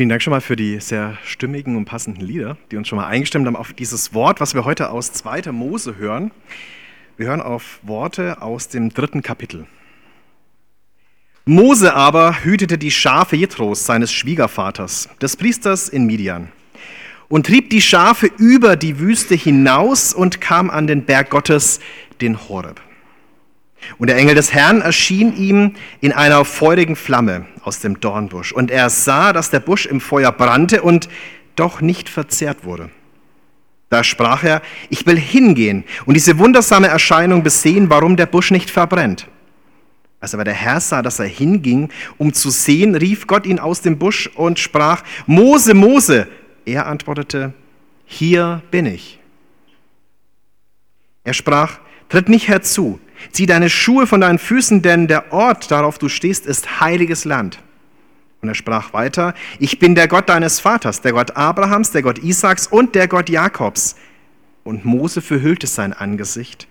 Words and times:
Vielen 0.00 0.08
Dank 0.08 0.22
schon 0.22 0.30
mal 0.30 0.40
für 0.40 0.56
die 0.56 0.80
sehr 0.80 1.18
stimmigen 1.26 1.76
und 1.76 1.84
passenden 1.84 2.22
Lieder, 2.22 2.56
die 2.70 2.78
uns 2.78 2.88
schon 2.88 2.96
mal 2.96 3.06
eingestimmt 3.06 3.46
haben 3.46 3.54
auf 3.54 3.74
dieses 3.74 4.14
Wort, 4.14 4.40
was 4.40 4.54
wir 4.54 4.64
heute 4.64 4.88
aus 4.88 5.12
2. 5.12 5.52
Mose 5.52 5.98
hören. 5.98 6.30
Wir 7.18 7.26
hören 7.26 7.42
auf 7.42 7.80
Worte 7.82 8.40
aus 8.40 8.68
dem 8.68 8.94
dritten 8.94 9.22
Kapitel. 9.22 9.66
Mose 11.44 11.92
aber 11.92 12.42
hütete 12.42 12.78
die 12.78 12.90
Schafe 12.90 13.36
Jethros, 13.36 13.84
seines 13.84 14.10
Schwiegervaters, 14.10 15.10
des 15.20 15.36
Priesters 15.36 15.90
in 15.90 16.06
Midian, 16.06 16.48
und 17.28 17.44
trieb 17.44 17.68
die 17.68 17.82
Schafe 17.82 18.30
über 18.38 18.76
die 18.76 19.00
Wüste 19.00 19.34
hinaus 19.34 20.14
und 20.14 20.40
kam 20.40 20.70
an 20.70 20.86
den 20.86 21.04
Berg 21.04 21.28
Gottes, 21.28 21.78
den 22.22 22.48
Horeb. 22.48 22.80
Und 23.98 24.08
der 24.08 24.16
Engel 24.16 24.34
des 24.34 24.52
Herrn 24.52 24.80
erschien 24.80 25.36
ihm 25.36 25.74
in 26.00 26.12
einer 26.12 26.44
feurigen 26.44 26.96
Flamme 26.96 27.46
aus 27.62 27.80
dem 27.80 28.00
Dornbusch. 28.00 28.52
Und 28.52 28.70
er 28.70 28.90
sah, 28.90 29.32
dass 29.32 29.50
der 29.50 29.60
Busch 29.60 29.86
im 29.86 30.00
Feuer 30.00 30.32
brannte 30.32 30.82
und 30.82 31.08
doch 31.56 31.80
nicht 31.80 32.08
verzehrt 32.08 32.64
wurde. 32.64 32.90
Da 33.88 34.04
sprach 34.04 34.44
er, 34.44 34.62
ich 34.88 35.04
will 35.06 35.18
hingehen 35.18 35.84
und 36.06 36.14
diese 36.14 36.38
wundersame 36.38 36.86
Erscheinung 36.86 37.42
besehen, 37.42 37.90
warum 37.90 38.16
der 38.16 38.26
Busch 38.26 38.52
nicht 38.52 38.70
verbrennt. 38.70 39.26
Als 40.20 40.34
aber 40.34 40.44
der 40.44 40.54
Herr 40.54 40.80
sah, 40.80 41.02
dass 41.02 41.18
er 41.18 41.26
hinging, 41.26 41.90
um 42.18 42.32
zu 42.32 42.50
sehen, 42.50 42.94
rief 42.94 43.26
Gott 43.26 43.46
ihn 43.46 43.58
aus 43.58 43.80
dem 43.80 43.98
Busch 43.98 44.28
und 44.34 44.58
sprach, 44.58 45.02
Mose, 45.26 45.74
Mose. 45.74 46.28
Er 46.66 46.86
antwortete, 46.86 47.54
hier 48.04 48.62
bin 48.70 48.86
ich. 48.86 49.18
Er 51.24 51.32
sprach, 51.32 51.78
tritt 52.08 52.28
nicht 52.28 52.48
herzu, 52.48 53.00
zieh 53.32 53.46
deine 53.46 53.70
Schuhe 53.70 54.06
von 54.06 54.20
deinen 54.20 54.38
Füßen, 54.38 54.82
denn 54.82 55.08
der 55.08 55.32
Ort, 55.32 55.70
darauf 55.70 55.98
du 55.98 56.08
stehst, 56.08 56.46
ist 56.46 56.80
heiliges 56.80 57.24
Land. 57.24 57.60
Und 58.42 58.48
er 58.48 58.54
sprach 58.54 58.92
weiter, 58.92 59.34
ich 59.58 59.78
bin 59.78 59.94
der 59.94 60.08
Gott 60.08 60.28
deines 60.28 60.60
Vaters, 60.60 61.02
der 61.02 61.12
Gott 61.12 61.36
Abrahams, 61.36 61.90
der 61.90 62.02
Gott 62.02 62.18
Isaaks 62.18 62.66
und 62.66 62.94
der 62.94 63.06
Gott 63.06 63.28
Jakobs. 63.28 63.96
Und 64.64 64.84
Mose 64.84 65.20
verhüllte 65.20 65.66
sein 65.66 65.92
Angesicht, 65.92 66.66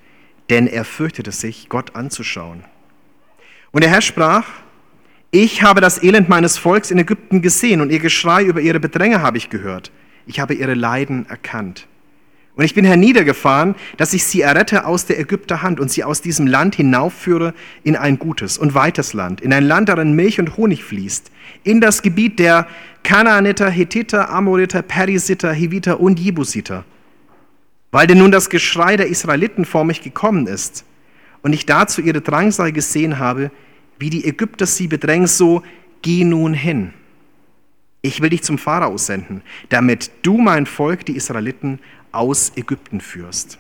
denn 0.50 0.68
er 0.68 0.84
fürchtete 0.84 1.32
sich, 1.32 1.70
Gott 1.70 1.96
anzuschauen. 1.96 2.64
Und 3.72 3.84
der 3.84 3.92
Herr 3.92 4.02
sprach, 4.02 4.46
ich 5.32 5.62
habe 5.62 5.80
das 5.80 6.02
Elend 6.02 6.28
meines 6.28 6.58
Volks 6.58 6.90
in 6.90 6.98
Ägypten 6.98 7.44
gesehen 7.44 7.82
und 7.82 7.92
ihr 7.92 8.00
Geschrei 8.00 8.44
über 8.44 8.62
ihre 8.62 8.80
Bedränge 8.80 9.22
habe 9.22 9.38
ich 9.38 9.52
gehört. 9.52 9.92
Ich 10.26 10.40
habe 10.40 10.56
ihre 10.56 10.74
Leiden 10.74 11.30
erkannt. 11.30 11.88
Und 12.56 12.66
ich 12.66 12.74
bin 12.74 12.84
herniedergefahren, 12.84 13.76
dass 13.98 14.14
ich 14.14 14.26
sie 14.26 14.42
errette 14.42 14.86
aus 14.86 15.06
der 15.06 15.20
Ägypter 15.20 15.62
Hand 15.62 15.80
und 15.80 15.90
sie 15.90 16.04
aus 16.04 16.22
diesem 16.22 16.46
Land 16.46 16.76
hinaufführe 16.76 17.54
in 17.84 17.96
ein 17.96 18.20
gutes 18.20 18.58
und 18.58 18.74
weites 18.74 19.14
Land, 19.14 19.40
in 19.40 19.54
ein 19.54 19.64
Land, 19.64 19.88
darin 19.88 20.14
Milch 20.14 20.40
und 20.40 20.58
Honig 20.58 20.84
fließt, 20.84 21.32
in 21.64 21.80
das 21.80 22.02
Gebiet 22.02 22.38
der 22.40 22.68
Kanaaniter, 23.04 23.70
Hethiter, 23.70 24.30
Amoriter, 24.30 24.82
Perisiter, 24.82 25.54
Hiviter 25.54 26.00
und 26.02 26.20
Jebusiter. 26.20 26.84
Weil 27.92 28.08
denn 28.08 28.18
nun 28.18 28.32
das 28.32 28.50
Geschrei 28.50 28.98
der 28.98 29.08
Israeliten 29.08 29.64
vor 29.64 29.86
mich 29.86 30.02
gekommen 30.02 30.46
ist, 30.46 30.84
und 31.42 31.54
ich 31.54 31.66
dazu 31.66 32.02
ihre 32.02 32.22
Drangsal 32.22 32.72
gesehen 32.72 33.20
habe, 33.20 33.52
wie 33.98 34.10
die 34.10 34.26
Ägypter 34.26 34.66
sie 34.66 34.88
bedrängen, 34.88 35.28
so 35.28 35.64
geh 36.02 36.24
nun 36.24 36.54
hin. 36.54 36.94
Ich 38.02 38.22
will 38.22 38.30
dich 38.30 38.44
zum 38.44 38.58
Pharao 38.58 38.98
senden, 38.98 39.42
damit 39.68 40.12
du 40.22 40.38
mein 40.38 40.66
Volk, 40.66 41.06
die 41.06 41.18
Israeliten, 41.18 41.80
aus 42.12 42.52
Ägypten 42.56 43.02
führst. 43.02 43.58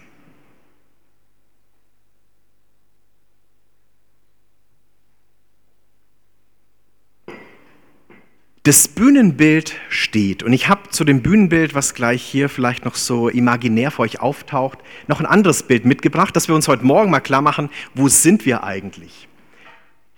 Das 8.63 8.87
Bühnenbild 8.87 9.73
steht 9.89 10.43
und 10.43 10.53
ich 10.53 10.67
habe 10.67 10.89
zu 10.89 11.03
dem 11.03 11.23
Bühnenbild, 11.23 11.73
was 11.73 11.95
gleich 11.95 12.21
hier 12.21 12.49
vielleicht 12.49 12.85
noch 12.85 12.95
so 12.95 13.29
imaginär 13.29 13.89
vor 13.89 14.03
euch 14.03 14.19
auftaucht, 14.19 14.77
noch 15.07 15.19
ein 15.19 15.25
anderes 15.25 15.63
Bild 15.63 15.85
mitgebracht, 15.85 16.35
dass 16.35 16.47
wir 16.47 16.55
uns 16.55 16.67
heute 16.67 16.85
Morgen 16.85 17.09
mal 17.09 17.19
klar 17.19 17.41
machen, 17.41 17.69
wo 17.95 18.09
sind 18.09 18.45
wir 18.45 18.63
eigentlich? 18.63 19.27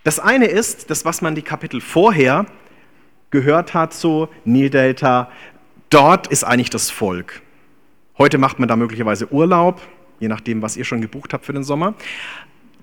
Das 0.04 0.20
eine 0.20 0.48
ist, 0.48 0.90
das 0.90 1.06
was 1.06 1.22
man 1.22 1.36
die 1.36 1.44
Kapitel 1.44 1.80
vorher 1.80 2.46
gehört 3.30 3.74
hat, 3.74 3.94
so 3.94 4.28
Nildelta, 4.44 5.32
dort 5.90 6.28
ist 6.28 6.44
eigentlich 6.44 6.72
das 6.72 6.90
Volk. 6.90 7.42
Heute 8.18 8.38
macht 8.38 8.60
man 8.60 8.68
da 8.68 8.76
möglicherweise 8.76 9.32
Urlaub, 9.32 9.82
je 10.20 10.28
nachdem, 10.28 10.62
was 10.62 10.78
ihr 10.78 10.86
schon 10.86 11.02
gebucht 11.02 11.34
habt 11.34 11.46
für 11.46 11.54
den 11.54 11.64
Sommer. 11.64 11.94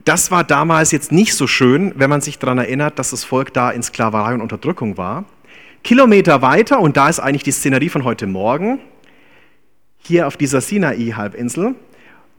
Das 0.04 0.30
war 0.30 0.42
damals 0.42 0.90
jetzt 0.90 1.12
nicht 1.12 1.34
so 1.34 1.46
schön, 1.46 1.92
wenn 1.96 2.08
man 2.08 2.20
sich 2.20 2.38
daran 2.38 2.58
erinnert, 2.58 2.98
dass 2.98 3.10
das 3.10 3.24
Volk 3.24 3.52
da 3.52 3.70
in 3.70 3.82
Sklaverei 3.82 4.34
und 4.34 4.40
Unterdrückung 4.40 4.96
war. 4.96 5.26
Kilometer 5.84 6.42
weiter, 6.42 6.80
und 6.80 6.96
da 6.96 7.08
ist 7.08 7.20
eigentlich 7.20 7.42
die 7.42 7.52
Szenerie 7.52 7.88
von 7.88 8.04
heute 8.04 8.26
Morgen, 8.26 8.80
hier 9.98 10.26
auf 10.26 10.36
dieser 10.36 10.60
Sinai-Halbinsel. 10.60 11.74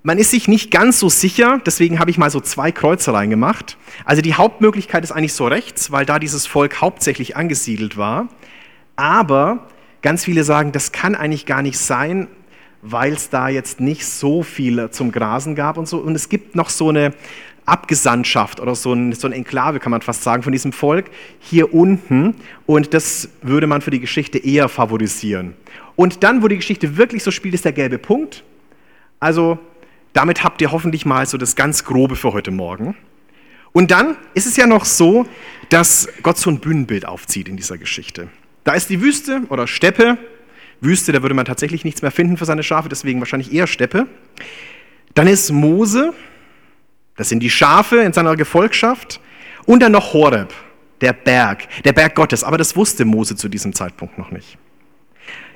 Man 0.02 0.18
ist 0.18 0.32
sich 0.32 0.48
nicht 0.48 0.72
ganz 0.72 1.00
so 1.00 1.10
sicher, 1.10 1.62
deswegen 1.66 2.00
habe 2.00 2.10
ich 2.10 2.18
mal 2.18 2.32
so 2.32 2.40
zwei 2.40 2.72
Kreuze 2.72 3.14
reingemacht. 3.14 3.78
Also 4.06 4.22
die 4.22 4.34
Hauptmöglichkeit 4.34 5.04
ist 5.04 5.12
eigentlich 5.12 5.34
so 5.34 5.46
rechts, 5.46 5.92
weil 5.92 6.06
da 6.06 6.20
dieses 6.20 6.48
Volk 6.48 6.82
hauptsächlich 6.82 7.36
angesiedelt 7.36 7.98
war. 7.98 8.30
Aber 8.96 9.68
ganz 10.02 10.24
viele 10.24 10.44
sagen, 10.44 10.72
das 10.72 10.92
kann 10.92 11.16
eigentlich 11.16 11.46
gar 11.46 11.62
nicht 11.62 11.78
sein, 11.78 12.28
weil 12.82 13.14
es 13.14 13.30
da 13.30 13.50
jetzt 13.50 13.80
nicht 13.80 14.06
so 14.06 14.44
viel 14.44 14.90
zum 14.92 15.12
Grasen 15.12 15.56
gab 15.56 15.78
und 15.78 15.88
so. 15.88 15.98
Und 15.98 16.16
es 16.16 16.30
gibt 16.30 16.56
noch 16.56 16.70
so 16.70 16.90
eine 16.90 17.14
Abgesandtschaft 17.66 18.60
oder 18.60 18.76
so 18.76 18.94
ein, 18.94 19.14
so 19.14 19.28
ein 19.28 19.34
Enklave, 19.34 19.80
kann 19.80 19.92
man 19.92 20.02
fast 20.02 20.24
sagen, 20.24 20.44
von 20.44 20.52
diesem 20.52 20.74
Volk 20.74 21.12
hier 21.40 21.74
unten. 21.74 22.36
Und 22.66 22.94
das 22.94 23.30
würde 23.42 23.68
man 23.68 23.82
für 23.82 23.92
die 23.92 24.00
Geschichte 24.00 24.38
eher 24.40 24.70
favorisieren. 24.70 25.54
Und 25.96 26.24
dann, 26.24 26.42
wo 26.42 26.48
die 26.48 26.56
Geschichte 26.56 26.98
wirklich 26.98 27.24
so 27.24 27.32
spielt, 27.32 27.54
ist 27.54 27.66
der 27.66 27.74
gelbe 27.74 27.98
Punkt. 27.98 28.44
Also 29.20 29.60
damit 30.14 30.44
habt 30.44 30.62
ihr 30.62 30.72
hoffentlich 30.72 31.06
mal 31.06 31.26
so 31.26 31.38
das 31.38 31.56
ganz 31.56 31.86
Grobe 31.86 32.16
für 32.16 32.34
heute 32.34 32.52
Morgen. 32.52 32.96
Und 33.72 33.92
dann 33.92 34.16
ist 34.34 34.48
es 34.48 34.58
ja 34.58 34.66
noch 34.66 34.86
so, 34.86 35.28
dass 35.70 36.08
Gott 36.24 36.38
so 36.38 36.50
ein 36.50 36.60
Bühnenbild 36.60 37.06
aufzieht 37.06 37.48
in 37.48 37.56
dieser 37.56 37.78
Geschichte. 37.78 38.30
Da 38.64 38.74
ist 38.74 38.90
die 38.90 39.02
Wüste 39.02 39.44
oder 39.50 39.68
Steppe. 39.68 40.18
Wüste, 40.82 41.12
da 41.12 41.22
würde 41.22 41.36
man 41.36 41.46
tatsächlich 41.46 41.84
nichts 41.84 42.02
mehr 42.02 42.12
finden 42.12 42.38
für 42.38 42.46
seine 42.46 42.64
Schafe, 42.64 42.90
deswegen 42.90 43.20
wahrscheinlich 43.20 43.54
eher 43.54 43.68
Steppe. 43.68 44.08
Dann 45.14 45.28
ist 45.28 45.52
Mose, 45.52 46.14
das 47.20 47.28
sind 47.28 47.42
die 47.42 47.50
Schafe 47.50 47.98
in 47.98 48.14
seiner 48.14 48.38
Gefolgschaft. 48.38 49.20
Und 49.66 49.82
dann 49.82 49.92
noch 49.92 50.14
Horeb, 50.14 50.54
der 51.02 51.14
Berg, 51.14 51.68
der 51.84 51.94
Berg 51.94 52.16
Gottes. 52.16 52.44
Aber 52.44 52.58
das 52.58 52.76
wusste 52.76 53.04
Mose 53.06 53.36
zu 53.36 53.50
diesem 53.50 53.74
Zeitpunkt 53.74 54.18
noch 54.18 54.32
nicht. 54.32 54.58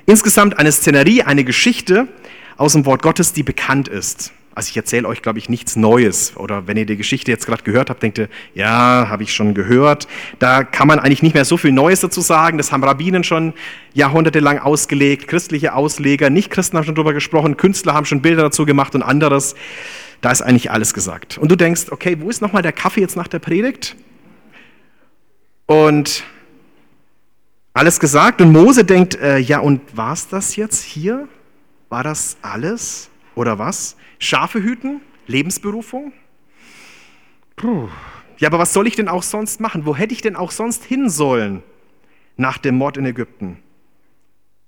Insgesamt 0.06 0.58
eine 0.58 0.70
Szenerie, 0.70 1.22
eine 1.22 1.42
Geschichte 1.42 2.06
aus 2.58 2.74
dem 2.74 2.84
Wort 2.84 3.02
Gottes, 3.02 3.32
die 3.32 3.42
bekannt 3.42 3.88
ist. 3.88 4.32
Also 4.54 4.68
ich 4.70 4.76
erzähle 4.76 5.08
euch, 5.08 5.20
glaube 5.20 5.40
ich, 5.40 5.48
nichts 5.48 5.74
Neues. 5.74 6.36
Oder 6.36 6.68
wenn 6.68 6.76
ihr 6.76 6.86
die 6.86 6.96
Geschichte 6.96 7.30
jetzt 7.30 7.46
gerade 7.46 7.64
gehört 7.64 7.90
habt, 7.90 8.02
denkt 8.02 8.18
ihr, 8.18 8.28
ja, 8.54 9.08
habe 9.08 9.24
ich 9.24 9.34
schon 9.34 9.52
gehört. 9.52 10.06
Da 10.38 10.62
kann 10.62 10.86
man 10.86 11.00
eigentlich 11.00 11.22
nicht 11.22 11.34
mehr 11.34 11.44
so 11.44 11.56
viel 11.56 11.72
Neues 11.72 12.00
dazu 12.00 12.20
sagen. 12.20 12.56
Das 12.56 12.70
haben 12.70 12.84
Rabbinen 12.84 13.24
schon 13.24 13.52
jahrhundertelang 13.94 14.60
ausgelegt, 14.60 15.26
christliche 15.26 15.74
Ausleger, 15.74 16.30
Nicht-Christen 16.30 16.76
haben 16.76 16.84
schon 16.84 16.94
darüber 16.94 17.12
gesprochen, 17.12 17.56
Künstler 17.56 17.94
haben 17.94 18.06
schon 18.06 18.22
Bilder 18.22 18.42
dazu 18.42 18.64
gemacht 18.64 18.94
und 18.94 19.02
anderes. 19.02 19.56
Da 20.20 20.30
ist 20.30 20.42
eigentlich 20.42 20.70
alles 20.70 20.94
gesagt. 20.94 21.36
Und 21.36 21.50
du 21.50 21.56
denkst, 21.56 21.86
okay, 21.90 22.16
wo 22.20 22.30
ist 22.30 22.40
nochmal 22.40 22.62
der 22.62 22.72
Kaffee 22.72 23.00
jetzt 23.00 23.16
nach 23.16 23.28
der 23.28 23.40
Predigt? 23.40 23.96
Und 25.66 26.24
alles 27.72 27.98
gesagt. 27.98 28.40
Und 28.40 28.52
Mose 28.52 28.84
denkt, 28.84 29.16
äh, 29.16 29.38
ja, 29.38 29.58
und 29.58 29.80
war 29.96 30.12
es 30.12 30.28
das 30.28 30.54
jetzt 30.54 30.82
hier? 30.84 31.28
War 31.88 32.04
das 32.04 32.36
alles? 32.40 33.10
Oder 33.34 33.58
was? 33.58 33.96
Schafe 34.24 34.62
hüten? 34.62 35.00
Lebensberufung? 35.26 36.12
Puh. 37.56 37.88
Ja, 38.38 38.48
aber 38.48 38.58
was 38.58 38.72
soll 38.72 38.86
ich 38.86 38.96
denn 38.96 39.08
auch 39.08 39.22
sonst 39.22 39.60
machen? 39.60 39.86
Wo 39.86 39.94
hätte 39.94 40.12
ich 40.12 40.22
denn 40.22 40.36
auch 40.36 40.50
sonst 40.50 40.84
hin 40.84 41.08
sollen 41.08 41.62
nach 42.36 42.58
dem 42.58 42.76
Mord 42.76 42.96
in 42.96 43.06
Ägypten? 43.06 43.58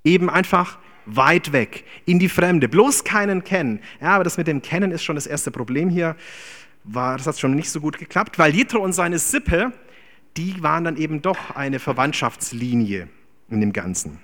Eben 0.04 0.30
einfach 0.30 0.78
weit 1.04 1.52
weg, 1.52 1.84
in 2.04 2.18
die 2.18 2.28
Fremde, 2.28 2.68
bloß 2.68 3.04
keinen 3.04 3.44
kennen. 3.44 3.80
Ja, 4.00 4.10
aber 4.10 4.24
das 4.24 4.36
mit 4.36 4.46
dem 4.46 4.62
Kennen 4.62 4.90
ist 4.90 5.04
schon 5.04 5.16
das 5.16 5.26
erste 5.26 5.50
Problem 5.50 5.88
hier. 5.88 6.16
War, 6.84 7.16
das 7.16 7.26
hat 7.26 7.38
schon 7.38 7.54
nicht 7.54 7.70
so 7.70 7.80
gut 7.80 7.98
geklappt, 7.98 8.38
weil 8.38 8.54
Jethro 8.54 8.78
und 8.78 8.92
seine 8.92 9.18
Sippe, 9.18 9.72
die 10.36 10.62
waren 10.62 10.84
dann 10.84 10.96
eben 10.96 11.22
doch 11.22 11.56
eine 11.56 11.78
Verwandtschaftslinie 11.78 13.08
in 13.50 13.60
dem 13.60 13.72
Ganzen. 13.72 14.20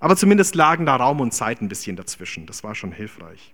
Aber 0.00 0.16
zumindest 0.16 0.54
lagen 0.54 0.84
da 0.84 0.96
Raum 0.96 1.20
und 1.20 1.32
Zeit 1.32 1.62
ein 1.62 1.68
bisschen 1.68 1.96
dazwischen. 1.96 2.44
Das 2.44 2.62
war 2.64 2.74
schon 2.74 2.92
hilfreich. 2.92 3.53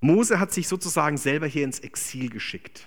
Mose 0.00 0.38
hat 0.38 0.52
sich 0.52 0.68
sozusagen 0.68 1.16
selber 1.16 1.46
hier 1.46 1.64
ins 1.64 1.80
Exil 1.80 2.30
geschickt. 2.30 2.86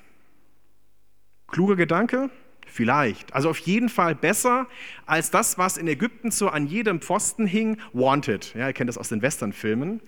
Kluger 1.48 1.76
Gedanke? 1.76 2.30
Vielleicht. 2.66 3.34
Also 3.34 3.50
auf 3.50 3.58
jeden 3.60 3.90
Fall 3.90 4.16
besser 4.16 4.68
als 5.06 5.30
das, 5.30 5.58
was 5.58 5.76
in 5.78 5.88
Ägypten 5.88 6.32
so 6.32 6.48
an 6.48 6.68
jedem 6.68 7.02
Pfosten 7.02 7.46
hing. 7.46 7.78
Wanted. 7.92 8.54
Ja, 8.56 8.68
ihr 8.68 8.74
kennt 8.74 8.88
das 8.88 8.98
aus 8.98 9.10
den 9.10 9.22
Westernfilmen. 9.22 10.02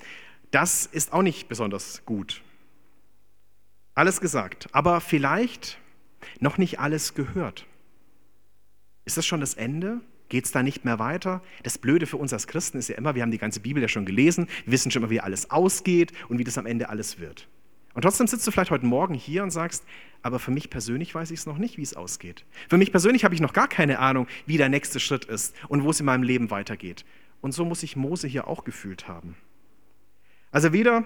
Das 0.51 0.85
ist 0.85 1.11
auch 1.11 1.23
nicht 1.23 1.49
besonders 1.49 2.05
gut. 2.05 2.41
Alles 3.95 4.21
gesagt. 4.21 4.67
Aber 4.71 5.01
vielleicht 5.01 5.77
noch 6.39 6.57
nicht 6.57 6.79
alles 6.79 7.15
gehört. 7.15 7.65
Ist 9.03 9.17
das 9.17 9.25
schon 9.25 9.41
das 9.41 9.55
Ende? 9.55 9.99
Geht 10.33 10.45
es 10.45 10.51
da 10.51 10.63
nicht 10.63 10.83
mehr 10.83 10.97
weiter? 10.97 11.43
Das 11.61 11.77
Blöde 11.77 12.07
für 12.07 12.17
uns 12.17 12.33
als 12.33 12.47
Christen 12.47 12.79
ist 12.79 12.89
ja 12.89 12.95
immer, 12.95 13.13
wir 13.13 13.21
haben 13.21 13.29
die 13.29 13.37
ganze 13.37 13.59
Bibel 13.59 13.83
ja 13.83 13.87
schon 13.87 14.03
gelesen, 14.03 14.47
wir 14.65 14.73
wissen 14.73 14.89
schon 14.89 15.03
immer, 15.03 15.11
wie 15.11 15.19
alles 15.19 15.51
ausgeht 15.51 16.11
und 16.27 16.39
wie 16.39 16.43
das 16.43 16.57
am 16.57 16.65
Ende 16.65 16.89
alles 16.89 17.19
wird. 17.19 17.47
Und 17.93 18.01
trotzdem 18.01 18.25
sitzt 18.25 18.47
du 18.47 18.49
vielleicht 18.49 18.71
heute 18.71 18.87
Morgen 18.87 19.13
hier 19.13 19.43
und 19.43 19.51
sagst, 19.51 19.85
aber 20.23 20.39
für 20.39 20.49
mich 20.49 20.71
persönlich 20.71 21.13
weiß 21.13 21.29
ich 21.29 21.41
es 21.41 21.45
noch 21.45 21.59
nicht, 21.59 21.77
wie 21.77 21.83
es 21.83 21.95
ausgeht. 21.95 22.45
Für 22.67 22.79
mich 22.79 22.89
persönlich 22.89 23.25
habe 23.25 23.35
ich 23.35 23.41
noch 23.41 23.53
gar 23.53 23.67
keine 23.67 23.99
Ahnung, 23.99 24.25
wie 24.47 24.57
der 24.57 24.69
nächste 24.69 24.99
Schritt 24.99 25.25
ist 25.25 25.53
und 25.67 25.83
wo 25.83 25.91
es 25.91 25.99
in 25.99 26.07
meinem 26.07 26.23
Leben 26.23 26.49
weitergeht. 26.49 27.05
Und 27.41 27.51
so 27.51 27.63
muss 27.63 27.83
ich 27.83 27.95
Mose 27.95 28.27
hier 28.27 28.47
auch 28.47 28.63
gefühlt 28.63 29.07
haben. 29.07 29.37
Also 30.49 30.73
weder 30.73 31.05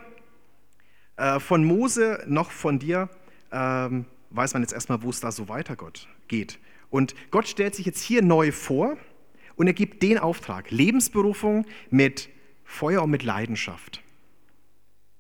äh, 1.18 1.42
von 1.42 1.66
Mose 1.66 2.24
noch 2.28 2.50
von 2.50 2.80
dir 2.80 3.10
ähm, 3.52 4.06
weiß 4.30 4.54
man 4.54 4.62
jetzt 4.62 4.72
erstmal, 4.72 5.04
wo 5.04 5.10
es 5.10 5.20
da 5.20 5.34
so 5.34 5.50
weiter 5.50 5.76
Gott 5.76 6.08
geht. 6.30 6.60
Und 6.90 7.14
Gott 7.30 7.50
stellt 7.50 7.76
sich 7.76 7.86
jetzt 7.86 8.02
hier 8.02 8.22
neu 8.22 8.54
vor 8.54 8.96
und 9.58 9.68
er 9.68 9.74
gibt 9.74 10.02
den 10.02 10.18
Auftrag, 10.18 10.72
Lebensberufung 10.72 11.66
mit 11.90 12.30
Feuer 12.64 13.04
und 13.04 13.12
mit 13.12 13.24
Leidenschaft. 13.24 14.02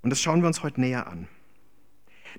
Und 0.01 0.12
das 0.12 0.22
schauen 0.22 0.42
wir 0.42 0.48
uns 0.48 0.63
heute 0.63 0.80
näher 0.80 1.07
an. 1.07 1.28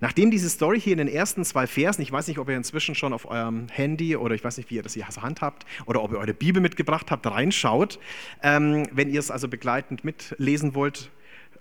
Nachdem 0.00 0.30
diese 0.30 0.48
Story 0.48 0.80
hier 0.80 0.92
in 0.92 0.98
den 0.98 1.08
ersten 1.08 1.44
zwei 1.44 1.66
Versen, 1.66 2.02
ich 2.02 2.12
weiß 2.12 2.28
nicht, 2.28 2.38
ob 2.38 2.48
ihr 2.48 2.56
inzwischen 2.56 2.94
schon 2.94 3.12
auf 3.12 3.28
eurem 3.28 3.66
Handy 3.68 4.16
oder 4.16 4.34
ich 4.34 4.44
weiß 4.44 4.56
nicht, 4.56 4.70
wie 4.70 4.76
ihr 4.76 4.82
das 4.82 4.94
hier 4.94 5.06
zur 5.10 5.24
Hand 5.24 5.40
habt 5.40 5.66
oder 5.86 6.02
ob 6.02 6.12
ihr 6.12 6.18
eure 6.18 6.34
Bibel 6.34 6.62
mitgebracht 6.62 7.10
habt, 7.10 7.26
reinschaut, 7.26 7.98
ähm, 8.42 8.86
wenn 8.92 9.10
ihr 9.10 9.18
es 9.18 9.32
also 9.32 9.48
begleitend 9.48 10.04
mitlesen 10.04 10.74
wollt 10.74 11.10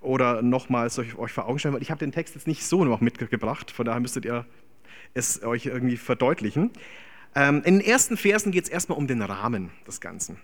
oder 0.02 0.44
nochmals 0.44 1.00
euch, 1.00 1.18
euch 1.18 1.32
vor 1.32 1.48
Augen 1.48 1.58
stellen 1.58 1.74
wollt. 1.74 1.82
Ich 1.82 1.90
habe 1.90 2.00
den 2.00 2.12
Text 2.12 2.36
jetzt 2.36 2.46
nicht 2.46 2.64
so 2.64 2.86
noch 2.86 3.02
mitgebracht, 3.02 3.72
von 3.72 3.88
daher 3.88 4.00
müsstet 4.00 4.26
ihr 4.26 4.46
es 5.16 5.42
euch 5.42 5.66
irgendwie 5.66 5.98
verdeutlichen. 5.98 6.72
Ähm, 7.36 7.62
in 7.66 7.80
den 7.80 7.88
ersten 7.88 8.18
Versen 8.18 8.52
geht 8.52 8.66
es 8.66 8.70
erstmal 8.70 8.98
um 8.98 9.08
den 9.08 9.22
Rahmen 9.22 9.72
des 9.86 10.02
Ganzen. 10.02 10.38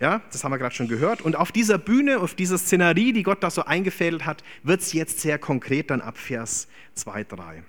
Ja, 0.00 0.22
das 0.32 0.42
haben 0.42 0.52
wir 0.52 0.58
gerade 0.58 0.74
schon 0.74 0.88
gehört. 0.88 1.20
Und 1.20 1.36
auf 1.36 1.52
dieser 1.52 1.76
Bühne, 1.76 2.20
auf 2.20 2.34
dieser 2.34 2.56
Szenerie, 2.56 3.12
die 3.12 3.22
Gott 3.22 3.42
da 3.42 3.50
so 3.50 3.64
eingefädelt 3.64 4.24
hat, 4.24 4.42
wird 4.62 4.80
es 4.80 4.94
jetzt 4.94 5.20
sehr 5.20 5.38
konkret 5.38 5.90
dann 5.90 6.00
ab 6.00 6.16
Vers 6.16 6.68
2, 6.94 7.24
3. 7.24 7.62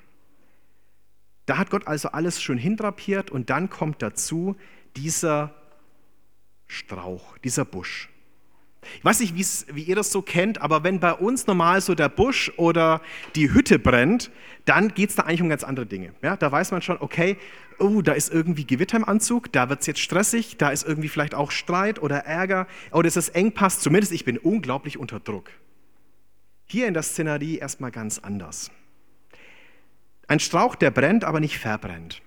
Da 1.46 1.58
hat 1.58 1.69
Gott 1.69 1.88
also 1.88 2.10
alles 2.10 2.42
schön 2.42 2.58
hindrapiert 2.58 3.30
und 3.31 3.50
dann 3.50 3.69
kommt 3.69 4.02
dazu 4.02 4.56
dieser 4.96 5.54
Strauch, 6.68 7.38
dieser 7.40 7.66
Busch. 7.66 8.08
Ich 8.98 9.06
weiß 9.06 9.19
nicht, 9.19 9.36
wie 9.75 9.84
ihr 9.84 9.96
das 9.96 10.12
so 10.12 10.22
kennt, 10.22 10.62
aber 10.62 10.84
wenn 10.84 11.00
bei 11.00 11.13
uns 11.13 11.46
normal 11.46 11.81
so 11.81 11.94
der 11.94 12.10
Busch 12.10 12.52
oder 12.58 13.02
die 13.36 13.54
Hütte 13.54 13.78
brennt, 13.78 14.31
dann 14.66 14.94
geht 14.94 15.10
es 15.10 15.16
da 15.16 15.24
eigentlich 15.24 15.42
um 15.42 15.50
ganz 15.50 15.63
andere 15.63 15.86
Dinge. 15.86 16.13
Ja, 16.22 16.36
da 16.36 16.52
weiß 16.52 16.72
man 16.72 16.81
schon, 16.81 16.98
okay, 17.00 17.38
oh, 17.81 18.01
da 18.01 18.13
ist 18.13 18.31
irgendwie 18.31 18.66
Gewitter 18.66 18.98
im 18.98 19.06
Anzug, 19.06 19.51
da 19.51 19.69
wird 19.69 19.81
es 19.81 19.88
jetzt 19.88 20.00
stressig, 20.00 20.57
da 20.57 20.69
ist 20.69 20.88
irgendwie 20.88 21.10
vielleicht 21.10 21.36
auch 21.36 21.51
Streit 21.51 22.01
oder 22.01 22.19
Ärger 22.19 22.68
oder 22.92 23.07
ist 23.07 23.18
es 23.18 23.30
Engpass, 23.30 23.80
zumindest 23.80 24.13
ich 24.13 24.25
bin 24.25 24.38
unglaublich 24.38 24.98
unter 24.98 25.19
Druck. 25.19 25.50
Hier 26.68 26.88
in 26.88 26.94
der 26.94 27.04
Szenerie 27.04 27.57
erstmal 27.57 27.92
ganz 27.92 28.19
anders. 28.19 28.72
Ein 30.28 30.39
Strauch, 30.39 30.75
der 30.75 30.92
brennt, 30.92 31.25
aber 31.25 31.42
nicht 31.42 31.60
verbrennt. 31.60 32.22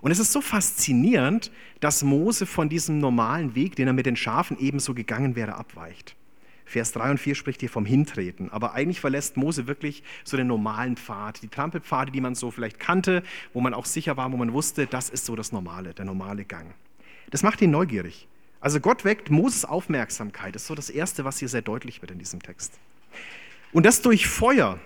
Und 0.00 0.10
es 0.10 0.18
ist 0.18 0.32
so 0.32 0.40
faszinierend, 0.40 1.52
dass 1.80 2.02
Mose 2.02 2.46
von 2.46 2.70
diesem 2.70 2.98
normalen 2.98 3.54
Weg, 3.54 3.76
den 3.76 3.86
er 3.86 3.92
mit 3.92 4.06
den 4.06 4.16
Schafen 4.16 4.58
ebenso 4.58 4.94
gegangen 4.94 5.36
wäre, 5.36 5.56
abweicht. 5.56 6.16
Vers 6.70 6.92
3 6.92 7.10
und 7.10 7.18
4 7.18 7.34
spricht 7.34 7.60
hier 7.60 7.68
vom 7.68 7.84
Hintreten. 7.84 8.50
Aber 8.50 8.74
eigentlich 8.74 9.00
verlässt 9.00 9.36
Mose 9.36 9.66
wirklich 9.66 10.04
so 10.22 10.36
den 10.36 10.46
normalen 10.46 10.96
Pfad, 10.96 11.42
die 11.42 11.48
Trampelpfade, 11.48 12.12
die 12.12 12.20
man 12.20 12.36
so 12.36 12.52
vielleicht 12.52 12.78
kannte, 12.78 13.24
wo 13.52 13.60
man 13.60 13.74
auch 13.74 13.86
sicher 13.86 14.16
war, 14.16 14.30
wo 14.30 14.36
man 14.36 14.52
wusste, 14.52 14.86
das 14.86 15.10
ist 15.10 15.26
so 15.26 15.34
das 15.34 15.50
Normale, 15.50 15.94
der 15.94 16.04
normale 16.04 16.44
Gang. 16.44 16.72
Das 17.30 17.42
macht 17.42 17.60
ihn 17.60 17.72
neugierig. 17.72 18.28
Also 18.60 18.78
Gott 18.78 19.04
weckt 19.04 19.30
Moses 19.30 19.64
Aufmerksamkeit. 19.64 20.54
Das 20.54 20.62
ist 20.62 20.68
so 20.68 20.76
das 20.76 20.90
Erste, 20.90 21.24
was 21.24 21.38
hier 21.38 21.48
sehr 21.48 21.62
deutlich 21.62 22.02
wird 22.02 22.12
in 22.12 22.18
diesem 22.18 22.40
Text. 22.40 22.78
Und 23.72 23.84
das 23.84 24.00
durch 24.00 24.28
Feuer 24.28 24.78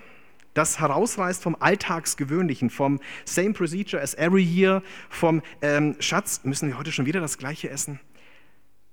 das 0.55 0.79
herausreißt 0.79 1.43
vom 1.43 1.55
Alltagsgewöhnlichen, 1.59 2.69
vom 2.69 2.99
Same 3.25 3.53
Procedure 3.53 4.01
as 4.01 4.15
every 4.15 4.41
year, 4.43 4.81
vom 5.09 5.43
ähm, 5.61 5.97
Schatz, 5.99 6.41
müssen 6.45 6.69
wir 6.69 6.79
heute 6.79 6.93
schon 6.93 7.05
wieder 7.05 7.19
das 7.19 7.37
Gleiche 7.37 7.69
essen? 7.69 7.99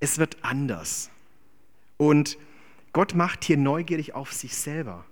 Es 0.00 0.18
wird 0.18 0.36
anders. 0.42 1.08
Und 1.98 2.36
Gott 2.92 3.14
macht 3.14 3.44
hier 3.44 3.56
neugierig 3.56 4.14
auf 4.14 4.32
sich 4.32 4.54
selber. 4.54 5.04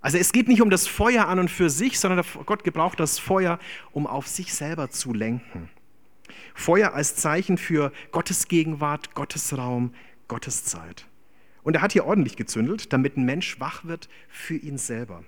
Also 0.00 0.18
es 0.18 0.32
geht 0.32 0.48
nicht 0.48 0.62
um 0.62 0.70
das 0.70 0.86
Feuer 0.86 1.26
an 1.26 1.38
und 1.38 1.50
für 1.50 1.70
sich, 1.70 1.98
sondern 1.98 2.24
Gott 2.46 2.64
gebraucht 2.64 3.00
das 3.00 3.18
Feuer, 3.18 3.58
um 3.92 4.06
auf 4.06 4.26
sich 4.28 4.54
selber 4.54 4.90
zu 4.90 5.12
lenken. 5.12 5.68
Feuer 6.54 6.94
als 6.94 7.16
Zeichen 7.16 7.58
für 7.58 7.92
Gottes 8.12 8.48
Gegenwart, 8.48 9.14
Gottes 9.14 9.56
Raum, 9.56 9.92
Gottes 10.28 10.64
Zeit. 10.64 11.06
Und 11.62 11.74
er 11.74 11.82
hat 11.82 11.92
hier 11.92 12.06
ordentlich 12.06 12.36
gezündelt, 12.36 12.92
damit 12.92 13.16
ein 13.16 13.24
Mensch 13.24 13.60
wach 13.60 13.84
wird 13.84 14.08
für 14.28 14.56
ihn 14.56 14.78
selber. 14.78 15.24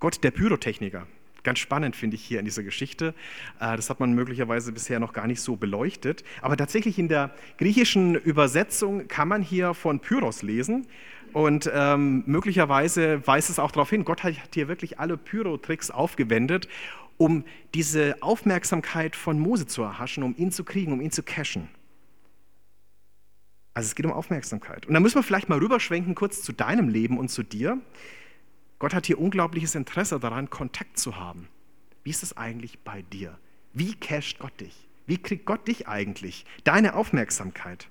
Gott 0.00 0.24
der 0.24 0.30
Pyrotechniker. 0.30 1.06
Ganz 1.44 1.58
spannend 1.58 1.94
finde 1.94 2.16
ich 2.16 2.24
hier 2.24 2.38
in 2.38 2.46
dieser 2.46 2.62
Geschichte. 2.62 3.14
Äh, 3.60 3.76
das 3.76 3.90
hat 3.90 4.00
man 4.00 4.14
möglicherweise 4.14 4.72
bisher 4.72 4.98
noch 4.98 5.12
gar 5.12 5.26
nicht 5.26 5.40
so 5.40 5.56
beleuchtet. 5.56 6.24
Aber 6.40 6.56
tatsächlich 6.56 6.98
in 6.98 7.08
der 7.08 7.34
griechischen 7.58 8.14
Übersetzung 8.14 9.08
kann 9.08 9.28
man 9.28 9.42
hier 9.42 9.74
von 9.74 10.00
Pyros 10.00 10.42
lesen. 10.42 10.86
Und 11.34 11.68
ähm, 11.74 12.22
möglicherweise 12.26 13.26
weist 13.26 13.50
es 13.50 13.58
auch 13.58 13.72
darauf 13.72 13.90
hin, 13.90 14.04
Gott 14.04 14.22
hat 14.22 14.34
hier 14.54 14.68
wirklich 14.68 15.00
alle 15.00 15.16
Pyrotricks 15.16 15.90
aufgewendet, 15.90 16.68
um 17.16 17.44
diese 17.74 18.22
Aufmerksamkeit 18.22 19.16
von 19.16 19.40
Mose 19.40 19.66
zu 19.66 19.82
erhaschen, 19.82 20.22
um 20.22 20.36
ihn 20.36 20.52
zu 20.52 20.62
kriegen, 20.62 20.92
um 20.92 21.00
ihn 21.00 21.10
zu 21.10 21.24
cashen. 21.24 21.68
Also 23.74 23.88
es 23.88 23.96
geht 23.96 24.06
um 24.06 24.12
Aufmerksamkeit. 24.12 24.86
Und 24.86 24.94
da 24.94 25.00
müssen 25.00 25.16
wir 25.16 25.24
vielleicht 25.24 25.48
mal 25.48 25.58
rüberschwenken 25.58 26.14
kurz 26.14 26.40
zu 26.40 26.52
deinem 26.52 26.88
Leben 26.88 27.18
und 27.18 27.28
zu 27.28 27.42
dir. 27.42 27.78
Gott 28.78 28.94
hat 28.94 29.06
hier 29.06 29.18
unglaubliches 29.20 29.74
Interesse 29.74 30.20
daran, 30.20 30.50
Kontakt 30.50 30.98
zu 30.98 31.16
haben. 31.16 31.48
Wie 32.04 32.10
ist 32.10 32.22
es 32.22 32.36
eigentlich 32.36 32.78
bei 32.78 33.02
dir? 33.02 33.36
Wie 33.72 33.94
casht 33.94 34.38
Gott 34.38 34.60
dich? 34.60 34.88
Wie 35.06 35.18
kriegt 35.18 35.46
Gott 35.46 35.66
dich 35.66 35.88
eigentlich? 35.88 36.46
Deine 36.62 36.94
Aufmerksamkeit. 36.94 37.88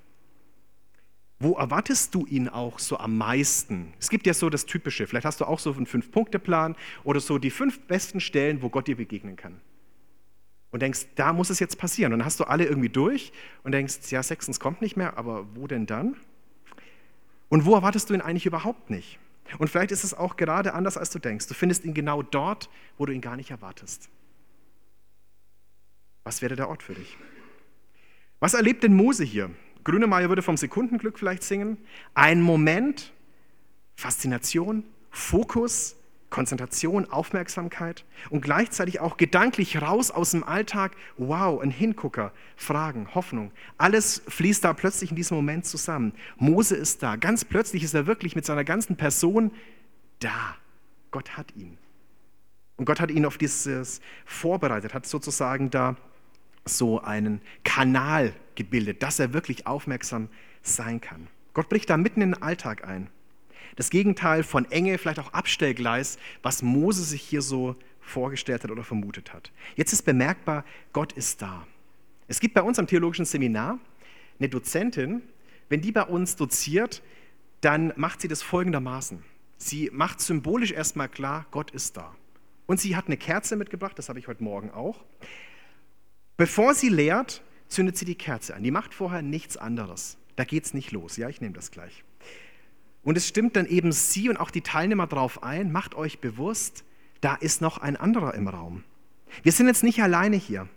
Wo 1.43 1.55
erwartest 1.55 2.15
du 2.15 2.25
ihn 2.25 2.47
auch 2.47 2.79
so 2.79 2.97
am 2.97 3.17
meisten? 3.17 3.91
Es 3.99 4.09
gibt 4.09 4.25
ja 4.25 4.33
so 4.33 4.49
das 4.49 4.65
Typische, 4.65 5.07
vielleicht 5.07 5.25
hast 5.25 5.41
du 5.41 5.45
auch 5.45 5.59
so 5.59 5.73
einen 5.73 5.85
Fünf-Punkte-Plan 5.85 6.77
oder 7.03 7.19
so 7.19 7.37
die 7.37 7.49
fünf 7.49 7.81
besten 7.81 8.21
Stellen, 8.21 8.61
wo 8.61 8.69
Gott 8.69 8.87
dir 8.87 8.95
begegnen 8.95 9.35
kann. 9.35 9.59
Und 10.71 10.81
denkst, 10.81 11.01
da 11.15 11.33
muss 11.33 11.49
es 11.49 11.59
jetzt 11.59 11.77
passieren. 11.77 12.13
Und 12.13 12.19
dann 12.19 12.25
hast 12.25 12.39
du 12.39 12.45
alle 12.45 12.65
irgendwie 12.65 12.87
durch 12.87 13.33
und 13.63 13.73
denkst, 13.73 14.09
ja, 14.09 14.23
sechstens 14.23 14.61
kommt 14.61 14.81
nicht 14.81 14.95
mehr, 14.95 15.17
aber 15.17 15.45
wo 15.53 15.67
denn 15.67 15.85
dann? 15.85 16.15
Und 17.49 17.65
wo 17.65 17.75
erwartest 17.75 18.09
du 18.09 18.13
ihn 18.13 18.21
eigentlich 18.21 18.45
überhaupt 18.45 18.89
nicht? 18.89 19.19
Und 19.57 19.69
vielleicht 19.69 19.91
ist 19.91 20.05
es 20.05 20.13
auch 20.13 20.37
gerade 20.37 20.73
anders, 20.73 20.97
als 20.97 21.09
du 21.09 21.19
denkst. 21.19 21.47
Du 21.47 21.55
findest 21.55 21.83
ihn 21.83 21.93
genau 21.93 22.21
dort, 22.21 22.69
wo 22.97 23.05
du 23.05 23.11
ihn 23.11 23.19
gar 23.19 23.35
nicht 23.35 23.51
erwartest. 23.51 24.07
Was 26.23 26.41
wäre 26.41 26.55
der 26.55 26.69
Ort 26.69 26.83
für 26.83 26.93
dich? 26.93 27.17
Was 28.39 28.53
erlebt 28.53 28.83
denn 28.83 28.95
Mose 28.95 29.25
hier? 29.25 29.51
Grünemeyer 29.83 30.29
würde 30.29 30.41
vom 30.41 30.57
Sekundenglück 30.57 31.19
vielleicht 31.19 31.43
singen. 31.43 31.77
Ein 32.13 32.41
Moment, 32.41 33.13
Faszination, 33.95 34.83
Fokus, 35.09 35.95
Konzentration, 36.33 37.11
Aufmerksamkeit 37.11 38.05
und 38.31 38.41
gleichzeitig 38.41 38.99
auch 38.99 39.17
gedanklich 39.17 39.83
raus 39.83 40.09
aus 40.09 40.31
dem 40.31 40.43
Alltag. 40.43 40.93
Wow, 41.17 41.61
ein 41.61 41.69
Hingucker, 41.69 42.31
Fragen, 42.55 43.13
Hoffnung. 43.13 43.51
Alles 43.77 44.23
fließt 44.27 44.63
da 44.63 44.73
plötzlich 44.73 45.11
in 45.11 45.15
diesem 45.15 45.37
Moment 45.37 45.65
zusammen. 45.65 46.13
Mose 46.37 46.75
ist 46.75 47.03
da. 47.03 47.17
Ganz 47.17 47.45
plötzlich 47.45 47.83
ist 47.83 47.93
er 47.93 48.07
wirklich 48.07 48.35
mit 48.35 48.45
seiner 48.45 48.63
ganzen 48.63 48.95
Person 48.95 49.51
da. 50.19 50.55
Gott 51.11 51.37
hat 51.37 51.55
ihn. 51.55 51.77
Und 52.77 52.85
Gott 52.85 52.99
hat 52.99 53.11
ihn 53.11 53.27
auf 53.27 53.37
dieses 53.37 54.01
vorbereitet, 54.25 54.95
hat 54.95 55.05
sozusagen 55.05 55.69
da 55.69 55.95
so 56.65 56.99
einen 56.99 57.41
Kanal 57.63 58.33
gebildet, 58.55 59.03
dass 59.03 59.19
er 59.19 59.33
wirklich 59.33 59.67
aufmerksam 59.67 60.29
sein 60.61 61.01
kann. 61.01 61.27
Gott 61.53 61.69
bricht 61.69 61.89
da 61.89 61.97
mitten 61.97 62.21
in 62.21 62.31
den 62.31 62.41
Alltag 62.41 62.87
ein. 62.87 63.09
Das 63.75 63.89
Gegenteil 63.89 64.43
von 64.43 64.69
Enge, 64.71 64.97
vielleicht 64.97 65.19
auch 65.19 65.33
Abstellgleis, 65.33 66.17
was 66.41 66.61
Mose 66.61 67.03
sich 67.03 67.21
hier 67.21 67.41
so 67.41 67.75
vorgestellt 68.01 68.63
hat 68.63 68.71
oder 68.71 68.83
vermutet 68.83 69.33
hat. 69.33 69.51
Jetzt 69.75 69.93
ist 69.93 70.03
bemerkbar, 70.03 70.65
Gott 70.91 71.13
ist 71.13 71.41
da. 71.41 71.65
Es 72.27 72.39
gibt 72.39 72.53
bei 72.53 72.61
uns 72.61 72.79
am 72.79 72.87
theologischen 72.87 73.25
Seminar 73.25 73.79
eine 74.39 74.49
Dozentin, 74.49 75.21
wenn 75.69 75.81
die 75.81 75.91
bei 75.91 76.03
uns 76.03 76.35
doziert, 76.35 77.01
dann 77.61 77.93
macht 77.95 78.21
sie 78.21 78.27
das 78.27 78.43
folgendermaßen. 78.43 79.23
Sie 79.57 79.89
macht 79.93 80.19
symbolisch 80.19 80.71
erstmal 80.71 81.09
klar, 81.09 81.45
Gott 81.51 81.71
ist 81.71 81.97
da. 81.97 82.13
Und 82.65 82.79
sie 82.79 82.95
hat 82.95 83.07
eine 83.07 83.17
Kerze 83.17 83.55
mitgebracht, 83.55 83.97
das 83.97 84.09
habe 84.09 84.19
ich 84.19 84.27
heute 84.27 84.43
Morgen 84.43 84.71
auch. 84.71 85.03
Bevor 86.37 86.73
sie 86.73 86.89
lehrt, 86.89 87.41
zündet 87.73 87.97
sie 87.97 88.05
die 88.05 88.15
Kerze 88.15 88.55
an. 88.55 88.63
Die 88.63 88.71
macht 88.71 88.93
vorher 88.93 89.21
nichts 89.21 89.57
anderes. 89.57 90.17
Da 90.35 90.43
geht 90.43 90.65
es 90.65 90.73
nicht 90.73 90.91
los. 90.91 91.17
Ja, 91.17 91.29
ich 91.29 91.41
nehme 91.41 91.53
das 91.53 91.71
gleich. 91.71 92.03
Und 93.03 93.17
es 93.17 93.27
stimmt 93.27 93.55
dann 93.55 93.65
eben 93.65 93.91
Sie 93.91 94.29
und 94.29 94.37
auch 94.37 94.49
die 94.49 94.61
Teilnehmer 94.61 95.07
darauf 95.07 95.43
ein, 95.43 95.71
macht 95.71 95.93
euch 95.95 96.19
bewusst, 96.19 96.85
da 97.21 97.35
ist 97.35 97.61
noch 97.61 97.77
ein 97.77 97.97
anderer 97.97 98.33
im 98.33 98.47
Raum. 98.47 98.83
Wir 99.43 99.51
sind 99.51 99.67
jetzt 99.67 99.83
nicht 99.83 100.01
alleine 100.01 100.37
hier. 100.37 100.69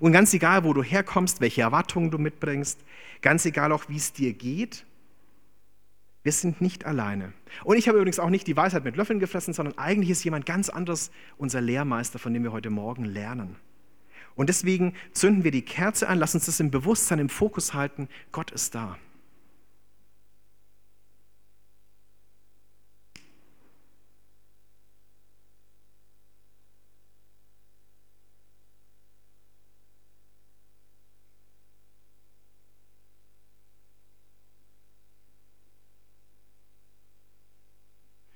Und 0.00 0.12
ganz 0.12 0.34
egal, 0.34 0.64
wo 0.64 0.72
du 0.74 0.82
herkommst, 0.82 1.40
welche 1.40 1.62
Erwartungen 1.62 2.10
du 2.10 2.18
mitbringst, 2.18 2.78
ganz 3.22 3.44
egal 3.46 3.72
auch, 3.72 3.88
wie 3.88 3.96
es 3.96 4.12
dir 4.12 4.32
geht, 4.32 4.84
wir 6.22 6.32
sind 6.32 6.60
nicht 6.60 6.84
alleine. 6.84 7.32
Und 7.64 7.78
ich 7.78 7.88
habe 7.88 7.98
übrigens 7.98 8.18
auch 8.18 8.28
nicht 8.28 8.46
die 8.46 8.56
Weisheit 8.56 8.84
mit 8.84 8.96
Löffeln 8.96 9.18
gefressen, 9.18 9.54
sondern 9.54 9.78
eigentlich 9.78 10.10
ist 10.10 10.24
jemand 10.24 10.44
ganz 10.44 10.68
anderes 10.68 11.10
unser 11.36 11.60
Lehrmeister, 11.60 12.18
von 12.18 12.34
dem 12.34 12.42
wir 12.42 12.52
heute 12.52 12.70
Morgen 12.70 13.04
lernen. 13.04 13.56
Und 14.38 14.46
deswegen 14.46 14.94
zünden 15.10 15.42
wir 15.42 15.50
die 15.50 15.62
Kerze 15.62 16.08
an, 16.08 16.20
lass 16.20 16.32
uns 16.32 16.46
das 16.46 16.60
im 16.60 16.70
Bewusstsein, 16.70 17.18
im 17.18 17.28
Fokus 17.28 17.74
halten, 17.74 18.08
Gott 18.30 18.52
ist 18.52 18.72
da. 18.72 18.96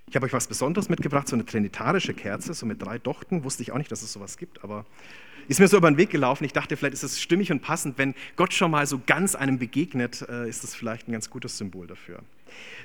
Ich 0.09 0.17
habe 0.17 0.27
euch 0.27 0.33
was 0.33 0.49
Besonderes 0.49 0.89
mitgebracht, 0.89 1.29
so 1.29 1.37
eine 1.37 1.47
trinitarische 1.47 2.13
Kerze, 2.13 2.53
so 2.55 2.67
mit 2.67 2.83
drei 2.83 2.99
Dochten. 2.99 3.45
Wusste 3.45 3.63
ich 3.63 3.71
auch 3.71 3.79
nicht, 3.79 3.91
dass 3.91 4.03
es 4.03 4.13
sowas 4.13 4.37
gibt, 4.37 4.63
aber 4.65 4.85
ist 5.49 5.61
mir 5.61 5.69
so 5.69 5.77
über 5.77 5.91
den 5.91 5.97
Weg 5.97 6.11
gelaufen. 6.11 6.45
Ich 6.45 6.53
dachte, 6.53 6.77
vielleicht 6.77 6.95
ist 6.95 7.03
es 7.03 7.21
stimmig 7.21 7.51
und 7.51 7.61
passend. 7.61 7.99
Wenn 7.99 8.15
Gott 8.37 8.53
schon 8.53 8.71
mal 8.71 8.87
so 8.87 9.01
ganz 9.05 9.35
einem 9.35 9.59
begegnet, 9.59 10.23
äh, 10.29 10.49
ist 10.49 10.65
das 10.65 10.75
vielleicht 10.75 11.09
ein 11.09 11.13
ganz 11.13 11.31
gutes 11.31 11.59
Symbol 11.59 11.87
dafür. 11.87 12.21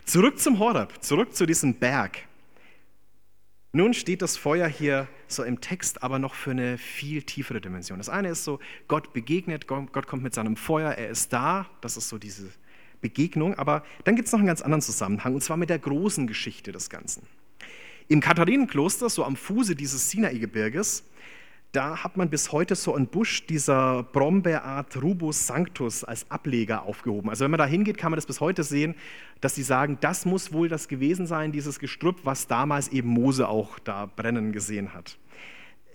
Zurück 0.05 0.39
zum 0.39 0.59
Horeb, 0.59 0.93
zurück 1.01 1.35
zu 1.35 1.45
diesem 1.45 1.75
Berg. 1.75 2.19
Nun 3.73 3.93
steht 3.93 4.21
das 4.21 4.37
Feuer 4.37 4.67
hier 4.67 5.07
so 5.27 5.43
im 5.43 5.61
Text, 5.61 6.01
aber 6.01 6.19
noch 6.19 6.33
für 6.33 6.51
eine 6.51 6.77
viel 6.77 7.21
tiefere 7.23 7.61
Dimension. 7.61 7.97
Das 7.99 8.09
eine 8.09 8.29
ist 8.29 8.43
so, 8.43 8.59
Gott 8.87 9.13
begegnet, 9.13 9.67
Gott 9.67 10.07
kommt 10.07 10.23
mit 10.23 10.33
seinem 10.33 10.55
Feuer, 10.55 10.91
er 10.93 11.09
ist 11.09 11.33
da. 11.33 11.69
Das 11.81 11.97
ist 11.97 12.09
so 12.09 12.17
diese 12.17 12.49
Begegnung. 13.01 13.55
Aber 13.55 13.83
dann 14.05 14.15
gibt 14.15 14.27
es 14.27 14.31
noch 14.31 14.39
einen 14.39 14.47
ganz 14.47 14.61
anderen 14.61 14.81
Zusammenhang, 14.81 15.35
und 15.35 15.41
zwar 15.41 15.57
mit 15.57 15.69
der 15.69 15.79
großen 15.79 16.27
Geschichte 16.27 16.71
des 16.71 16.89
Ganzen. 16.89 17.23
Im 18.07 18.21
Katharinenkloster, 18.21 19.09
so 19.09 19.25
am 19.25 19.35
Fuße 19.35 19.75
dieses 19.75 20.09
Sinai-Gebirges, 20.09 21.03
da 21.77 22.03
hat 22.03 22.17
man 22.17 22.31
bis 22.31 22.51
heute 22.51 22.73
so 22.73 22.95
einen 22.95 23.05
Busch 23.05 23.45
dieser 23.45 24.01
Brombeerart 24.01 24.99
Rubus 24.99 25.45
sanctus 25.45 26.03
als 26.03 26.25
Ableger 26.31 26.81
aufgehoben. 26.81 27.29
Also 27.29 27.43
wenn 27.43 27.51
man 27.51 27.59
da 27.59 27.67
hingeht, 27.67 27.99
kann 27.99 28.09
man 28.09 28.17
das 28.17 28.25
bis 28.25 28.41
heute 28.41 28.63
sehen, 28.63 28.95
dass 29.41 29.53
sie 29.53 29.61
sagen, 29.61 29.99
das 30.01 30.25
muss 30.25 30.51
wohl 30.51 30.69
das 30.69 30.87
gewesen 30.87 31.27
sein, 31.27 31.51
dieses 31.51 31.77
Gestrüpp, 31.77 32.21
was 32.23 32.47
damals 32.47 32.87
eben 32.87 33.09
Mose 33.09 33.47
auch 33.47 33.77
da 33.77 34.07
brennen 34.07 34.53
gesehen 34.53 34.95
hat. 34.95 35.19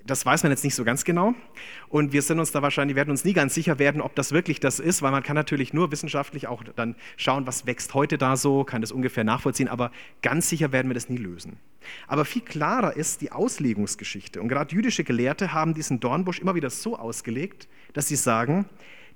Das 0.04 0.26
weiß 0.26 0.42
man 0.42 0.50
jetzt 0.50 0.64
nicht 0.64 0.74
so 0.74 0.82
ganz 0.84 1.04
genau. 1.04 1.34
Und 1.88 2.12
wir 2.12 2.22
sind 2.22 2.40
uns 2.40 2.50
da 2.50 2.60
wahrscheinlich, 2.60 2.96
werden 2.96 3.10
uns 3.10 3.24
nie 3.24 3.34
ganz 3.34 3.54
sicher 3.54 3.78
werden, 3.78 4.00
ob 4.00 4.16
das 4.16 4.32
wirklich 4.32 4.58
das 4.58 4.80
ist, 4.80 5.00
weil 5.02 5.12
man 5.12 5.22
kann 5.22 5.36
natürlich 5.36 5.72
nur 5.72 5.92
wissenschaftlich 5.92 6.48
auch 6.48 6.64
dann 6.64 6.96
schauen, 7.16 7.46
was 7.46 7.66
wächst 7.66 7.94
heute 7.94 8.18
da 8.18 8.36
so, 8.36 8.64
kann 8.64 8.80
das 8.80 8.90
ungefähr 8.90 9.22
nachvollziehen, 9.22 9.68
aber 9.68 9.92
ganz 10.20 10.48
sicher 10.48 10.72
werden 10.72 10.88
wir 10.88 10.94
das 10.94 11.08
nie 11.08 11.18
lösen. 11.18 11.58
Aber 12.08 12.24
viel 12.24 12.42
klarer 12.42 12.96
ist 12.96 13.20
die 13.20 13.30
Auslegungsgeschichte. 13.30 14.40
Und 14.40 14.48
gerade 14.48 14.74
jüdische 14.74 15.04
Gelehrte 15.04 15.52
haben 15.52 15.74
diesen 15.74 16.00
Dornbusch 16.00 16.40
immer 16.40 16.54
wieder 16.54 16.70
so 16.70 16.96
ausgelegt, 16.96 17.68
dass 17.92 18.08
sie 18.08 18.16
sagen, 18.16 18.66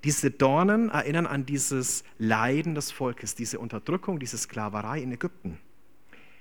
diese 0.04 0.30
Dornen 0.30 0.90
erinnern 0.90 1.26
an 1.26 1.46
dieses 1.46 2.04
Leiden 2.18 2.74
des 2.76 2.92
Volkes, 2.92 3.34
diese 3.34 3.58
Unterdrückung, 3.58 4.20
diese 4.20 4.38
Sklaverei 4.38 5.00
in 5.00 5.10
Ägypten. 5.10 5.58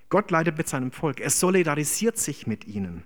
Gott 0.09 0.29
leidet 0.29 0.57
mit 0.57 0.67
seinem 0.67 0.91
Volk. 0.91 1.19
Er 1.19 1.31
solidarisiert 1.31 2.17
sich 2.17 2.45
mit 2.45 2.67
ihnen. 2.67 3.03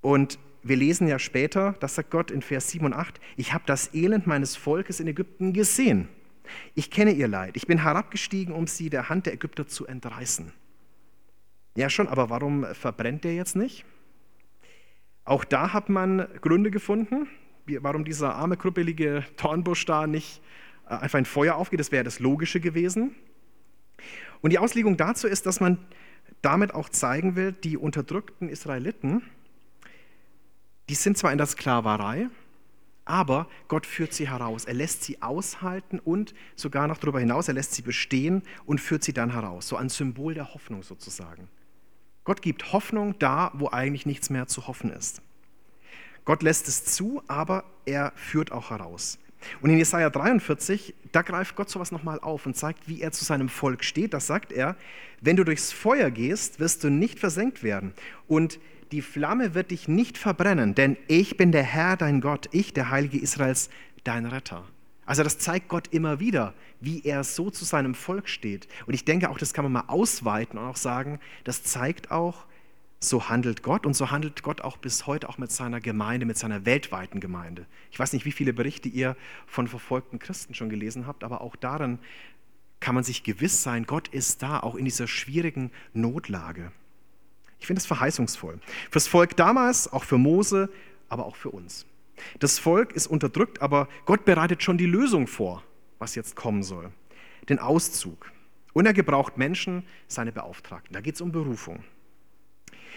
Und 0.00 0.38
wir 0.62 0.76
lesen 0.76 1.08
ja 1.08 1.18
später, 1.18 1.74
das 1.80 1.94
sagt 1.94 2.10
Gott 2.10 2.30
in 2.30 2.42
Vers 2.42 2.70
7 2.70 2.86
und 2.86 2.92
8, 2.92 3.20
ich 3.36 3.52
habe 3.52 3.64
das 3.66 3.94
Elend 3.94 4.26
meines 4.26 4.56
Volkes 4.56 5.00
in 5.00 5.08
Ägypten 5.08 5.52
gesehen. 5.52 6.08
Ich 6.74 6.90
kenne 6.90 7.12
ihr 7.12 7.28
Leid. 7.28 7.56
Ich 7.56 7.66
bin 7.66 7.82
herabgestiegen, 7.82 8.54
um 8.54 8.66
sie 8.66 8.90
der 8.90 9.08
Hand 9.08 9.26
der 9.26 9.34
Ägypter 9.34 9.66
zu 9.66 9.86
entreißen. 9.86 10.52
Ja 11.76 11.88
schon, 11.88 12.08
aber 12.08 12.30
warum 12.30 12.66
verbrennt 12.74 13.24
der 13.24 13.34
jetzt 13.34 13.56
nicht? 13.56 13.84
Auch 15.24 15.44
da 15.44 15.72
hat 15.72 15.88
man 15.88 16.26
Gründe 16.40 16.70
gefunden, 16.70 17.28
warum 17.66 18.04
dieser 18.04 18.34
arme, 18.34 18.56
krüppelige 18.56 19.24
Dornbusch 19.36 19.86
da 19.86 20.06
nicht 20.06 20.42
äh, 20.88 20.94
einfach 20.94 21.18
in 21.18 21.24
Feuer 21.24 21.54
aufgeht. 21.54 21.78
Das 21.78 21.92
wäre 21.92 22.04
das 22.04 22.18
Logische 22.18 22.58
gewesen. 22.58 23.14
Und 24.40 24.50
die 24.50 24.58
Auslegung 24.58 24.96
dazu 24.96 25.28
ist, 25.28 25.46
dass 25.46 25.60
man 25.60 25.78
damit 26.42 26.74
auch 26.74 26.88
zeigen 26.88 27.36
will, 27.36 27.52
die 27.52 27.76
unterdrückten 27.76 28.48
Israeliten, 28.48 29.22
die 30.90 30.96
sind 30.96 31.16
zwar 31.16 31.30
in 31.30 31.38
der 31.38 31.46
Sklaverei, 31.46 32.26
aber 33.04 33.46
Gott 33.68 33.86
führt 33.86 34.12
sie 34.12 34.28
heraus. 34.28 34.64
Er 34.64 34.74
lässt 34.74 35.04
sie 35.04 35.22
aushalten 35.22 36.00
und 36.00 36.34
sogar 36.56 36.88
noch 36.88 36.98
darüber 36.98 37.20
hinaus, 37.20 37.46
er 37.46 37.54
lässt 37.54 37.74
sie 37.74 37.82
bestehen 37.82 38.42
und 38.66 38.80
führt 38.80 39.04
sie 39.04 39.12
dann 39.12 39.30
heraus. 39.30 39.68
So 39.68 39.76
ein 39.76 39.88
Symbol 39.88 40.34
der 40.34 40.52
Hoffnung 40.52 40.82
sozusagen. 40.82 41.46
Gott 42.24 42.42
gibt 42.42 42.72
Hoffnung 42.72 43.16
da, 43.20 43.52
wo 43.54 43.68
eigentlich 43.68 44.04
nichts 44.04 44.30
mehr 44.30 44.48
zu 44.48 44.66
hoffen 44.66 44.90
ist. 44.90 45.22
Gott 46.24 46.42
lässt 46.42 46.66
es 46.66 46.84
zu, 46.84 47.22
aber 47.28 47.62
er 47.86 48.12
führt 48.16 48.50
auch 48.50 48.70
heraus. 48.70 49.20
Und 49.60 49.70
in 49.70 49.78
Jesaja 49.78 50.10
43, 50.10 50.94
da 51.12 51.22
greift 51.22 51.54
Gott 51.54 51.70
sowas 51.70 51.92
nochmal 51.92 52.18
auf 52.18 52.46
und 52.46 52.56
zeigt, 52.56 52.88
wie 52.88 53.00
er 53.00 53.12
zu 53.12 53.24
seinem 53.24 53.48
Volk 53.48 53.84
steht. 53.84 54.12
Da 54.12 54.18
sagt 54.18 54.50
er: 54.50 54.74
Wenn 55.20 55.36
du 55.36 55.44
durchs 55.44 55.70
Feuer 55.70 56.10
gehst, 56.10 56.58
wirst 56.58 56.82
du 56.82 56.90
nicht 56.90 57.20
versenkt 57.20 57.62
werden. 57.62 57.94
Und 58.26 58.58
die 58.92 59.02
Flamme 59.02 59.54
wird 59.54 59.70
dich 59.70 59.88
nicht 59.88 60.18
verbrennen, 60.18 60.74
denn 60.74 60.96
ich 61.06 61.36
bin 61.36 61.52
der 61.52 61.62
Herr, 61.62 61.96
dein 61.96 62.20
Gott, 62.20 62.48
ich, 62.52 62.72
der 62.72 62.90
Heilige 62.90 63.18
Israels, 63.18 63.70
dein 64.04 64.26
Retter. 64.26 64.64
Also 65.06 65.22
das 65.22 65.38
zeigt 65.38 65.68
Gott 65.68 65.88
immer 65.88 66.20
wieder, 66.20 66.54
wie 66.80 67.02
er 67.04 67.24
so 67.24 67.50
zu 67.50 67.64
seinem 67.64 67.94
Volk 67.94 68.28
steht. 68.28 68.68
Und 68.86 68.94
ich 68.94 69.04
denke 69.04 69.30
auch, 69.30 69.38
das 69.38 69.52
kann 69.52 69.64
man 69.64 69.72
mal 69.72 69.84
ausweiten 69.88 70.58
und 70.58 70.66
auch 70.66 70.76
sagen, 70.76 71.18
das 71.44 71.64
zeigt 71.64 72.10
auch, 72.10 72.46
so 73.00 73.28
handelt 73.28 73.62
Gott 73.62 73.86
und 73.86 73.94
so 73.94 74.10
handelt 74.10 74.42
Gott 74.42 74.60
auch 74.60 74.76
bis 74.76 75.06
heute 75.06 75.28
auch 75.28 75.38
mit 75.38 75.50
seiner 75.50 75.80
Gemeinde, 75.80 76.26
mit 76.26 76.36
seiner 76.36 76.66
weltweiten 76.66 77.18
Gemeinde. 77.18 77.66
Ich 77.90 77.98
weiß 77.98 78.12
nicht, 78.12 78.24
wie 78.24 78.32
viele 78.32 78.52
Berichte 78.52 78.88
ihr 78.88 79.16
von 79.46 79.68
verfolgten 79.68 80.18
Christen 80.18 80.54
schon 80.54 80.68
gelesen 80.68 81.06
habt, 81.06 81.24
aber 81.24 81.40
auch 81.40 81.56
darin 81.56 81.98
kann 82.78 82.94
man 82.94 83.04
sich 83.04 83.24
gewiss 83.24 83.62
sein, 83.62 83.84
Gott 83.84 84.08
ist 84.08 84.42
da, 84.42 84.60
auch 84.60 84.74
in 84.74 84.84
dieser 84.84 85.06
schwierigen 85.06 85.70
Notlage. 85.92 86.72
Ich 87.60 87.66
finde 87.66 87.80
es 87.80 87.86
verheißungsvoll. 87.86 88.58
Fürs 88.90 89.06
Volk 89.06 89.36
damals, 89.36 89.92
auch 89.92 90.04
für 90.04 90.18
Mose, 90.18 90.70
aber 91.08 91.26
auch 91.26 91.36
für 91.36 91.50
uns. 91.50 91.86
Das 92.38 92.58
Volk 92.58 92.92
ist 92.92 93.06
unterdrückt, 93.06 93.62
aber 93.62 93.88
Gott 94.06 94.24
bereitet 94.24 94.62
schon 94.62 94.78
die 94.78 94.86
Lösung 94.86 95.26
vor, 95.26 95.62
was 95.98 96.14
jetzt 96.14 96.36
kommen 96.36 96.62
soll. 96.62 96.90
Den 97.48 97.58
Auszug. 97.58 98.32
Und 98.72 98.86
er 98.86 98.92
gebraucht 98.92 99.36
Menschen, 99.36 99.84
seine 100.06 100.32
Beauftragten. 100.32 100.94
Da 100.94 101.00
geht 101.00 101.16
es 101.16 101.20
um 101.20 101.32
Berufung. 101.32 101.82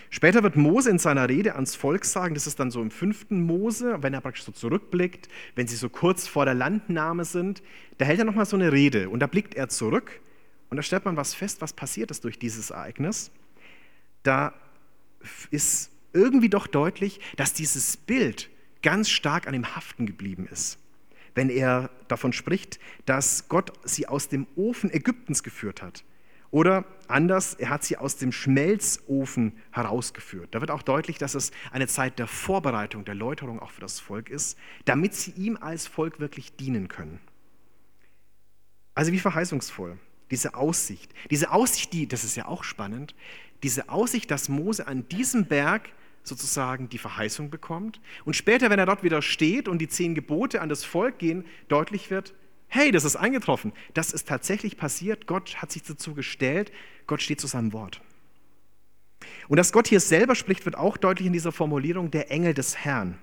Später 0.09 0.43
wird 0.43 0.55
Mose 0.55 0.91
in 0.91 0.99
seiner 0.99 1.27
Rede 1.27 1.55
ans 1.55 1.75
Volk 1.75 2.05
sagen, 2.05 2.35
das 2.35 2.45
ist 2.45 2.59
dann 2.59 2.69
so 2.69 2.81
im 2.81 2.91
fünften 2.91 3.43
Mose, 3.43 3.97
wenn 4.01 4.13
er 4.13 4.21
praktisch 4.21 4.43
so 4.43 4.51
zurückblickt, 4.51 5.27
wenn 5.55 5.67
sie 5.67 5.75
so 5.75 5.89
kurz 5.89 6.27
vor 6.27 6.45
der 6.45 6.53
Landnahme 6.53 7.25
sind, 7.25 7.63
da 7.97 8.05
hält 8.05 8.19
er 8.19 8.25
nochmal 8.25 8.45
so 8.45 8.55
eine 8.55 8.71
Rede 8.71 9.09
und 9.09 9.21
da 9.21 9.27
blickt 9.27 9.55
er 9.55 9.69
zurück 9.69 10.21
und 10.69 10.77
da 10.77 10.83
stellt 10.83 11.05
man 11.05 11.17
was 11.17 11.33
fest, 11.33 11.61
was 11.61 11.73
passiert 11.73 12.11
ist 12.11 12.23
durch 12.25 12.37
dieses 12.37 12.69
Ereignis 12.69 13.31
da 14.23 14.53
ist 15.51 15.91
irgendwie 16.13 16.49
doch 16.49 16.67
deutlich, 16.67 17.19
dass 17.37 17.53
dieses 17.53 17.97
Bild 17.97 18.49
ganz 18.81 19.09
stark 19.09 19.47
an 19.47 19.53
ihm 19.53 19.75
haften 19.75 20.05
geblieben 20.05 20.47
ist. 20.47 20.79
Wenn 21.35 21.49
er 21.49 21.89
davon 22.07 22.33
spricht, 22.33 22.79
dass 23.05 23.49
Gott 23.49 23.73
sie 23.83 24.07
aus 24.07 24.29
dem 24.29 24.45
Ofen 24.55 24.93
Ägyptens 24.93 25.41
geführt 25.41 25.81
hat. 25.81 26.03
Oder 26.51 26.85
anders, 27.07 27.55
er 27.55 27.71
hat 27.71 27.83
sie 27.83 27.97
aus 27.97 28.17
dem 28.17 28.31
Schmelzofen 28.31 29.53
herausgeführt. 29.71 30.53
Da 30.53 30.61
wird 30.61 30.69
auch 30.69 30.83
deutlich, 30.83 31.17
dass 31.17 31.33
es 31.33 31.51
eine 31.71 31.87
Zeit 31.87 32.19
der 32.19 32.27
Vorbereitung, 32.27 33.05
der 33.05 33.15
Läuterung 33.15 33.59
auch 33.59 33.71
für 33.71 33.81
das 33.81 33.99
Volk 33.99 34.29
ist, 34.29 34.55
damit 34.85 35.15
sie 35.15 35.31
ihm 35.31 35.57
als 35.59 35.87
Volk 35.87 36.19
wirklich 36.19 36.55
dienen 36.55 36.89
können. 36.89 37.19
Also 38.93 39.11
wie 39.11 39.17
verheißungsvoll 39.17 39.97
diese 40.33 40.55
Aussicht. 40.55 41.13
Diese 41.29 41.51
Aussicht, 41.51 41.93
die, 41.93 42.07
das 42.07 42.23
ist 42.23 42.35
ja 42.35 42.47
auch 42.47 42.63
spannend, 42.63 43.13
diese 43.61 43.89
Aussicht, 43.89 44.31
dass 44.31 44.49
Mose 44.49 44.87
an 44.87 45.07
diesem 45.07 45.45
Berg 45.45 45.89
sozusagen 46.23 46.89
die 46.89 46.97
Verheißung 46.97 47.51
bekommt 47.51 48.01
und 48.25 48.35
später, 48.35 48.71
wenn 48.71 48.79
er 48.79 48.87
dort 48.87 49.03
wieder 49.03 49.21
steht 49.21 49.67
und 49.67 49.77
die 49.77 49.87
zehn 49.87 50.15
Gebote 50.15 50.59
an 50.59 50.69
das 50.69 50.83
Volk 50.83 51.19
gehen, 51.19 51.45
deutlich 51.67 52.09
wird, 52.09 52.33
hey, 52.67 52.89
das 52.91 53.03
ist 53.03 53.15
eingetroffen, 53.15 53.73
das 53.93 54.11
ist 54.11 54.27
tatsächlich 54.27 54.75
passiert, 54.75 55.27
Gott 55.27 55.57
hat 55.57 55.71
sich 55.71 55.83
dazu 55.83 56.15
gestellt, 56.15 56.71
Gott 57.05 57.21
steht 57.21 57.39
zu 57.39 57.45
seinem 57.45 57.71
Wort. 57.71 58.01
Und 59.49 59.57
dass 59.57 59.71
Gott 59.71 59.87
hier 59.87 59.99
selber 59.99 60.33
spricht, 60.33 60.65
wird 60.65 60.77
auch 60.77 60.97
deutlich 60.97 61.27
in 61.27 61.33
dieser 61.33 61.51
Formulierung 61.51 62.09
der 62.09 62.31
Engel 62.31 62.55
des 62.55 62.75
Herrn. 62.77 63.19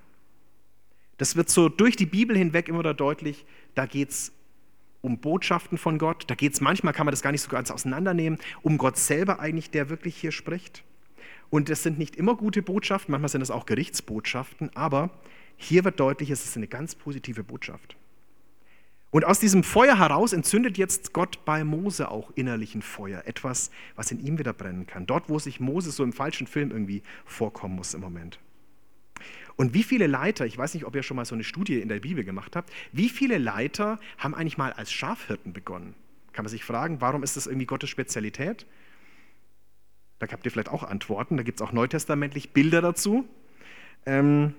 Das 1.17 1.35
wird 1.35 1.50
so 1.50 1.69
durch 1.69 1.97
die 1.97 2.07
Bibel 2.07 2.38
hinweg 2.38 2.69
immer 2.69 2.79
wieder 2.79 2.95
deutlich, 2.95 3.45
da 3.75 3.87
geht 3.87 4.11
es 4.11 4.33
um 5.02 5.19
Botschaften 5.19 5.78
von 5.78 5.99
Gott. 5.99 6.25
Da 6.28 6.35
geht 6.35 6.52
es 6.52 6.61
manchmal, 6.61 6.92
kann 6.92 7.07
man 7.07 7.12
das 7.12 7.23
gar 7.23 7.33
nicht 7.33 7.42
so 7.42 7.50
ganz 7.50 7.71
auseinandernehmen, 7.71 8.38
um 8.62 8.78
Gott 8.78 8.97
selber 8.97 9.40
eigentlich, 9.40 9.71
der 9.71 9.88
wirklich 9.90 10.16
hier 10.16 10.33
spricht. 10.33 10.85
Und 11.50 11.69
es 11.69 11.83
sind 11.83 11.99
nicht 11.99 12.16
immer 12.16 12.37
gute 12.37 12.62
Botschaften, 12.62 13.12
manchmal 13.12 13.28
sind 13.28 13.42
es 13.42 13.50
auch 13.50 13.66
Gerichtsbotschaften, 13.66 14.71
aber 14.76 15.11
Hier 15.62 15.85
wird 15.85 16.00
deutlich, 16.00 16.30
es 16.30 16.47
ist 16.47 16.57
eine 16.57 16.69
ganz 16.69 16.95
positive 16.95 17.45
Botschaft. 17.45 17.95
Und 19.11 19.26
aus 19.26 19.40
diesem 19.40 19.62
Feuer 19.62 19.99
heraus 19.99 20.33
entzündet 20.33 20.78
jetzt 20.78 21.12
Gott 21.12 21.45
bei 21.45 21.64
Mose 21.64 22.11
auch 22.11 22.30
innerlich 22.35 22.75
ein 22.75 22.80
Feuer, 22.80 23.25
etwas, 23.26 23.71
was 23.95 24.11
in 24.11 24.21
ihm 24.21 24.38
wieder 24.38 24.54
brennen 24.54 24.87
kann. 24.87 25.07
Dort, 25.07 25.28
wo 25.28 25.38
sich 25.38 25.61
Mose 25.61 25.90
so 25.90 26.02
im 26.02 26.14
falschen 26.14 26.47
Film 26.47 26.71
irgendwie 26.71 27.02
vorkommen 27.26 27.76
muss 27.76 27.92
im 27.92 28.00
Moment. 28.00 28.38
Und 29.61 29.75
wie 29.75 29.83
viele 29.83 30.07
Leiter, 30.07 30.47
ich 30.47 30.57
weiß 30.57 30.73
nicht, 30.73 30.87
ob 30.87 30.97
ihr 30.97 31.02
schon 31.02 31.19
mal 31.19 31.26
so 31.26 31.35
eine 31.35 31.45
Studie 31.45 31.83
in 31.83 31.90
der 31.90 32.00
Bibel 32.00 32.25
gemacht 32.25 32.57
habt, 32.57 32.73
wie 32.93 33.11
viele 33.11 33.37
Leiter 33.37 34.00
haben 34.17 34.35
eigentlich 34.35 34.57
mal 34.57 34.73
als 34.73 34.90
Schafhirten 34.90 35.52
begonnen? 35.52 35.95
Kann 36.33 36.47
man 36.47 36.50
sich 36.50 36.64
fragen, 36.64 37.02
warum 37.02 37.23
ist 37.23 37.37
das 37.37 37.47
irgendwie 37.47 37.67
Gottes 37.67 37.90
Spezialität? 37.90 38.64
Da 40.19 40.26
habt 40.33 40.47
ihr 40.47 40.50
vielleicht 40.50 40.71
auch 40.71 40.83
Antworten, 40.83 41.37
da 41.37 41.43
gibt 41.43 41.61
es 41.61 41.62
auch 41.62 41.73
neutestamentlich 41.73 42.55
Bilder 42.55 42.81
dazu. 42.81 43.29
Ähm, 44.07 44.55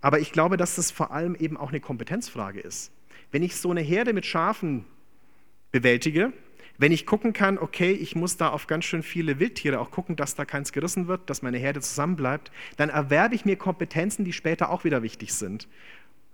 aber 0.00 0.20
ich 0.20 0.30
glaube, 0.30 0.56
dass 0.56 0.76
das 0.76 0.92
vor 0.92 1.10
allem 1.10 1.34
eben 1.34 1.56
auch 1.56 1.70
eine 1.70 1.80
Kompetenzfrage 1.80 2.60
ist. 2.60 2.92
Wenn 3.32 3.42
ich 3.42 3.56
so 3.56 3.72
eine 3.72 3.80
Herde 3.80 4.12
mit 4.12 4.26
Schafen 4.26 4.84
bewältige, 5.72 6.32
wenn 6.78 6.92
ich 6.92 7.06
gucken 7.06 7.32
kann, 7.32 7.58
okay, 7.58 7.92
ich 7.92 8.16
muss 8.16 8.36
da 8.36 8.48
auf 8.48 8.66
ganz 8.66 8.84
schön 8.84 9.02
viele 9.02 9.38
Wildtiere 9.38 9.80
auch 9.80 9.90
gucken, 9.90 10.16
dass 10.16 10.34
da 10.34 10.44
keins 10.44 10.72
gerissen 10.72 11.08
wird, 11.08 11.28
dass 11.30 11.42
meine 11.42 11.58
Herde 11.58 11.80
zusammenbleibt, 11.80 12.50
dann 12.76 12.90
erwerbe 12.90 13.34
ich 13.34 13.44
mir 13.44 13.56
Kompetenzen, 13.56 14.24
die 14.24 14.32
später 14.32 14.70
auch 14.70 14.84
wieder 14.84 15.02
wichtig 15.02 15.34
sind. 15.34 15.68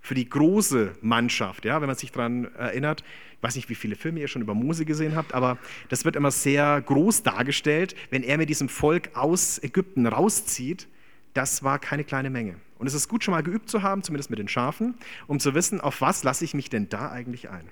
Für 0.01 0.15
die 0.15 0.27
große 0.27 0.93
Mannschaft, 1.01 1.63
ja, 1.63 1.79
wenn 1.79 1.87
man 1.87 1.95
sich 1.95 2.11
daran 2.11 2.53
erinnert, 2.55 3.03
ich 3.37 3.43
weiß 3.43 3.55
nicht, 3.55 3.69
wie 3.69 3.75
viele 3.75 3.95
Filme 3.95 4.19
ihr 4.19 4.27
schon 4.27 4.41
über 4.41 4.53
Mose 4.53 4.83
gesehen 4.83 5.15
habt, 5.15 5.33
aber 5.33 5.57
das 5.89 6.03
wird 6.03 6.17
immer 6.17 6.31
sehr 6.31 6.81
groß 6.81 7.23
dargestellt, 7.23 7.95
wenn 8.09 8.23
er 8.23 8.37
mit 8.37 8.49
diesem 8.49 8.67
Volk 8.67 9.11
aus 9.13 9.63
Ägypten 9.63 10.05
rauszieht, 10.05 10.87
das 11.33 11.63
war 11.63 11.79
keine 11.79 12.03
kleine 12.03 12.29
Menge. 12.29 12.55
Und 12.79 12.87
es 12.87 12.93
ist 12.93 13.07
gut, 13.07 13.23
schon 13.23 13.33
mal 13.33 13.43
geübt 13.43 13.69
zu 13.69 13.81
haben, 13.81 14.03
zumindest 14.03 14.29
mit 14.29 14.39
den 14.39 14.49
Schafen, 14.49 14.95
um 15.27 15.39
zu 15.39 15.53
wissen, 15.53 15.79
auf 15.79 16.01
was 16.01 16.23
lasse 16.23 16.43
ich 16.43 16.53
mich 16.53 16.69
denn 16.69 16.89
da 16.89 17.09
eigentlich 17.11 17.49
ein. 17.49 17.69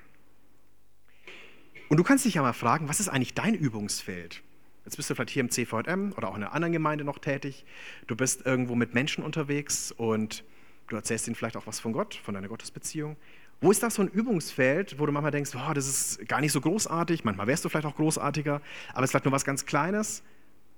Und 1.91 1.97
du 1.97 2.03
kannst 2.03 2.23
dich 2.23 2.35
ja 2.35 2.41
mal 2.41 2.53
fragen, 2.53 2.87
was 2.87 3.01
ist 3.01 3.09
eigentlich 3.09 3.33
dein 3.33 3.53
Übungsfeld? 3.53 4.41
Jetzt 4.85 4.95
bist 4.95 5.09
du 5.09 5.13
vielleicht 5.13 5.31
hier 5.31 5.41
im 5.41 5.49
CVM 5.49 6.13
oder 6.15 6.29
auch 6.29 6.37
in 6.37 6.41
einer 6.41 6.53
anderen 6.53 6.71
Gemeinde 6.71 7.03
noch 7.03 7.19
tätig. 7.19 7.65
Du 8.07 8.15
bist 8.15 8.45
irgendwo 8.45 8.75
mit 8.75 8.93
Menschen 8.93 9.25
unterwegs 9.25 9.91
und 9.91 10.45
du 10.87 10.95
erzählst 10.95 11.27
ihnen 11.27 11.35
vielleicht 11.35 11.57
auch 11.57 11.67
was 11.67 11.81
von 11.81 11.91
Gott, 11.91 12.15
von 12.15 12.33
deiner 12.33 12.47
Gottesbeziehung. 12.47 13.17
Wo 13.59 13.71
ist 13.71 13.83
das 13.83 13.95
so 13.95 14.03
ein 14.03 14.07
Übungsfeld, 14.07 14.99
wo 14.99 15.05
du 15.05 15.11
manchmal 15.11 15.33
denkst, 15.33 15.51
oh, 15.53 15.73
das 15.73 15.85
ist 15.85 16.29
gar 16.29 16.39
nicht 16.39 16.53
so 16.53 16.61
großartig, 16.61 17.25
manchmal 17.25 17.47
wärst 17.47 17.65
du 17.65 17.67
vielleicht 17.67 17.87
auch 17.87 17.97
großartiger, 17.97 18.61
aber 18.93 18.99
es 18.99 19.09
ist 19.09 19.11
vielleicht 19.11 19.25
nur 19.25 19.33
was 19.33 19.43
ganz 19.43 19.65
Kleines. 19.65 20.23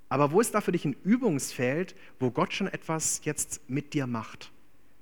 Aber 0.09 0.31
wo 0.31 0.41
ist 0.41 0.55
da 0.55 0.61
für 0.61 0.71
dich 0.71 0.83
ein 0.83 0.95
Übungsfeld, 1.03 1.93
wo 2.19 2.31
Gott 2.31 2.55
schon 2.55 2.65
etwas 2.65 3.21
jetzt 3.23 3.61
mit 3.69 3.93
dir 3.93 4.07
macht? 4.07 4.51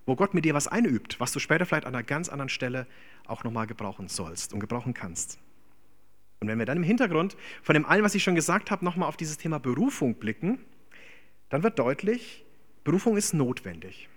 Wo 0.06 0.18
Gott 0.18 0.34
mit 0.34 0.44
dir 0.44 0.56
was 0.56 0.68
einübt, 0.68 1.22
was 1.22 1.32
du 1.32 1.40
später 1.40 1.66
vielleicht 1.66 1.86
an 1.86 1.96
einer 1.96 2.04
ganz 2.04 2.28
anderen 2.28 2.50
Stelle 2.50 2.86
auch 3.28 3.46
nochmal 3.46 3.66
gebrauchen 3.66 4.10
sollst 4.10 4.52
und 4.52 4.60
gebrauchen 4.60 4.94
kannst? 4.94 5.40
Und 6.42 6.48
wenn 6.48 6.58
wir 6.58 6.66
dann 6.66 6.78
im 6.78 6.84
Hintergrund 6.84 7.38
von 7.62 7.76
dem 7.76 7.86
allen, 7.86 8.04
was 8.04 8.16
ich 8.16 8.24
schon 8.24 8.34
gesagt 8.34 8.72
habe, 8.72 8.84
nochmal 8.84 9.08
auf 9.08 9.16
dieses 9.16 9.38
Thema 9.38 9.60
Berufung 9.60 10.16
blicken, 10.16 10.60
dann 11.50 11.62
wird 11.62 11.78
deutlich, 11.78 12.44
Berufung 12.84 13.16
ist 13.16 13.34
notwendig. 13.34 14.10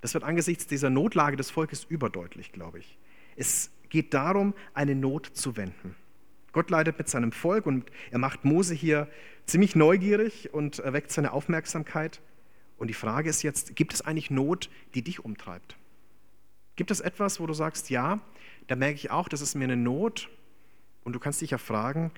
Das 0.00 0.14
wird 0.14 0.22
angesichts 0.22 0.68
dieser 0.68 0.88
Notlage 0.88 1.36
des 1.36 1.50
Volkes 1.50 1.82
überdeutlich, 1.82 2.52
glaube 2.52 2.78
ich. 2.78 2.96
Es 3.34 3.72
geht 3.88 4.14
darum, 4.14 4.54
eine 4.72 4.94
Not 4.94 5.26
zu 5.26 5.56
wenden. 5.56 5.96
Gott 6.52 6.70
leidet 6.70 6.96
mit 6.96 7.08
seinem 7.08 7.32
Volk 7.32 7.66
und 7.66 7.90
er 8.12 8.18
macht 8.18 8.44
Mose 8.44 8.74
hier 8.74 9.08
ziemlich 9.44 9.74
neugierig 9.74 10.54
und 10.54 10.78
erweckt 10.78 11.10
seine 11.10 11.32
Aufmerksamkeit. 11.32 12.20
Und 12.76 12.86
die 12.86 12.94
Frage 12.94 13.28
ist 13.28 13.42
jetzt, 13.42 13.74
gibt 13.74 13.94
es 13.94 14.02
eigentlich 14.02 14.30
Not, 14.30 14.70
die 14.94 15.02
dich 15.02 15.24
umtreibt? 15.24 15.76
Gibt 16.76 16.92
es 16.92 17.00
etwas, 17.00 17.40
wo 17.40 17.46
du 17.46 17.54
sagst, 17.54 17.90
ja, 17.90 18.20
da 18.68 18.76
merke 18.76 18.94
ich 18.94 19.10
auch, 19.10 19.28
das 19.28 19.40
ist 19.40 19.56
mir 19.56 19.64
eine 19.64 19.76
Not. 19.76 20.30
Und 21.08 21.14
du 21.14 21.20
kannst 21.20 21.40
dich 21.40 21.52
ja 21.52 21.56
fragen, 21.56 22.10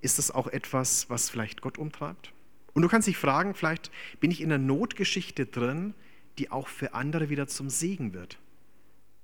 ist 0.00 0.18
das 0.18 0.30
auch 0.30 0.46
etwas, 0.46 1.10
was 1.10 1.28
vielleicht 1.28 1.62
Gott 1.62 1.78
umtreibt? 1.78 2.32
Und 2.74 2.82
du 2.82 2.88
kannst 2.88 3.08
dich 3.08 3.16
fragen, 3.16 3.56
vielleicht 3.56 3.90
bin 4.20 4.30
ich 4.30 4.40
in 4.40 4.52
einer 4.52 4.64
Notgeschichte 4.64 5.46
drin, 5.46 5.94
die 6.38 6.52
auch 6.52 6.68
für 6.68 6.94
andere 6.94 7.28
wieder 7.28 7.48
zum 7.48 7.70
Segen 7.70 8.14
wird, 8.14 8.38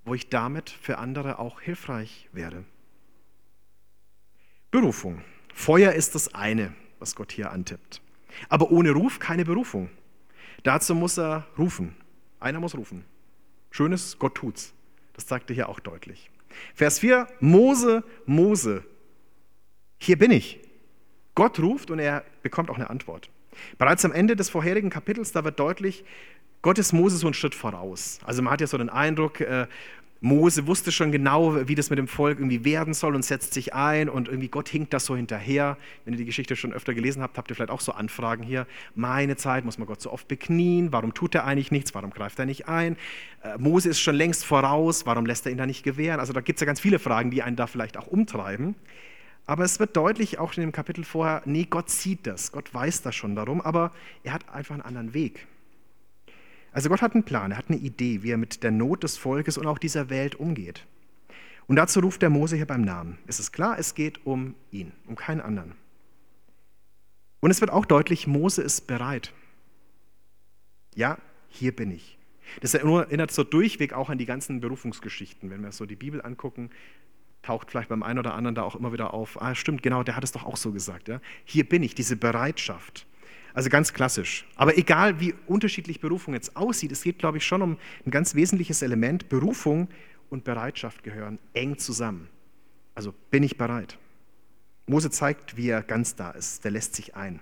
wo 0.05 0.15
ich 0.15 0.29
damit 0.29 0.71
für 0.71 0.99
andere 0.99 1.39
auch 1.39 1.61
hilfreich 1.61 2.29
werde. 2.33 2.65
Berufung. 4.73 5.23
Feuer 5.55 5.93
ist 5.93 6.17
das 6.17 6.35
eine, 6.35 6.75
was 6.99 7.15
Gott 7.15 7.31
hier 7.31 7.53
antippt. 7.53 8.03
Aber 8.49 8.73
ohne 8.73 8.91
Ruf 8.91 9.21
keine 9.21 9.45
Berufung. 9.45 9.89
Dazu 10.65 10.97
muss 10.97 11.17
er 11.17 11.47
rufen. 11.57 11.95
Einer 12.41 12.59
muss 12.59 12.75
rufen. 12.75 13.05
Schönes, 13.71 14.19
Gott 14.19 14.35
tut's. 14.35 14.75
Das 15.13 15.29
sagt 15.29 15.49
er 15.49 15.55
hier 15.55 15.69
auch 15.69 15.79
deutlich. 15.79 16.29
Vers 16.75 16.99
4, 16.99 17.29
Mose, 17.39 18.03
Mose, 18.27 18.85
hier 20.03 20.19
bin 20.19 20.31
ich. 20.31 20.59
Gott 21.35 21.59
ruft 21.61 21.91
und 21.91 21.99
er 21.99 22.25
bekommt 22.43 22.71
auch 22.71 22.77
eine 22.77 22.91
Antwort. 22.91 23.31
Bereits 23.79 24.05
am 24.05 24.13
Ende 24.13 24.37
des 24.37 24.51
vorherigen 24.51 24.91
Kapitels, 24.91 25.33
da 25.33 25.45
wird 25.45 25.61
deutlich, 25.61 26.05
Gott 26.61 26.79
ist 26.79 26.93
Mose 26.93 27.17
so 27.17 27.27
einen 27.27 27.35
Schritt 27.35 27.55
voraus. 27.55 28.19
Also 28.25 28.43
man 28.43 28.53
hat 28.53 28.61
ja 28.61 28.67
so 28.67 28.79
den 28.79 28.89
Eindruck, 28.89 29.41
äh, 29.41 29.67
Mose 30.21 30.69
wusste 30.69 30.93
schon 30.93 31.11
genau, 31.11 31.69
wie 31.69 31.75
das 31.75 31.91
mit 31.91 31.99
dem 31.99 32.07
Volk 32.07 32.39
irgendwie 32.39 32.65
werden 32.65 32.95
soll 32.95 33.17
und 33.17 33.25
setzt 33.25 33.55
sich 33.55 33.75
ein 33.75 34.09
und 34.09 34.29
irgendwie 34.29 34.47
Gott 34.49 34.69
hinkt 34.69 34.93
das 34.93 35.05
so 35.05 35.17
hinterher. 35.17 35.77
Wenn 36.05 36.15
ihr 36.15 36.19
die 36.19 36.25
Geschichte 36.25 36.55
schon 36.55 36.73
öfter 36.73 36.95
gelesen 36.95 37.23
habt, 37.23 37.37
habt 37.39 37.51
ihr 37.51 37.57
vielleicht 37.57 37.73
auch 37.73 37.81
so 37.81 37.91
Anfragen 37.91 38.45
hier. 38.45 38.69
Meine 38.95 39.35
Zeit 39.35 39.65
muss 39.65 39.79
man 39.79 39.89
Gott 39.89 40.01
so 40.01 40.13
oft 40.13 40.29
beknien. 40.29 40.93
Warum 40.93 41.13
tut 41.13 41.35
er 41.35 41.45
eigentlich 41.45 41.73
nichts? 41.73 41.93
Warum 41.95 42.11
greift 42.11 42.39
er 42.39 42.47
nicht 42.47 42.69
ein? 42.69 42.97
Äh, 43.43 43.59
Mose 43.59 43.89
ist 43.89 43.99
schon 43.99 44.15
längst 44.15 44.45
voraus. 44.45 45.07
Warum 45.07 45.27
lässt 45.27 45.47
er 45.47 45.51
ihn 45.53 45.59
da 45.59 45.67
nicht 45.67 45.83
gewähren? 45.83 46.21
Also 46.21 46.33
da 46.33 46.41
gibt 46.41 46.57
es 46.57 46.61
ja 46.61 46.67
ganz 46.67 46.79
viele 46.79 47.01
Fragen, 47.01 47.33
die 47.33 47.43
einen 47.43 47.57
da 47.57 47.67
vielleicht 47.67 47.97
auch 47.97 48.07
umtreiben. 48.07 48.77
Aber 49.47 49.65
es 49.65 49.81
wird 49.81 49.97
deutlich, 49.97 50.39
auch 50.39 50.55
in 50.55 50.61
dem 50.61 50.73
Kapitel 50.73 51.05
vorher, 51.05 51.43
nee, 51.45 51.67
Gott 51.69 51.91
sieht 51.91 52.27
das. 52.27 52.53
Gott 52.53 52.73
weiß 52.73 53.03
das 53.03 53.15
schon 53.15 53.35
darum, 53.35 53.61
aber 53.61 53.93
er 54.23 54.33
hat 54.33 54.49
einfach 54.49 54.75
einen 54.75 54.83
anderen 54.83 55.15
Weg. 55.15 55.47
Also 56.73 56.89
Gott 56.89 57.03
hat 57.03 57.15
einen 57.15 57.25
Plan, 57.25 57.51
er 57.51 57.59
hat 57.59 57.69
eine 57.69 57.79
Idee, 57.79 58.23
wie 58.23 58.31
er 58.31 58.39
mit 58.39 58.63
der 58.63 58.71
Not 58.71 59.03
des 59.03 59.19
Volkes 59.19 59.59
und 59.59 59.67
auch 59.67 59.79
dieser 59.79 60.11
Welt 60.11 60.37
umgeht. 60.37 60.87
Und 61.67 61.77
dazu 61.77 62.01
ruft 62.01 62.23
der 62.23 62.31
Mose 62.31 62.57
hier 62.57 62.67
beim 62.67 62.83
Namen. 62.83 63.19
Es 63.27 63.41
ist 63.41 63.53
klar, 63.53 63.79
es 63.79 63.95
geht 63.95 64.25
um 64.27 64.55
ihn, 64.71 64.93
um 65.07 65.17
keinen 65.17 65.41
anderen. 65.41 65.75
Und 67.41 67.51
es 67.51 67.61
wird 67.61 67.71
auch 67.71 67.85
deutlich, 67.85 68.27
Mose 68.27 68.63
ist 68.63 68.87
bereit. 68.87 69.33
Ja, 70.95 71.19
hier 71.49 71.75
bin 71.75 71.91
ich. 71.91 72.19
Das 72.61 72.75
erinnert 72.75 73.31
so 73.31 73.45
durchweg 73.45 73.93
auch 73.93 74.11
an 74.11 74.19
die 74.19 74.27
ganzen 74.27 74.61
Berufungsgeschichten. 74.61 75.51
Wenn 75.51 75.63
wir 75.63 75.73
so 75.73 75.87
die 75.87 75.97
Bibel 75.97 76.23
angucken, 76.23 76.71
taucht 77.43 77.71
vielleicht 77.71 77.89
beim 77.89 78.03
einen 78.03 78.19
oder 78.19 78.35
anderen 78.35 78.55
da 78.55 78.63
auch 78.63 78.77
immer 78.77 78.93
wieder 78.93 79.13
auf. 79.15 79.41
Ah, 79.41 79.55
stimmt, 79.55 79.83
genau, 79.83 80.03
der 80.03 80.17
hat 80.17 80.25
es 80.25 80.33
doch 80.33 80.45
auch 80.45 80.57
so 80.57 80.73
gesagt. 80.73 81.09
Ja? 81.09 81.21
Hier 81.45 81.69
bin 81.69 81.83
ich, 81.83 81.95
diese 81.95 82.17
Bereitschaft. 82.17 83.07
Also 83.55 83.69
ganz 83.69 83.93
klassisch. 83.93 84.47
Aber 84.57 84.79
egal, 84.79 85.21
wie 85.21 85.35
unterschiedlich 85.47 86.01
Berufung 86.01 86.35
jetzt 86.35 86.57
aussieht, 86.57 86.93
es 86.93 87.03
geht, 87.03 87.19
glaube 87.19 87.39
ich, 87.39 87.45
schon 87.45 87.61
um 87.61 87.77
ein 88.07 88.11
ganz 88.11 88.35
wesentliches 88.35 88.81
Element. 88.83 89.29
Berufung 89.29 89.89
und 90.31 90.45
Bereitschaft 90.45 91.03
gehören 91.03 91.39
eng 91.53 91.77
zusammen. 91.77 92.29
Also 92.95 93.13
bin 93.31 93.43
ich 93.43 93.59
bereit. 93.59 93.99
Mose 94.87 95.11
zeigt, 95.11 95.57
wie 95.57 95.69
er 95.69 95.83
ganz 95.83 96.17
da 96.17 96.31
ist. 96.31 96.65
Der 96.65 96.71
lässt 96.71 96.95
sich 96.95 97.15
ein. 97.15 97.41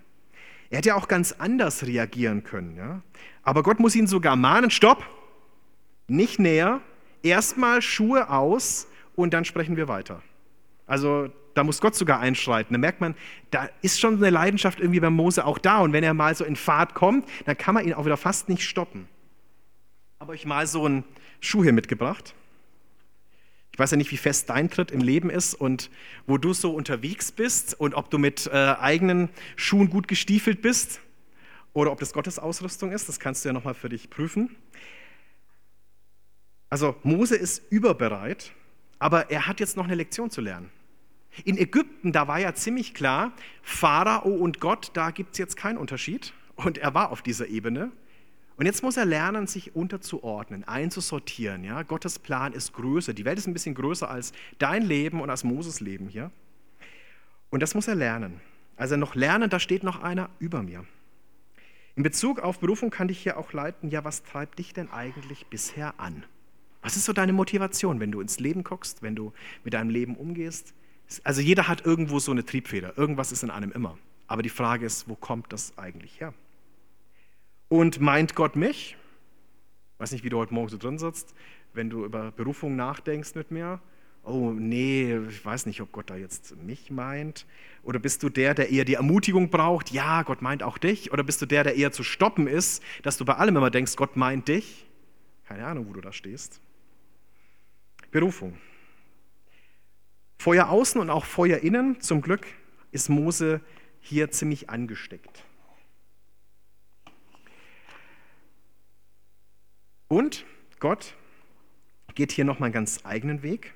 Er 0.71 0.79
hätte 0.79 0.91
ja 0.91 0.95
auch 0.95 1.09
ganz 1.09 1.33
anders 1.33 1.85
reagieren 1.87 2.43
können. 2.45 2.77
Ja? 2.77 3.03
Aber 3.43 3.63
Gott 3.63 3.81
muss 3.81 3.95
ihn 3.95 4.07
sogar 4.07 4.37
mahnen, 4.37 4.71
stopp, 4.71 5.05
nicht 6.07 6.39
näher, 6.39 6.81
erstmal 7.23 7.83
Schuhe 7.83 8.31
aus 8.31 8.87
und 9.21 9.33
dann 9.33 9.45
sprechen 9.45 9.77
wir 9.77 9.89
weiter. 9.89 10.23
Also 10.87 11.31
da 11.55 11.65
muss 11.65 11.81
Gott 11.81 11.95
sogar 11.95 12.21
einschreiten. 12.21 12.75
Da 12.75 12.79
merkt 12.79 13.01
man, 13.01 13.15
da 13.51 13.69
ist 13.83 14.01
schon 14.01 14.17
eine 14.17 14.31
Leidenschaft 14.31 14.81
irgendwie 14.81 15.01
bei 15.01 15.11
Mose 15.11 15.45
auch 15.45 15.59
da. 15.59 15.79
Und 15.79 15.93
wenn 15.93 16.05
er 16.05 16.15
mal 16.15 16.35
so 16.35 16.45
in 16.45 16.57
Fahrt 16.57 16.95
kommt, 16.95 17.29
dann 17.45 17.57
kann 17.57 17.75
man 17.75 17.87
ihn 17.87 17.95
auch 17.95 18.05
wieder 18.05 18.17
fast 18.17 18.49
nicht 18.49 18.63
stoppen. 18.63 19.09
Habe 20.19 20.33
euch 20.33 20.47
mal 20.47 20.67
so 20.67 20.85
einen 20.85 21.05
Schuh 21.41 21.63
hier 21.63 21.73
mitgebracht. 21.73 22.35
Ich 23.73 23.79
weiß 23.79 23.93
ja 23.93 23.97
nicht, 23.97 24.11
wie 24.11 24.17
fest 24.17 24.51
dein 24.51 24.69
Tritt 24.69 24.91
im 24.91 25.01
Leben 25.01 25.31
ist 25.31 25.55
und 25.55 25.91
wo 26.27 26.39
du 26.39 26.53
so 26.53 26.75
unterwegs 26.75 27.33
bist 27.33 27.79
und 27.79 27.95
ob 27.95 28.11
du 28.11 28.19
mit 28.19 28.49
äh, 28.49 28.75
eigenen 28.79 29.31
Schuhen 29.57 29.91
gut 29.91 30.09
gestiefelt 30.09 30.61
bist 30.61 31.01
oder 31.73 31.93
ob 31.93 32.01
das 32.01 32.13
Gottes 32.13 32.39
Ausrüstung 32.39 32.91
ist. 32.93 33.09
Das 33.09 33.21
kannst 33.21 33.45
du 33.45 33.49
ja 33.49 33.53
nochmal 33.53 33.75
für 33.75 33.89
dich 33.89 34.11
prüfen. 34.11 34.57
Also 36.69 36.95
Mose 37.03 37.37
ist 37.37 37.63
überbereit, 37.71 38.53
aber 39.01 39.31
er 39.31 39.49
hat 39.49 39.59
jetzt 39.59 39.77
noch 39.77 39.85
eine 39.85 39.97
Lektion 39.97 40.31
zu 40.31 40.41
lernen. 40.41 40.71
In 41.45 41.59
Ägypten, 41.59 42.13
da 42.13 42.29
war 42.29 42.39
ja 42.39 42.55
ziemlich 42.55 42.95
klar, 42.95 43.33
Pharao 43.63 44.29
und 44.29 44.61
Gott, 44.61 44.91
da 44.95 45.11
gibt 45.11 45.33
es 45.33 45.39
jetzt 45.39 45.57
keinen 45.57 45.79
Unterschied. 45.79 46.33
Und 46.57 46.79
er 46.79 46.95
war 46.95 47.11
auf 47.11 47.23
dieser 47.23 47.49
Ebene. 47.49 47.91
Und 48.57 48.67
jetzt 48.67 48.83
muss 48.83 48.99
er 48.99 49.07
lernen, 49.07 49.47
sich 49.47 49.75
unterzuordnen, 49.75 50.65
einzusortieren. 50.65 51.65
Ja? 51.65 51.83
Gottes 51.83 52.19
Plan 52.19 52.53
ist 52.53 52.75
größer. 52.75 53.15
Die 53.15 53.25
Welt 53.25 53.39
ist 53.39 53.47
ein 53.47 53.55
bisschen 53.55 53.75
größer 53.75 54.11
als 54.11 54.33
dein 54.59 54.83
Leben 54.83 55.23
und 55.23 55.31
als 55.31 55.45
Moses 55.45 55.81
Leben 55.81 56.09
hier. 56.09 56.31
Und 57.49 57.63
das 57.63 57.75
muss 57.75 57.89
er 57.89 57.95
lernen. 57.95 58.41
Also 58.77 58.97
noch 58.97 59.15
lernen, 59.15 59.49
da 59.49 59.59
steht 59.59 59.83
noch 59.83 60.03
einer 60.03 60.29
über 60.39 60.63
mir. 60.63 60.85
In 61.97 62.03
Bezug 62.03 62.41
auf 62.41 62.59
Berufung 62.59 62.91
kann 62.91 63.09
dich 63.09 63.21
hier 63.21 63.39
auch 63.39 63.53
leiten, 63.53 63.89
ja, 63.89 64.05
was 64.05 64.23
treibt 64.23 64.59
dich 64.59 64.75
denn 64.75 64.91
eigentlich 64.91 65.47
bisher 65.47 65.99
an? 65.99 66.25
Was 66.83 66.97
ist 66.97 67.05
so 67.05 67.13
deine 67.13 67.33
Motivation, 67.33 68.01
wenn 68.01 68.11
du 68.11 68.21
ins 68.21 68.41
Leben 68.41 68.65
guckst, 68.65 69.03
wenn 69.03 69.15
du 69.15 69.33
mit 69.65 69.75
deinem 69.75 69.91
Leben 69.91 70.17
umgehst? 70.17 70.75
Also 71.25 71.41
jeder 71.41 71.69
hat 71.69 71.85
irgendwo 71.85 72.19
so 72.19 72.31
eine 72.33 72.45
Triebfeder, 72.45 72.97
irgendwas 72.97 73.33
ist 73.33 73.43
in 73.43 73.51
einem 73.51 73.73
immer. 73.73 73.99
Aber 74.27 74.43
die 74.43 74.49
Frage 74.49 74.87
ist, 74.87 75.09
wo 75.09 75.17
kommt 75.17 75.53
das 75.53 75.77
eigentlich 75.77 76.21
her? 76.21 76.33
Und 77.69 78.01
meint 78.01 78.35
Gott 78.35 78.57
mich? 78.57 78.97
Ich 79.95 80.01
weiß 80.01 80.13
nicht, 80.13 80.25
wie 80.25 80.31
du 80.31 80.39
heute 80.39 80.55
Morgen 80.55 80.69
so 80.69 80.79
drin 80.79 80.99
sitzt, 80.99 81.35
wenn 81.75 81.91
du 81.91 82.05
über 82.05 82.31
Berufung 82.33 82.77
nachdenkst 82.77 83.35
mit 83.35 83.51
mir. 83.51 83.81
Oh 84.23 84.53
nee, 84.53 85.19
ich 85.29 85.45
weiß 85.45 85.67
nicht, 85.67 85.81
ob 85.81 85.93
Gott 85.93 86.11
da 86.11 86.17
jetzt 86.17 86.57
mich 86.63 86.91
meint. 86.91 87.47
Oder 87.83 87.99
bist 87.99 88.23
du 88.23 88.29
der, 88.29 88.55
der 88.55 88.71
eher 88.71 88.85
die 88.85 88.95
Ermutigung 88.95 89.51
braucht? 89.51 89.91
Ja, 89.91 90.23
Gott 90.23 90.43
meint 90.43 90.63
auch 90.63 90.79
dich. 90.79 91.13
Oder 91.13 91.23
bist 91.23 91.43
du 91.43 91.47
der, 91.47 91.65
der 91.65 91.77
eher 91.77 91.91
zu 91.91 92.03
stoppen 92.03 92.47
ist, 92.47 92.83
dass 93.03 93.17
du 93.17 93.25
bei 93.25 93.35
allem 93.35 93.57
immer 93.57 93.71
denkst, 93.71 93.97
Gott 93.97 94.17
meint 94.17 94.49
dich? 94.49 94.87
Keine 95.45 95.67
Ahnung, 95.67 95.89
wo 95.89 95.93
du 95.93 96.01
da 96.01 96.13
stehst. 96.13 96.61
Berufung. 98.11 98.59
Feuer 100.39 100.69
außen 100.69 101.01
und 101.01 101.11
auch 101.11 101.25
Feuer 101.25 101.59
innen. 101.59 102.01
Zum 102.01 102.23
Glück 102.23 102.47
ist 102.93 103.09
Mose 103.09 103.61
hier 104.01 104.31
ziemlich 104.31 104.71
angesteckt. 104.71 105.45
Und 110.09 110.45
Gott 110.81 111.15
geht 112.15 112.33
hier 112.33 112.45
nochmal 112.45 112.69
einen 112.69 112.75
ganz 112.75 113.01
eigenen 113.05 113.43
Weg. 113.43 113.75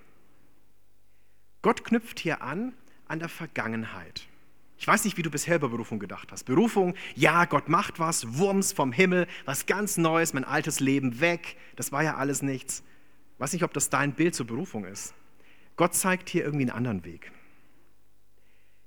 Gott 1.62 1.84
knüpft 1.84 2.18
hier 2.18 2.42
an 2.42 2.74
an 3.06 3.18
der 3.18 3.28
Vergangenheit. 3.28 4.26
Ich 4.78 4.88
weiß 4.88 5.04
nicht, 5.04 5.16
wie 5.16 5.22
du 5.22 5.30
bisher 5.30 5.56
über 5.56 5.68
Berufung 5.68 5.98
gedacht 5.98 6.32
hast. 6.32 6.44
Berufung, 6.44 6.94
ja, 7.14 7.44
Gott 7.44 7.68
macht 7.68 8.00
was, 8.00 8.36
Wurms 8.36 8.72
vom 8.72 8.92
Himmel, 8.92 9.28
was 9.44 9.66
ganz 9.66 9.96
Neues, 9.96 10.32
mein 10.32 10.44
altes 10.44 10.80
Leben 10.80 11.20
weg, 11.20 11.56
das 11.76 11.92
war 11.92 12.02
ja 12.02 12.16
alles 12.16 12.42
nichts. 12.42 12.82
Weiß 13.38 13.52
nicht, 13.52 13.64
ob 13.64 13.72
das 13.72 13.90
dein 13.90 14.14
Bild 14.14 14.34
zur 14.34 14.46
Berufung 14.46 14.84
ist. 14.84 15.14
Gott 15.76 15.94
zeigt 15.94 16.28
hier 16.28 16.44
irgendwie 16.44 16.64
einen 16.64 16.76
anderen 16.76 17.04
Weg. 17.04 17.32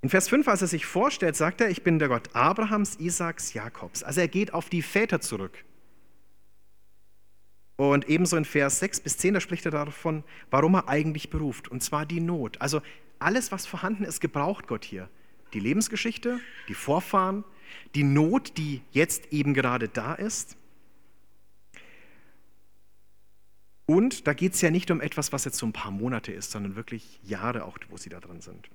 In 0.01 0.09
Vers 0.09 0.29
5, 0.29 0.47
als 0.47 0.61
er 0.61 0.67
sich 0.67 0.85
vorstellt, 0.85 1.35
sagt 1.35 1.59
er, 1.59 1.69
ich 1.69 1.83
bin 1.83 1.99
der 1.99 2.07
Gott 2.07 2.33
Abrahams, 2.33 2.95
Isaaks, 2.95 3.53
Jakobs. 3.53 4.03
Also 4.03 4.21
er 4.21 4.27
geht 4.27 4.53
auf 4.53 4.69
die 4.69 4.81
Väter 4.81 5.19
zurück. 5.21 5.65
Und 7.77 8.07
ebenso 8.09 8.37
in 8.37 8.45
Vers 8.45 8.79
6 8.79 9.01
bis 9.01 9.17
10, 9.17 9.35
da 9.35 9.39
spricht 9.39 9.65
er 9.65 9.71
davon, 9.71 10.23
warum 10.49 10.75
er 10.75 10.87
eigentlich 10.87 11.29
beruft. 11.29 11.67
Und 11.67 11.83
zwar 11.83 12.05
die 12.05 12.19
Not. 12.19 12.59
Also 12.61 12.81
alles, 13.19 13.51
was 13.51 13.65
vorhanden 13.65 14.03
ist, 14.03 14.19
gebraucht 14.19 14.67
Gott 14.67 14.85
hier. 14.85 15.09
Die 15.53 15.59
Lebensgeschichte, 15.59 16.39
die 16.67 16.73
Vorfahren, 16.73 17.43
die 17.95 18.03
Not, 18.03 18.57
die 18.57 18.81
jetzt 18.91 19.31
eben 19.31 19.53
gerade 19.53 19.89
da 19.89 20.13
ist. 20.13 20.57
Und 23.87 24.27
da 24.27 24.33
geht 24.33 24.53
es 24.53 24.61
ja 24.61 24.69
nicht 24.69 24.91
um 24.91 24.99
etwas, 24.99 25.31
was 25.31 25.45
jetzt 25.45 25.57
so 25.57 25.65
ein 25.65 25.71
paar 25.71 25.91
Monate 25.91 26.33
ist, 26.33 26.51
sondern 26.51 26.75
wirklich 26.75 27.19
Jahre 27.23 27.63
auch, 27.63 27.77
wo 27.89 27.95
sie 27.95 28.09
da 28.09 28.19
drin 28.19 28.41
sind. 28.41 28.69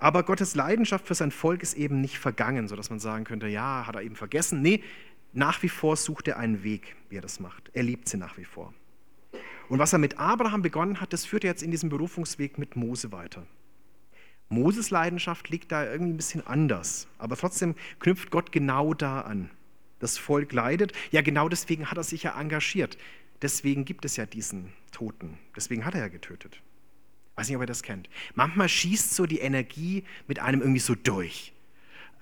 Aber 0.00 0.24
Gottes 0.24 0.56
Leidenschaft 0.56 1.06
für 1.06 1.14
sein 1.14 1.30
Volk 1.30 1.62
ist 1.62 1.74
eben 1.74 2.00
nicht 2.00 2.18
vergangen, 2.18 2.66
sodass 2.66 2.90
man 2.90 2.98
sagen 2.98 3.24
könnte, 3.24 3.46
ja, 3.46 3.86
hat 3.86 3.94
er 3.94 4.02
eben 4.02 4.16
vergessen. 4.16 4.62
Nee, 4.62 4.82
nach 5.32 5.62
wie 5.62 5.68
vor 5.68 5.96
sucht 5.96 6.26
er 6.26 6.38
einen 6.38 6.64
Weg, 6.64 6.96
wie 7.08 7.16
er 7.16 7.22
das 7.22 7.38
macht. 7.38 7.70
Er 7.74 7.84
liebt 7.84 8.08
sie 8.08 8.16
nach 8.16 8.36
wie 8.38 8.44
vor. 8.44 8.74
Und 9.68 9.78
was 9.78 9.92
er 9.92 10.00
mit 10.00 10.18
Abraham 10.18 10.62
begonnen 10.62 11.00
hat, 11.00 11.12
das 11.12 11.24
führt 11.24 11.44
er 11.44 11.50
jetzt 11.50 11.62
in 11.62 11.70
diesem 11.70 11.88
Berufungsweg 11.88 12.58
mit 12.58 12.74
Mose 12.74 13.12
weiter. 13.12 13.46
Moses 14.48 14.90
Leidenschaft 14.90 15.48
liegt 15.48 15.70
da 15.70 15.84
irgendwie 15.84 16.12
ein 16.12 16.16
bisschen 16.16 16.46
anders, 16.46 17.06
aber 17.18 17.36
trotzdem 17.36 17.74
knüpft 18.00 18.30
Gott 18.30 18.50
genau 18.50 18.94
da 18.94 19.20
an. 19.20 19.50
Das 19.98 20.18
Volk 20.18 20.52
leidet, 20.52 20.92
ja 21.10 21.22
genau 21.22 21.48
deswegen 21.48 21.90
hat 21.90 21.98
er 21.98 22.04
sich 22.04 22.24
ja 22.24 22.40
engagiert. 22.40 22.98
Deswegen 23.42 23.84
gibt 23.84 24.04
es 24.04 24.16
ja 24.16 24.26
diesen 24.26 24.72
Toten. 24.92 25.38
Deswegen 25.54 25.84
hat 25.84 25.94
er 25.94 26.00
ja 26.00 26.08
getötet. 26.08 26.60
Weiß 27.34 27.48
nicht, 27.48 27.56
ob 27.56 27.62
ihr 27.62 27.66
das 27.66 27.82
kennt. 27.82 28.08
Manchmal 28.34 28.68
schießt 28.68 29.14
so 29.14 29.26
die 29.26 29.40
Energie 29.40 30.04
mit 30.26 30.38
einem 30.38 30.60
irgendwie 30.62 30.80
so 30.80 30.94
durch. 30.94 31.52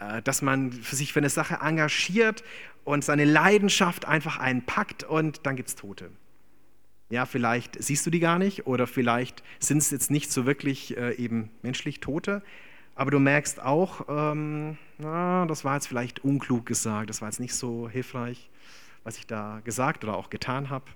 Äh, 0.01 0.23
dass 0.23 0.43
man 0.43 0.73
sich 0.73 1.13
für 1.13 1.21
eine 1.21 1.31
Sache 1.31 1.59
engagiert 1.63 2.43
und 2.85 3.05
seine 3.05 3.25
Leidenschaft 3.25 4.07
einfach 4.07 4.39
einpackt 4.39 5.05
und 5.05 5.47
dann 5.47 5.57
gibt 5.57 5.69
es 5.69 5.77
Tote. 5.77 6.11
Ja, 7.11 7.27
vielleicht 7.27 7.83
siehst 7.83 8.05
du 8.07 8.11
die 8.11 8.19
gar 8.19 8.39
nicht 8.39 8.67
oder 8.67 8.87
vielleicht 8.87 9.45
sind 9.61 9.79
es 9.79 9.91
jetzt 9.91 10.11
nicht 10.11 10.33
so 10.33 10.47
wirklich 10.47 10.97
äh, 10.97 11.15
eben 11.15 11.51
menschlich 11.63 12.01
Tote, 12.01 12.43
aber 12.95 13.11
du 13.11 13.19
merkst 13.19 13.61
auch, 13.61 14.07
ähm, 14.09 14.79
na, 14.99 15.47
das 15.47 15.65
war 15.65 15.75
jetzt 15.75 15.87
vielleicht 15.87 16.25
unklug 16.25 16.67
gesagt, 16.67 17.11
das 17.11 17.21
war 17.21 17.29
jetzt 17.29 17.41
nicht 17.41 17.55
so 17.55 17.89
hilfreich, 17.89 18.51
was 19.05 19.17
ich 19.17 19.27
da 19.27 19.61
gesagt 19.65 20.03
oder 20.03 20.17
auch 20.17 20.31
getan 20.31 20.71
habe. 20.71 20.87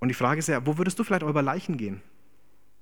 Und 0.00 0.08
die 0.08 0.14
Frage 0.14 0.38
ist 0.38 0.48
ja, 0.48 0.66
wo 0.66 0.78
würdest 0.78 0.98
du 0.98 1.04
vielleicht 1.04 1.22
auch 1.22 1.28
über 1.28 1.42
Leichen 1.42 1.76
gehen? 1.76 2.02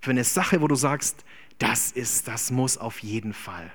Für 0.00 0.12
eine 0.12 0.24
Sache, 0.24 0.60
wo 0.60 0.68
du 0.68 0.76
sagst, 0.76 1.24
das 1.58 1.90
ist, 1.90 2.28
das 2.28 2.50
muss 2.50 2.78
auf 2.78 3.00
jeden 3.00 3.32
Fall. 3.32 3.70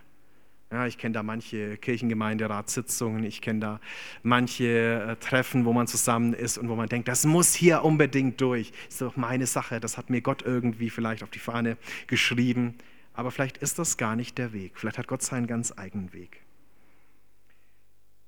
Ja, 0.71 0.87
ich 0.87 0.97
kenne 0.97 1.13
da 1.13 1.21
manche 1.21 1.77
Kirchengemeinderatssitzungen, 1.77 3.23
ich 3.25 3.41
kenne 3.41 3.59
da 3.59 3.79
manche 4.23 5.07
äh, 5.07 5.15
Treffen, 5.17 5.65
wo 5.65 5.73
man 5.73 5.85
zusammen 5.85 6.33
ist 6.33 6.57
und 6.57 6.67
wo 6.67 6.75
man 6.75 6.89
denkt, 6.89 7.07
das 7.07 7.25
muss 7.25 7.53
hier 7.53 7.83
unbedingt 7.83 8.41
durch. 8.41 8.71
Das 8.85 8.95
ist 8.95 9.01
doch 9.01 9.15
meine 9.15 9.45
Sache, 9.45 9.79
das 9.79 9.99
hat 9.99 10.09
mir 10.09 10.21
Gott 10.21 10.41
irgendwie 10.41 10.89
vielleicht 10.89 11.21
auf 11.21 11.29
die 11.29 11.37
Fahne 11.37 11.77
geschrieben. 12.07 12.75
Aber 13.13 13.29
vielleicht 13.29 13.57
ist 13.57 13.77
das 13.77 13.97
gar 13.97 14.15
nicht 14.15 14.39
der 14.39 14.53
Weg. 14.53 14.71
Vielleicht 14.75 14.97
hat 14.97 15.07
Gott 15.07 15.21
seinen 15.21 15.45
ganz 15.45 15.73
eigenen 15.77 16.11
Weg. 16.11 16.41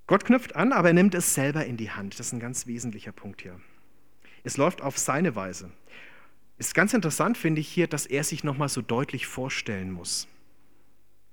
Gott 0.06 0.23
knüpft 0.25 0.56
an, 0.56 0.71
aber 0.71 0.89
er 0.89 0.93
nimmt 0.93 1.15
es 1.15 1.34
selber 1.34 1.65
in 1.65 1.78
die 1.78 1.89
Hand. 1.89 2.19
Das 2.19 2.28
ist 2.28 2.34
ein 2.34 2.39
ganz 2.39 2.67
wesentlicher 2.67 3.12
Punkt 3.12 3.41
hier. 3.41 3.60
Es 4.45 4.58
läuft 4.58 4.84
auf 4.84 4.99
seine 4.99 5.36
Weise. 5.36 5.71
Ist 6.60 6.75
ganz 6.75 6.93
interessant, 6.93 7.36
finde 7.36 7.62
ich 7.62 7.67
hier, 7.67 7.88
dass 7.88 8.05
er 8.05 8.23
sich 8.23 8.43
nochmal 8.43 8.69
so 8.69 8.81
deutlich 8.81 9.25
vorstellen 9.25 9.91
muss, 9.91 10.27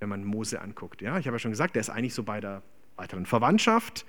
wenn 0.01 0.09
man 0.09 0.25
Mose 0.25 0.63
anguckt. 0.63 1.03
Ja, 1.03 1.19
ich 1.19 1.27
habe 1.27 1.35
ja 1.35 1.39
schon 1.39 1.51
gesagt, 1.51 1.77
der 1.77 1.81
ist 1.81 1.91
eigentlich 1.91 2.15
so 2.15 2.23
bei 2.23 2.41
der 2.41 2.63
weiteren 2.97 3.27
Verwandtschaft. 3.27 4.07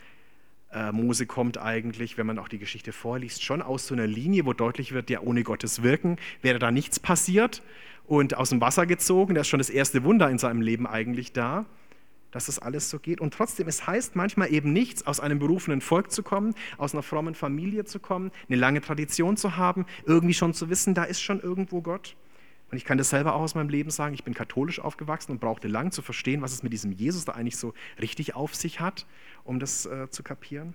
Äh, 0.72 0.94
Mose 0.94 1.26
kommt 1.26 1.58
eigentlich, 1.58 2.18
wenn 2.18 2.26
man 2.26 2.40
auch 2.40 2.48
die 2.48 2.60
Geschichte 2.60 2.94
vorliest, 2.94 3.44
schon 3.44 3.62
aus 3.62 3.88
so 3.88 3.94
einer 3.94 4.08
Linie, 4.08 4.46
wo 4.46 4.54
deutlich 4.54 4.94
wird, 4.94 5.10
ja, 5.10 5.20
ohne 5.20 5.44
Gottes 5.44 5.84
Wirken 5.84 6.18
wäre 6.42 6.58
da 6.58 6.72
nichts 6.72 6.98
passiert 6.98 7.62
und 8.08 8.38
aus 8.38 8.52
dem 8.52 8.62
Wasser 8.62 8.86
gezogen. 8.86 9.36
Da 9.36 9.42
ist 9.42 9.50
schon 9.50 9.60
das 9.60 9.70
erste 9.70 10.06
Wunder 10.06 10.30
in 10.30 10.38
seinem 10.38 10.62
Leben 10.62 10.88
eigentlich 10.88 11.34
da 11.34 11.66
dass 12.34 12.48
das 12.48 12.60
alles 12.60 12.90
so 12.90 13.00
geht. 13.00 13.22
Und 13.22 13.34
trotzdem, 13.34 13.68
es 13.68 13.88
heißt 13.88 14.16
manchmal 14.16 14.52
eben 14.52 14.74
nichts, 14.74 15.08
aus 15.08 15.20
einem 15.20 15.40
berufenen 15.40 15.80
Volk 15.80 16.12
zu 16.12 16.24
kommen, 16.24 16.56
aus 16.78 16.94
einer 16.94 17.04
frommen 17.04 17.36
Familie 17.36 17.86
zu 17.86 18.00
kommen, 18.00 18.32
eine 18.50 18.58
lange 18.58 18.82
Tradition 18.82 19.38
zu 19.38 19.56
haben, 19.56 19.86
irgendwie 20.06 20.34
schon 20.34 20.54
zu 20.54 20.70
wissen, 20.70 20.94
da 20.94 21.04
ist 21.04 21.22
schon 21.22 21.40
irgendwo 21.40 21.82
Gott. 21.82 22.18
Und 22.72 22.78
ich 22.78 22.86
kann 22.86 22.98
das 22.98 23.12
selber 23.12 23.36
auch 23.36 23.42
aus 23.42 23.54
meinem 23.54 23.70
Leben 23.70 23.92
sagen, 23.92 24.16
ich 24.16 24.24
bin 24.24 24.34
katholisch 24.34 24.80
aufgewachsen 24.80 25.32
und 25.32 25.40
brauchte 25.40 25.68
lang 25.68 25.92
zu 25.92 26.02
verstehen, 26.02 26.42
was 26.42 26.54
es 26.54 26.64
mit 26.64 26.74
diesem 26.74 26.92
Jesus 26.92 27.24
da 27.24 27.34
eigentlich 27.34 27.58
so 27.58 27.76
richtig 28.02 28.36
auf 28.36 28.56
sich 28.56 28.80
hat, 28.80 29.06
um 29.44 29.60
das 29.60 29.86
äh, 29.86 30.10
zu 30.10 30.24
kapieren. 30.24 30.74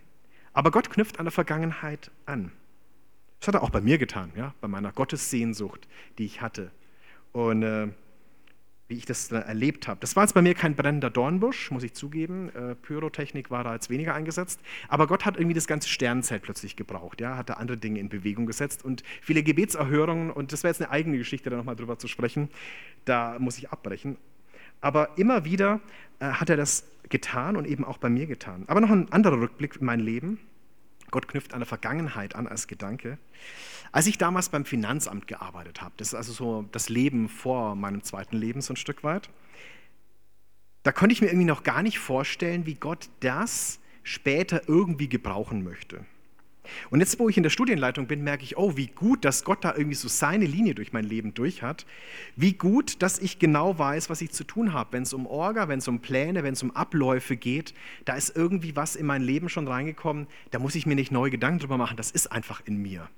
Aber 0.52 0.70
Gott 0.70 0.90
knüpft 0.90 1.18
an 1.18 1.24
der 1.24 1.32
Vergangenheit 1.32 2.12
an. 2.24 2.52
Das 3.40 3.48
hat 3.48 3.56
er 3.56 3.62
auch 3.64 3.70
bei 3.70 3.80
mir 3.80 3.98
getan, 3.98 4.30
ja, 4.36 4.54
bei 4.60 4.68
meiner 4.68 4.92
Gottessehnsucht, 4.92 5.88
die 6.18 6.24
ich 6.24 6.40
hatte. 6.40 6.70
Und 7.32 7.64
äh, 7.64 7.88
wie 8.88 8.94
ich 8.94 9.04
das 9.04 9.30
erlebt 9.30 9.86
habe. 9.86 10.00
Das 10.00 10.16
war 10.16 10.24
jetzt 10.24 10.32
bei 10.32 10.40
mir 10.40 10.54
kein 10.54 10.74
brennender 10.74 11.10
Dornbusch, 11.10 11.70
muss 11.70 11.82
ich 11.82 11.92
zugeben. 11.92 12.50
Äh, 12.54 12.74
Pyrotechnik 12.74 13.50
war 13.50 13.62
da 13.62 13.74
jetzt 13.74 13.90
weniger 13.90 14.14
eingesetzt. 14.14 14.60
Aber 14.88 15.06
Gott 15.06 15.26
hat 15.26 15.36
irgendwie 15.36 15.54
das 15.54 15.66
ganze 15.66 15.90
Sternenzeit 15.90 16.42
plötzlich 16.42 16.74
gebraucht. 16.74 17.20
Ja, 17.20 17.36
hat 17.36 17.50
da 17.50 17.54
andere 17.54 17.76
Dinge 17.76 18.00
in 18.00 18.08
Bewegung 18.08 18.46
gesetzt 18.46 18.84
und 18.84 19.02
viele 19.20 19.42
Gebetserhörungen. 19.42 20.30
Und 20.30 20.52
das 20.52 20.62
wäre 20.62 20.72
jetzt 20.72 20.80
eine 20.80 20.90
eigene 20.90 21.18
Geschichte, 21.18 21.50
da 21.50 21.56
nochmal 21.56 21.76
drüber 21.76 21.98
zu 21.98 22.08
sprechen. 22.08 22.48
Da 23.04 23.38
muss 23.38 23.58
ich 23.58 23.70
abbrechen. 23.70 24.16
Aber 24.80 25.18
immer 25.18 25.44
wieder 25.44 25.80
äh, 26.20 26.26
hat 26.26 26.48
er 26.48 26.56
das 26.56 26.84
getan 27.10 27.56
und 27.56 27.66
eben 27.66 27.84
auch 27.84 27.98
bei 27.98 28.08
mir 28.08 28.26
getan. 28.26 28.64
Aber 28.68 28.80
noch 28.80 28.90
ein 28.90 29.12
anderer 29.12 29.38
Rückblick 29.38 29.76
in 29.76 29.86
mein 29.86 30.00
Leben. 30.00 30.38
Gott 31.10 31.28
knüpft 31.28 31.54
an 31.54 31.60
der 31.60 31.66
Vergangenheit 31.66 32.34
an 32.34 32.46
als 32.46 32.66
Gedanke. 32.66 33.18
Als 33.92 34.06
ich 34.06 34.18
damals 34.18 34.48
beim 34.48 34.64
Finanzamt 34.64 35.26
gearbeitet 35.26 35.80
habe, 35.80 35.94
das 35.96 36.08
ist 36.08 36.14
also 36.14 36.32
so 36.32 36.62
das 36.72 36.88
Leben 36.88 37.28
vor 37.28 37.74
meinem 37.74 38.02
zweiten 38.02 38.36
Leben 38.36 38.60
so 38.60 38.74
ein 38.74 38.76
Stück 38.76 39.04
weit, 39.04 39.30
da 40.82 40.92
konnte 40.92 41.12
ich 41.12 41.20
mir 41.20 41.28
irgendwie 41.28 41.46
noch 41.46 41.64
gar 41.64 41.82
nicht 41.82 41.98
vorstellen, 41.98 42.66
wie 42.66 42.74
Gott 42.74 43.08
das 43.20 43.80
später 44.02 44.68
irgendwie 44.68 45.08
gebrauchen 45.08 45.62
möchte. 45.62 46.04
Und 46.90 47.00
jetzt, 47.00 47.18
wo 47.18 47.28
ich 47.28 47.36
in 47.36 47.42
der 47.42 47.50
Studienleitung 47.50 48.06
bin, 48.06 48.22
merke 48.22 48.44
ich, 48.44 48.56
oh, 48.56 48.76
wie 48.76 48.88
gut, 48.88 49.24
dass 49.24 49.44
Gott 49.44 49.64
da 49.64 49.74
irgendwie 49.74 49.94
so 49.94 50.08
seine 50.08 50.46
Linie 50.46 50.74
durch 50.74 50.92
mein 50.92 51.04
Leben 51.04 51.34
durch 51.34 51.62
hat. 51.62 51.86
Wie 52.36 52.52
gut, 52.52 53.02
dass 53.02 53.18
ich 53.18 53.38
genau 53.38 53.78
weiß, 53.78 54.10
was 54.10 54.20
ich 54.20 54.32
zu 54.32 54.44
tun 54.44 54.72
habe. 54.72 54.92
Wenn 54.92 55.02
es 55.02 55.12
um 55.12 55.26
Orga, 55.26 55.68
wenn 55.68 55.78
es 55.78 55.88
um 55.88 56.00
Pläne, 56.00 56.42
wenn 56.42 56.54
es 56.54 56.62
um 56.62 56.74
Abläufe 56.74 57.36
geht, 57.36 57.74
da 58.04 58.14
ist 58.14 58.36
irgendwie 58.36 58.76
was 58.76 58.96
in 58.96 59.06
mein 59.06 59.22
Leben 59.22 59.48
schon 59.48 59.68
reingekommen. 59.68 60.26
Da 60.50 60.58
muss 60.58 60.74
ich 60.74 60.86
mir 60.86 60.94
nicht 60.94 61.12
neue 61.12 61.30
Gedanken 61.30 61.60
drüber 61.60 61.78
machen. 61.78 61.96
Das 61.96 62.10
ist 62.10 62.30
einfach 62.32 62.62
in 62.64 62.76
mir. 62.76 63.08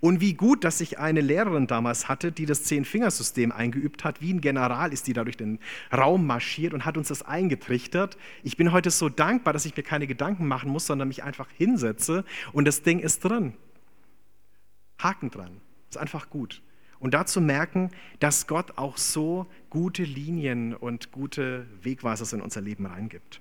Und 0.00 0.20
wie 0.20 0.34
gut, 0.34 0.64
dass 0.64 0.80
ich 0.80 0.98
eine 0.98 1.20
Lehrerin 1.20 1.66
damals 1.66 2.08
hatte, 2.08 2.32
die 2.32 2.46
das 2.46 2.64
Zehn-Fingersystem 2.64 3.52
eingeübt 3.52 4.04
hat. 4.04 4.20
Wie 4.20 4.32
ein 4.32 4.40
General 4.40 4.92
ist 4.92 5.06
die 5.06 5.12
da 5.12 5.24
durch 5.24 5.36
den 5.36 5.58
Raum 5.92 6.26
marschiert 6.26 6.74
und 6.74 6.84
hat 6.84 6.96
uns 6.96 7.08
das 7.08 7.22
eingetrichtert. 7.22 8.16
Ich 8.42 8.56
bin 8.56 8.72
heute 8.72 8.90
so 8.90 9.08
dankbar, 9.08 9.52
dass 9.52 9.64
ich 9.64 9.76
mir 9.76 9.82
keine 9.82 10.06
Gedanken 10.06 10.46
machen 10.46 10.70
muss, 10.70 10.86
sondern 10.86 11.08
mich 11.08 11.22
einfach 11.22 11.48
hinsetze 11.56 12.24
und 12.52 12.66
das 12.66 12.82
Ding 12.82 12.98
ist 12.98 13.24
drin. 13.24 13.54
Haken 14.98 15.30
dran. 15.30 15.60
Ist 15.90 15.98
einfach 15.98 16.30
gut. 16.30 16.62
Und 16.98 17.12
dazu 17.14 17.40
merken, 17.40 17.90
dass 18.18 18.46
Gott 18.46 18.78
auch 18.78 18.96
so 18.96 19.46
gute 19.68 20.04
Linien 20.04 20.74
und 20.74 21.12
gute 21.12 21.66
Wegweiser 21.82 22.34
in 22.34 22.42
unser 22.42 22.60
Leben 22.62 22.86
reingibt. 22.86 23.40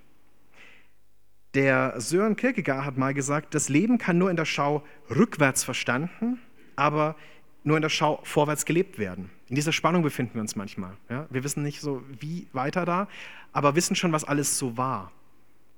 Der 1.53 2.01
Sören 2.01 2.35
Kierkegaard 2.35 2.83
hat 2.83 2.97
mal 2.97 3.13
gesagt, 3.13 3.53
das 3.53 3.69
Leben 3.69 3.99
kann 3.99 4.17
nur 4.17 4.31
in 4.31 4.35
der 4.35 4.45
Schau 4.45 4.83
rückwärts 5.09 5.63
verstanden, 5.63 6.39
aber 6.75 7.15
nur 7.63 7.77
in 7.77 7.83
der 7.83 7.89
Schau 7.89 8.19
vorwärts 8.23 8.65
gelebt 8.65 8.97
werden. 8.97 9.29
In 9.49 9.55
dieser 9.55 9.71
Spannung 9.71 10.01
befinden 10.01 10.33
wir 10.33 10.41
uns 10.41 10.55
manchmal. 10.55 10.97
Ja? 11.09 11.27
Wir 11.29 11.43
wissen 11.43 11.61
nicht 11.61 11.79
so, 11.79 12.01
wie 12.19 12.47
weiter 12.53 12.85
da, 12.85 13.07
aber 13.51 13.75
wissen 13.75 13.95
schon, 13.95 14.11
was 14.11 14.23
alles 14.23 14.57
so 14.57 14.77
war. 14.77 15.11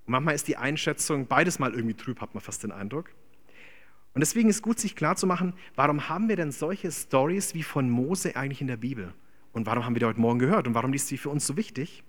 Und 0.05 0.13
manchmal 0.13 0.35
ist 0.35 0.47
die 0.47 0.55
Einschätzung 0.55 1.27
beides 1.27 1.59
mal 1.59 1.73
irgendwie 1.73 1.95
trüb, 1.95 2.21
hat 2.21 2.33
man 2.33 2.41
fast 2.41 2.63
den 2.63 2.71
Eindruck. 2.71 3.09
Und 4.13 4.21
deswegen 4.21 4.47
ist 4.47 4.61
gut, 4.61 4.79
sich 4.79 4.95
klarzumachen, 4.95 5.53
warum 5.75 6.07
haben 6.07 6.29
wir 6.29 6.37
denn 6.37 6.53
solche 6.53 6.89
Stories 6.89 7.53
wie 7.53 7.63
von 7.63 7.89
Mose 7.89 8.37
eigentlich 8.37 8.61
in 8.61 8.67
der 8.67 8.77
Bibel? 8.77 9.13
Und 9.51 9.65
warum 9.65 9.83
haben 9.83 9.93
wir 9.93 9.99
die 9.99 10.05
heute 10.05 10.21
Morgen 10.21 10.39
gehört? 10.39 10.67
Und 10.67 10.73
warum 10.73 10.93
ist 10.93 11.07
sie 11.07 11.17
für 11.17 11.29
uns 11.29 11.45
so 11.45 11.57
wichtig? 11.57 12.03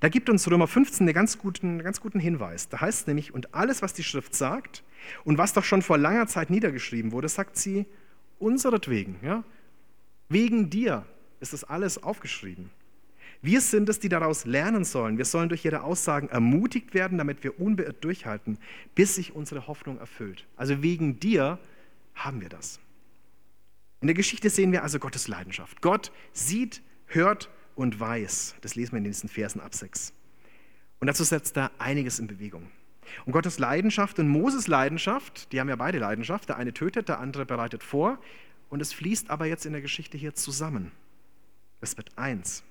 Da 0.00 0.08
gibt 0.08 0.28
uns 0.28 0.50
Römer 0.50 0.66
15 0.66 1.06
einen 1.06 1.14
ganz 1.14 1.38
guten, 1.38 1.82
ganz 1.82 2.00
guten 2.00 2.20
Hinweis. 2.20 2.68
Da 2.68 2.80
heißt 2.80 3.02
es 3.02 3.06
nämlich, 3.06 3.32
und 3.32 3.54
alles, 3.54 3.82
was 3.82 3.94
die 3.94 4.04
Schrift 4.04 4.34
sagt 4.34 4.84
und 5.24 5.38
was 5.38 5.52
doch 5.52 5.64
schon 5.64 5.82
vor 5.82 5.96
langer 5.96 6.26
Zeit 6.26 6.50
niedergeschrieben 6.50 7.12
wurde, 7.12 7.28
sagt 7.28 7.56
sie, 7.56 7.86
unseretwegen, 8.38 9.16
ja? 9.22 9.44
wegen 10.28 10.68
dir 10.68 11.06
ist 11.40 11.52
das 11.52 11.64
alles 11.64 12.02
aufgeschrieben. 12.02 12.70
Wir 13.42 13.60
sind 13.60 13.88
es, 13.88 14.00
die 14.00 14.08
daraus 14.08 14.44
lernen 14.44 14.84
sollen. 14.84 15.18
Wir 15.18 15.24
sollen 15.24 15.48
durch 15.48 15.64
ihre 15.64 15.82
Aussagen 15.82 16.28
ermutigt 16.28 16.94
werden, 16.94 17.18
damit 17.18 17.44
wir 17.44 17.60
unbeirrt 17.60 18.02
durchhalten, 18.02 18.58
bis 18.94 19.14
sich 19.14 19.34
unsere 19.34 19.66
Hoffnung 19.66 19.98
erfüllt. 19.98 20.46
Also 20.56 20.82
wegen 20.82 21.20
dir 21.20 21.58
haben 22.14 22.40
wir 22.40 22.48
das. 22.48 22.80
In 24.00 24.08
der 24.08 24.14
Geschichte 24.14 24.50
sehen 24.50 24.72
wir 24.72 24.82
also 24.82 24.98
Gottes 24.98 25.28
Leidenschaft. 25.28 25.80
Gott 25.80 26.12
sieht, 26.32 26.82
hört 27.06 27.50
und 27.76 28.00
weiß. 28.00 28.56
Das 28.62 28.74
lesen 28.74 28.92
wir 28.92 28.98
in 28.98 29.04
diesen 29.04 29.28
Versen 29.28 29.60
ab 29.60 29.74
6. 29.74 30.12
Und 30.98 31.06
dazu 31.06 31.22
setzt 31.22 31.56
er 31.56 31.70
einiges 31.78 32.18
in 32.18 32.26
Bewegung. 32.26 32.70
Und 33.24 33.32
Gottes 33.32 33.60
Leidenschaft 33.60 34.18
und 34.18 34.28
Moses 34.28 34.66
Leidenschaft, 34.66 35.52
die 35.52 35.60
haben 35.60 35.68
ja 35.68 35.76
beide 35.76 35.98
Leidenschaft. 35.98 36.48
Der 36.48 36.56
eine 36.56 36.74
tötet, 36.74 37.08
der 37.08 37.20
andere 37.20 37.46
bereitet 37.46 37.84
vor. 37.84 38.18
Und 38.68 38.80
es 38.80 38.92
fließt 38.92 39.30
aber 39.30 39.46
jetzt 39.46 39.64
in 39.66 39.72
der 39.72 39.82
Geschichte 39.82 40.18
hier 40.18 40.34
zusammen. 40.34 40.90
Es 41.80 41.96
wird 41.96 42.10
eins. 42.16 42.64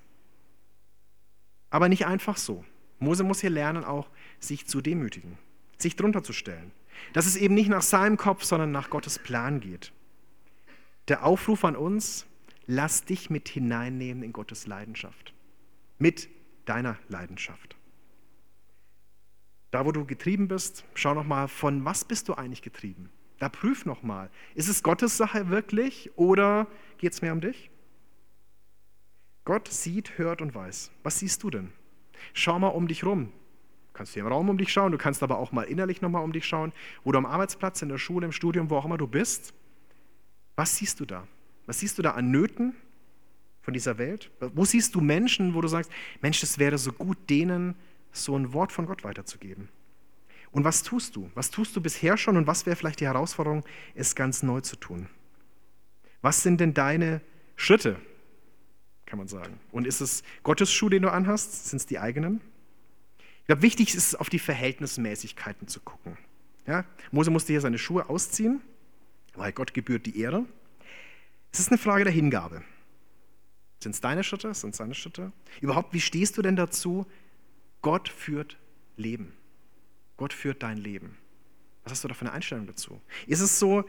Aber 1.70 1.88
nicht 1.88 2.06
einfach 2.06 2.36
so. 2.36 2.64
Mose 2.98 3.24
muss 3.24 3.40
hier 3.40 3.50
lernen, 3.50 3.84
auch 3.84 4.08
sich 4.40 4.66
zu 4.66 4.80
demütigen, 4.80 5.38
sich 5.78 5.96
drunter 5.96 6.22
zu 6.22 6.32
stellen. 6.32 6.72
Dass 7.12 7.26
es 7.26 7.36
eben 7.36 7.54
nicht 7.54 7.68
nach 7.68 7.82
seinem 7.82 8.16
Kopf, 8.16 8.44
sondern 8.44 8.72
nach 8.72 8.90
Gottes 8.90 9.18
Plan 9.18 9.60
geht. 9.60 9.92
Der 11.08 11.24
Aufruf 11.24 11.64
an 11.64 11.76
uns, 11.76 12.26
lass 12.66 13.04
dich 13.04 13.30
mit 13.30 13.48
hineinnehmen 13.48 14.22
in 14.22 14.32
Gottes 14.32 14.66
Leidenschaft. 14.66 15.34
Mit 15.98 16.28
deiner 16.64 16.98
Leidenschaft. 17.08 17.76
Da, 19.70 19.84
wo 19.84 19.92
du 19.92 20.04
getrieben 20.04 20.48
bist, 20.48 20.84
schau 20.94 21.14
nochmal, 21.14 21.48
von 21.48 21.84
was 21.84 22.04
bist 22.04 22.28
du 22.28 22.34
eigentlich 22.34 22.62
getrieben? 22.62 23.10
Da 23.38 23.48
prüf 23.48 23.84
nochmal, 23.84 24.30
ist 24.54 24.68
es 24.68 24.82
Gottes 24.82 25.16
Sache 25.16 25.50
wirklich 25.50 26.10
oder 26.16 26.66
geht 26.98 27.12
es 27.12 27.22
mehr 27.22 27.32
um 27.32 27.40
dich? 27.40 27.70
Gott 29.44 29.68
sieht, 29.68 30.18
hört 30.18 30.40
und 30.40 30.54
weiß. 30.54 30.90
Was 31.02 31.18
siehst 31.18 31.42
du 31.42 31.50
denn? 31.50 31.72
Schau 32.32 32.58
mal 32.58 32.68
um 32.68 32.88
dich 32.88 33.04
rum. 33.04 33.32
Du 33.88 33.92
kannst 33.92 34.14
hier 34.14 34.22
im 34.22 34.28
Raum 34.28 34.48
um 34.48 34.58
dich 34.58 34.72
schauen, 34.72 34.92
du 34.92 34.98
kannst 34.98 35.22
aber 35.22 35.38
auch 35.38 35.52
mal 35.52 35.62
innerlich 35.62 36.02
nochmal 36.02 36.24
um 36.24 36.32
dich 36.32 36.46
schauen, 36.46 36.72
wo 37.04 37.12
du 37.12 37.18
am 37.18 37.26
Arbeitsplatz, 37.26 37.80
in 37.82 37.88
der 37.88 37.98
Schule, 37.98 38.26
im 38.26 38.32
Studium, 38.32 38.70
wo 38.70 38.76
auch 38.76 38.84
immer 38.84 38.98
du 38.98 39.06
bist. 39.06 39.54
Was 40.56 40.76
siehst 40.76 41.00
du 41.00 41.04
da? 41.04 41.26
Was 41.66 41.80
siehst 41.80 41.98
du 41.98 42.02
da 42.02 42.12
an 42.12 42.30
Nöten 42.30 42.74
von 43.60 43.74
dieser 43.74 43.98
Welt? 43.98 44.30
Wo 44.40 44.64
siehst 44.64 44.94
du 44.94 45.00
Menschen, 45.00 45.54
wo 45.54 45.60
du 45.60 45.68
sagst, 45.68 45.90
Mensch, 46.20 46.42
es 46.42 46.58
wäre 46.58 46.78
so 46.78 46.92
gut, 46.92 47.18
denen 47.28 47.74
so 48.12 48.36
ein 48.36 48.52
Wort 48.52 48.72
von 48.72 48.86
Gott 48.86 49.04
weiterzugeben? 49.04 49.68
Und 50.52 50.64
was 50.64 50.82
tust 50.82 51.16
du? 51.16 51.30
Was 51.34 51.50
tust 51.50 51.76
du 51.76 51.80
bisher 51.80 52.16
schon 52.16 52.36
und 52.36 52.46
was 52.46 52.64
wäre 52.64 52.76
vielleicht 52.76 53.00
die 53.00 53.06
Herausforderung, 53.06 53.64
es 53.94 54.14
ganz 54.14 54.42
neu 54.42 54.60
zu 54.60 54.76
tun? 54.76 55.08
Was 56.22 56.42
sind 56.42 56.60
denn 56.60 56.72
deine 56.72 57.20
Schritte, 57.56 57.96
kann 59.04 59.18
man 59.18 59.28
sagen? 59.28 59.60
Und 59.70 59.86
ist 59.86 60.00
es 60.00 60.22
Gottes 60.42 60.72
Schuh, 60.72 60.88
den 60.88 61.02
du 61.02 61.12
anhast? 61.12 61.68
Sind 61.68 61.78
es 61.78 61.86
die 61.86 61.98
eigenen? 61.98 62.40
Ich 63.40 63.46
glaube, 63.46 63.62
wichtig 63.62 63.88
ist 63.88 63.96
es, 63.96 64.14
auf 64.14 64.28
die 64.28 64.38
Verhältnismäßigkeiten 64.38 65.68
zu 65.68 65.80
gucken. 65.80 66.16
Ja? 66.66 66.84
Mose 67.12 67.30
musste 67.30 67.52
hier 67.52 67.60
seine 67.60 67.78
Schuhe 67.78 68.08
ausziehen, 68.08 68.60
weil 69.34 69.52
Gott 69.52 69.74
gebührt 69.74 70.06
die 70.06 70.18
Ehre. 70.18 70.46
Es 71.52 71.60
ist 71.60 71.68
eine 71.68 71.78
Frage 71.78 72.04
der 72.04 72.12
Hingabe. 72.12 72.62
Sind 73.80 73.94
es 73.94 74.00
deine 74.00 74.24
Schritte? 74.24 74.52
Sind 74.54 74.70
es 74.70 74.76
seine 74.78 74.94
Schritte? 74.94 75.32
Überhaupt, 75.60 75.92
wie 75.92 76.00
stehst 76.00 76.36
du 76.38 76.42
denn 76.42 76.56
dazu? 76.56 77.06
Gott 77.82 78.08
führt 78.08 78.58
Leben. 78.96 79.32
Gott 80.16 80.32
führt 80.32 80.62
dein 80.62 80.78
Leben. 80.78 81.16
Was 81.84 81.92
hast 81.92 82.04
du 82.04 82.08
da 82.08 82.14
für 82.14 82.22
eine 82.22 82.32
Einstellung 82.32 82.66
dazu? 82.66 83.00
Ist 83.26 83.40
es 83.40 83.58
so, 83.58 83.84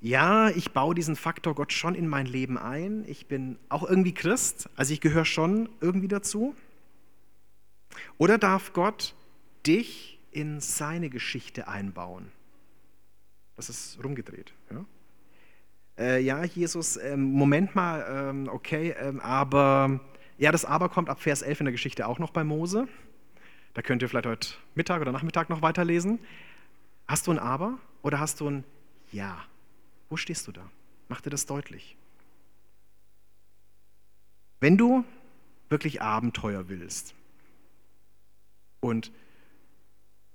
ja, 0.00 0.50
ich 0.50 0.72
baue 0.72 0.94
diesen 0.94 1.16
Faktor 1.16 1.54
Gott 1.54 1.72
schon 1.72 1.94
in 1.94 2.08
mein 2.08 2.26
Leben 2.26 2.58
ein. 2.58 3.04
Ich 3.06 3.26
bin 3.26 3.58
auch 3.68 3.88
irgendwie 3.88 4.12
Christ, 4.12 4.68
also 4.76 4.92
ich 4.92 5.00
gehöre 5.00 5.24
schon 5.24 5.68
irgendwie 5.80 6.08
dazu. 6.08 6.54
Oder 8.18 8.38
darf 8.38 8.72
Gott 8.72 9.14
dich 9.66 10.18
in 10.30 10.60
seine 10.60 11.08
Geschichte 11.08 11.68
einbauen? 11.68 12.32
Das 13.56 13.68
ist 13.68 14.02
rumgedreht. 14.02 14.52
Ja, 14.70 14.84
äh, 15.98 16.20
ja 16.20 16.44
Jesus, 16.44 16.96
äh, 16.96 17.16
Moment 17.16 17.74
mal, 17.74 18.44
äh, 18.46 18.48
okay, 18.48 18.94
ähm, 18.98 19.20
aber 19.20 20.00
ja, 20.38 20.50
das 20.50 20.64
Aber 20.64 20.88
kommt 20.88 21.08
ab 21.08 21.20
Vers 21.20 21.42
11 21.42 21.60
in 21.60 21.64
der 21.66 21.72
Geschichte 21.72 22.06
auch 22.06 22.18
noch 22.18 22.30
bei 22.30 22.42
Mose. 22.42 22.88
Da 23.74 23.82
könnt 23.82 24.02
ihr 24.02 24.08
vielleicht 24.08 24.26
heute 24.26 24.48
Mittag 24.74 25.00
oder 25.00 25.12
Nachmittag 25.12 25.48
noch 25.48 25.62
weiterlesen. 25.62 26.18
Hast 27.06 27.26
du 27.26 27.30
ein 27.30 27.38
Aber 27.38 27.78
oder 28.02 28.18
hast 28.18 28.40
du 28.40 28.48
ein 28.48 28.64
Ja? 29.12 29.44
Wo 30.10 30.16
stehst 30.16 30.46
du 30.48 30.52
da? 30.52 30.68
Mach 31.08 31.20
dir 31.20 31.30
das 31.30 31.46
deutlich. 31.46 31.96
Wenn 34.60 34.76
du 34.76 35.04
wirklich 35.68 36.02
Abenteuer 36.02 36.68
willst 36.68 37.14
und 38.80 39.10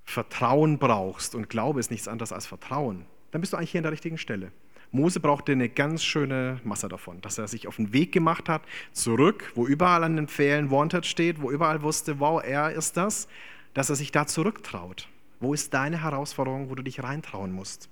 Vertrauen 0.04 0.80
brauchst 0.80 1.36
und 1.36 1.50
Glaube 1.50 1.80
ist 1.80 1.91
nichts 1.91 2.08
anderes 2.08 2.32
als 2.32 2.48
Vertrauen, 2.48 3.06
dann 3.32 3.41
bist 3.41 3.54
du 3.54 3.58
eigentlich 3.58 3.72
hier 3.72 3.80
an 3.80 3.84
der 3.84 3.91
richtigen 3.91 4.17
Stelle. 4.17 4.52
Mose 4.91 5.19
brauchte 5.19 5.52
eine 5.52 5.69
ganz 5.69 6.04
schöne 6.04 6.60
Masse 6.63 6.88
davon, 6.88 7.21
dass 7.21 7.38
er 7.38 7.47
sich 7.47 7.67
auf 7.67 7.76
den 7.76 7.93
Weg 7.93 8.12
gemacht 8.12 8.47
hat, 8.50 8.63
zurück, 8.91 9.52
wo 9.56 9.67
überall 9.67 10.04
an 10.04 10.15
den 10.15 10.28
Pfählen 10.28 10.71
Wanted 10.71 11.06
steht, 11.06 11.41
wo 11.41 11.52
überall 11.52 11.82
wusste, 11.82 12.19
wow, 12.19 12.41
er 12.43 12.71
ist 12.71 12.95
das, 12.97 13.28
dass 13.73 13.89
er 13.89 13.95
sich 13.95 14.12
da 14.12 14.26
zurücktraut. 14.26 15.08
Wo 15.39 15.54
ist 15.54 15.73
deine 15.73 16.02
Herausforderung, 16.02 16.69
wo 16.69 16.76
du 16.76 16.84
dich 16.84 17.04
reintrauen 17.04 17.52
musst? 17.52 17.89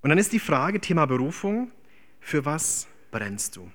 Und 0.00 0.10
dann 0.10 0.18
ist 0.18 0.32
die 0.32 0.38
Frage, 0.38 0.80
Thema 0.80 1.06
Berufung, 1.06 1.70
für 2.20 2.44
was 2.44 2.86
brennst 3.10 3.56
du? 3.56 3.70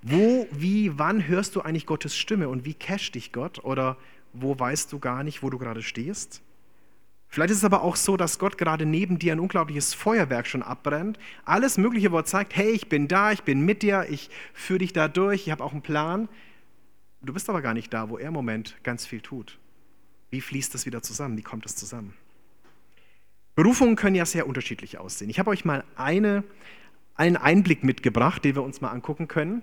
Wo, 0.00 0.48
wie, 0.50 0.98
wann 0.98 1.28
hörst 1.28 1.54
du 1.54 1.60
eigentlich 1.60 1.86
Gottes 1.86 2.16
Stimme 2.16 2.48
und 2.48 2.64
wie 2.64 2.74
casht 2.74 3.14
dich 3.14 3.32
Gott? 3.32 3.62
Oder 3.64 3.96
wo 4.32 4.58
weißt 4.58 4.92
du 4.92 4.98
gar 4.98 5.22
nicht, 5.22 5.42
wo 5.42 5.50
du 5.50 5.58
gerade 5.58 5.82
stehst? 5.82 6.42
Vielleicht 7.32 7.50
ist 7.50 7.58
es 7.58 7.64
aber 7.64 7.80
auch 7.80 7.96
so, 7.96 8.18
dass 8.18 8.38
Gott 8.38 8.58
gerade 8.58 8.84
neben 8.84 9.18
dir 9.18 9.32
ein 9.32 9.40
unglaubliches 9.40 9.94
Feuerwerk 9.94 10.46
schon 10.46 10.62
abbrennt. 10.62 11.18
Alles 11.46 11.78
Mögliche, 11.78 12.12
wo 12.12 12.18
er 12.18 12.26
zeigt, 12.26 12.54
hey, 12.54 12.72
ich 12.72 12.90
bin 12.90 13.08
da, 13.08 13.32
ich 13.32 13.42
bin 13.42 13.62
mit 13.62 13.80
dir, 13.80 14.04
ich 14.10 14.28
führe 14.52 14.80
dich 14.80 14.92
da 14.92 15.08
durch, 15.08 15.46
ich 15.46 15.50
habe 15.50 15.64
auch 15.64 15.72
einen 15.72 15.80
Plan. 15.80 16.28
Du 17.22 17.32
bist 17.32 17.48
aber 17.48 17.62
gar 17.62 17.72
nicht 17.72 17.90
da, 17.94 18.10
wo 18.10 18.18
er 18.18 18.28
im 18.28 18.34
Moment 18.34 18.76
ganz 18.82 19.06
viel 19.06 19.22
tut. 19.22 19.58
Wie 20.28 20.42
fließt 20.42 20.74
das 20.74 20.84
wieder 20.84 21.00
zusammen? 21.00 21.38
Wie 21.38 21.42
kommt 21.42 21.64
das 21.64 21.74
zusammen? 21.74 22.12
Berufungen 23.54 23.96
können 23.96 24.14
ja 24.14 24.26
sehr 24.26 24.46
unterschiedlich 24.46 24.98
aussehen. 24.98 25.30
Ich 25.30 25.38
habe 25.38 25.48
euch 25.48 25.64
mal 25.64 25.84
eine, 25.96 26.44
einen 27.14 27.38
Einblick 27.38 27.82
mitgebracht, 27.82 28.44
den 28.44 28.56
wir 28.56 28.62
uns 28.62 28.82
mal 28.82 28.90
angucken 28.90 29.26
können. 29.26 29.62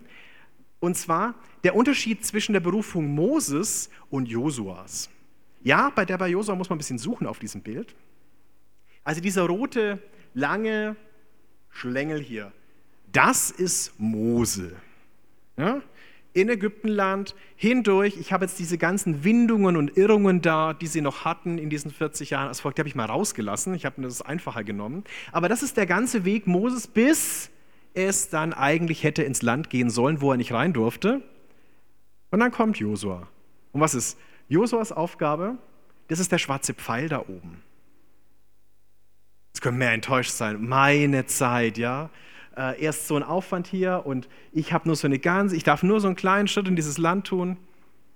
Und 0.80 0.98
zwar 0.98 1.36
der 1.64 1.76
Unterschied 1.76 2.26
zwischen 2.26 2.54
der 2.54 2.62
Berufung 2.62 3.14
Moses 3.14 3.92
und 4.10 4.28
Josuas. 4.28 5.12
Ja, 5.62 5.90
bei 5.90 6.06
der 6.06 6.18
bei 6.18 6.30
Josua 6.30 6.56
muss 6.56 6.70
man 6.70 6.78
ein 6.78 6.80
bisschen 6.80 6.98
suchen 6.98 7.28
auf 7.28 7.40
diesem 7.40 7.62
Bild. 7.62 7.96
Also 9.04 9.22
dieser 9.22 9.44
rote, 9.44 10.00
lange 10.34 10.96
Schlängel 11.70 12.20
hier, 12.22 12.52
das 13.12 13.52
ist 13.52 14.00
Mose. 14.00 14.76
Ja? 15.58 15.82
In 16.34 16.48
Ägyptenland 16.48 17.36
hindurch. 17.56 18.18
Ich 18.18 18.32
habe 18.32 18.46
jetzt 18.46 18.60
diese 18.60 18.78
ganzen 18.78 19.24
Windungen 19.24 19.76
und 19.76 19.98
Irrungen 19.98 20.42
da, 20.42 20.74
die 20.74 20.88
sie 20.88 21.02
noch 21.02 21.26
hatten 21.26 21.58
in 21.58 21.70
diesen 21.70 21.92
40 21.92 22.30
Jahren 22.30 22.48
als 22.48 22.60
Volk, 22.60 22.76
die 22.76 22.82
habe 22.82 22.90
ich 22.90 22.96
mal 22.96 23.06
rausgelassen. 23.06 23.74
Ich 23.74 23.86
habe 23.86 24.00
mir 24.00 24.08
das 24.08 24.22
einfacher 24.22 24.64
genommen. 24.64 25.04
Aber 25.32 25.50
das 25.50 25.64
ist 25.64 25.76
der 25.76 25.88
ganze 25.88 26.26
Weg 26.26 26.46
Moses, 26.46 26.88
bis 26.88 27.50
es 27.96 28.30
dann 28.30 28.54
eigentlich 28.54 29.04
hätte 29.04 29.24
ins 29.24 29.42
Land 29.42 29.70
gehen 29.70 29.90
sollen, 29.90 30.22
wo 30.22 30.32
er 30.32 30.38
nicht 30.38 30.54
rein 30.54 30.72
durfte. 30.72 31.22
Und 32.32 32.40
dann 32.40 32.52
kommt 32.52 32.78
Josua. 32.78 33.28
Und 33.72 33.82
was 33.82 33.96
ist 33.96 34.18
Josuas 34.50 34.92
Aufgabe, 34.92 35.58
das 36.08 36.20
ist 36.20 36.32
der 36.32 36.40
schwarze 36.40 36.74
Pfeil 36.74 37.08
da 37.08 37.20
oben. 37.22 37.62
Jetzt 39.54 39.62
können 39.62 39.78
mehr 39.78 39.94
enttäuscht 39.94 40.32
sein. 40.32 40.68
Meine 40.68 41.28
Zeit, 41.28 41.78
ja. 41.78 42.10
Äh, 42.58 42.82
erst 42.82 43.08
so 43.08 43.16
ein 43.16 43.22
Aufwand 43.24 43.68
hier 43.68 44.04
und 44.06 44.28
ich 44.52 44.74
habe 44.74 44.88
nur 44.90 44.96
so 44.96 45.06
eine 45.06 45.20
ganze, 45.20 45.56
ich 45.56 45.64
darf 45.64 45.84
nur 45.84 46.02
so 46.02 46.08
einen 46.08 46.16
kleinen 46.16 46.48
Schritt 46.48 46.68
in 46.68 46.76
dieses 46.76 46.98
Land 46.98 47.28
tun. 47.28 47.58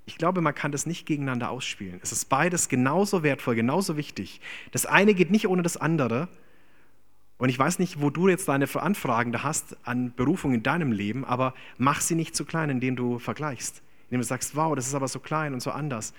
Ich 0.06 0.18
glaube, 0.18 0.42
man 0.42 0.56
kann 0.56 0.72
das 0.72 0.88
nicht 0.88 1.06
gegeneinander 1.06 1.52
ausspielen. 1.52 2.00
Es 2.02 2.12
ist 2.12 2.26
beides 2.26 2.68
genauso 2.68 3.22
wertvoll, 3.22 3.54
genauso 3.54 3.96
wichtig. 3.96 4.42
Das 4.72 4.88
eine 4.88 5.14
geht 5.14 5.30
nicht 5.30 5.48
ohne 5.48 5.62
das 5.62 5.78
andere. 5.78 6.30
Und 7.38 7.50
ich 7.50 7.60
weiß 7.60 7.78
nicht, 7.78 8.02
wo 8.02 8.10
du 8.10 8.28
jetzt 8.28 8.48
deine 8.48 8.68
Anfragen 8.74 9.32
da 9.32 9.44
hast 9.44 9.78
an 9.84 10.14
Berufung 10.16 10.54
in 10.54 10.64
deinem 10.64 10.92
Leben, 10.92 11.26
aber 11.26 11.54
mach 11.78 12.02
sie 12.02 12.16
nicht 12.16 12.36
zu 12.36 12.44
klein, 12.44 12.72
indem 12.72 12.96
du 12.96 13.20
vergleichst. 13.20 13.84
Indem 14.14 14.22
du 14.22 14.28
sagst, 14.28 14.56
wow, 14.56 14.76
das 14.76 14.86
ist 14.86 14.94
aber 14.94 15.08
so 15.08 15.20
klein 15.20 15.56
und 15.56 15.60
so 15.60 15.72
anders. 15.72 16.14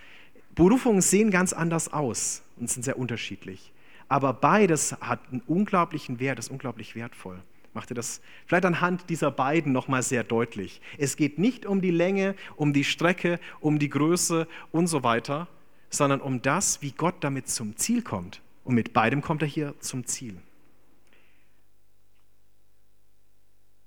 Berufungen 0.56 1.00
sehen 1.00 1.30
ganz 1.30 1.52
anders 1.52 1.92
aus 1.92 2.42
und 2.56 2.68
sind 2.68 2.82
sehr 2.82 2.98
unterschiedlich. 2.98 3.72
Aber 4.08 4.32
beides 4.32 4.96
hat 5.00 5.20
einen 5.30 5.42
unglaublichen 5.46 6.18
Wert, 6.18 6.40
ist 6.40 6.50
unglaublich 6.50 6.96
wertvoll. 6.96 7.40
Macht 7.72 7.92
ihr 7.92 7.94
das 7.94 8.20
vielleicht 8.46 8.64
anhand 8.64 9.10
dieser 9.10 9.30
beiden 9.30 9.70
nochmal 9.70 10.02
sehr 10.02 10.24
deutlich? 10.24 10.80
Es 10.98 11.14
geht 11.14 11.38
nicht 11.38 11.66
um 11.66 11.80
die 11.80 11.92
Länge, 11.92 12.34
um 12.56 12.72
die 12.72 12.82
Strecke, 12.82 13.38
um 13.60 13.78
die 13.78 13.90
Größe 13.90 14.48
und 14.72 14.88
so 14.88 15.04
weiter, 15.04 15.46
sondern 15.88 16.20
um 16.20 16.42
das, 16.42 16.82
wie 16.82 16.90
Gott 16.90 17.14
damit 17.20 17.48
zum 17.48 17.76
Ziel 17.76 18.02
kommt. 18.02 18.42
Und 18.64 18.74
mit 18.74 18.92
beidem 18.92 19.22
kommt 19.22 19.42
er 19.42 19.48
hier 19.48 19.72
zum 19.78 20.04
Ziel. 20.04 20.36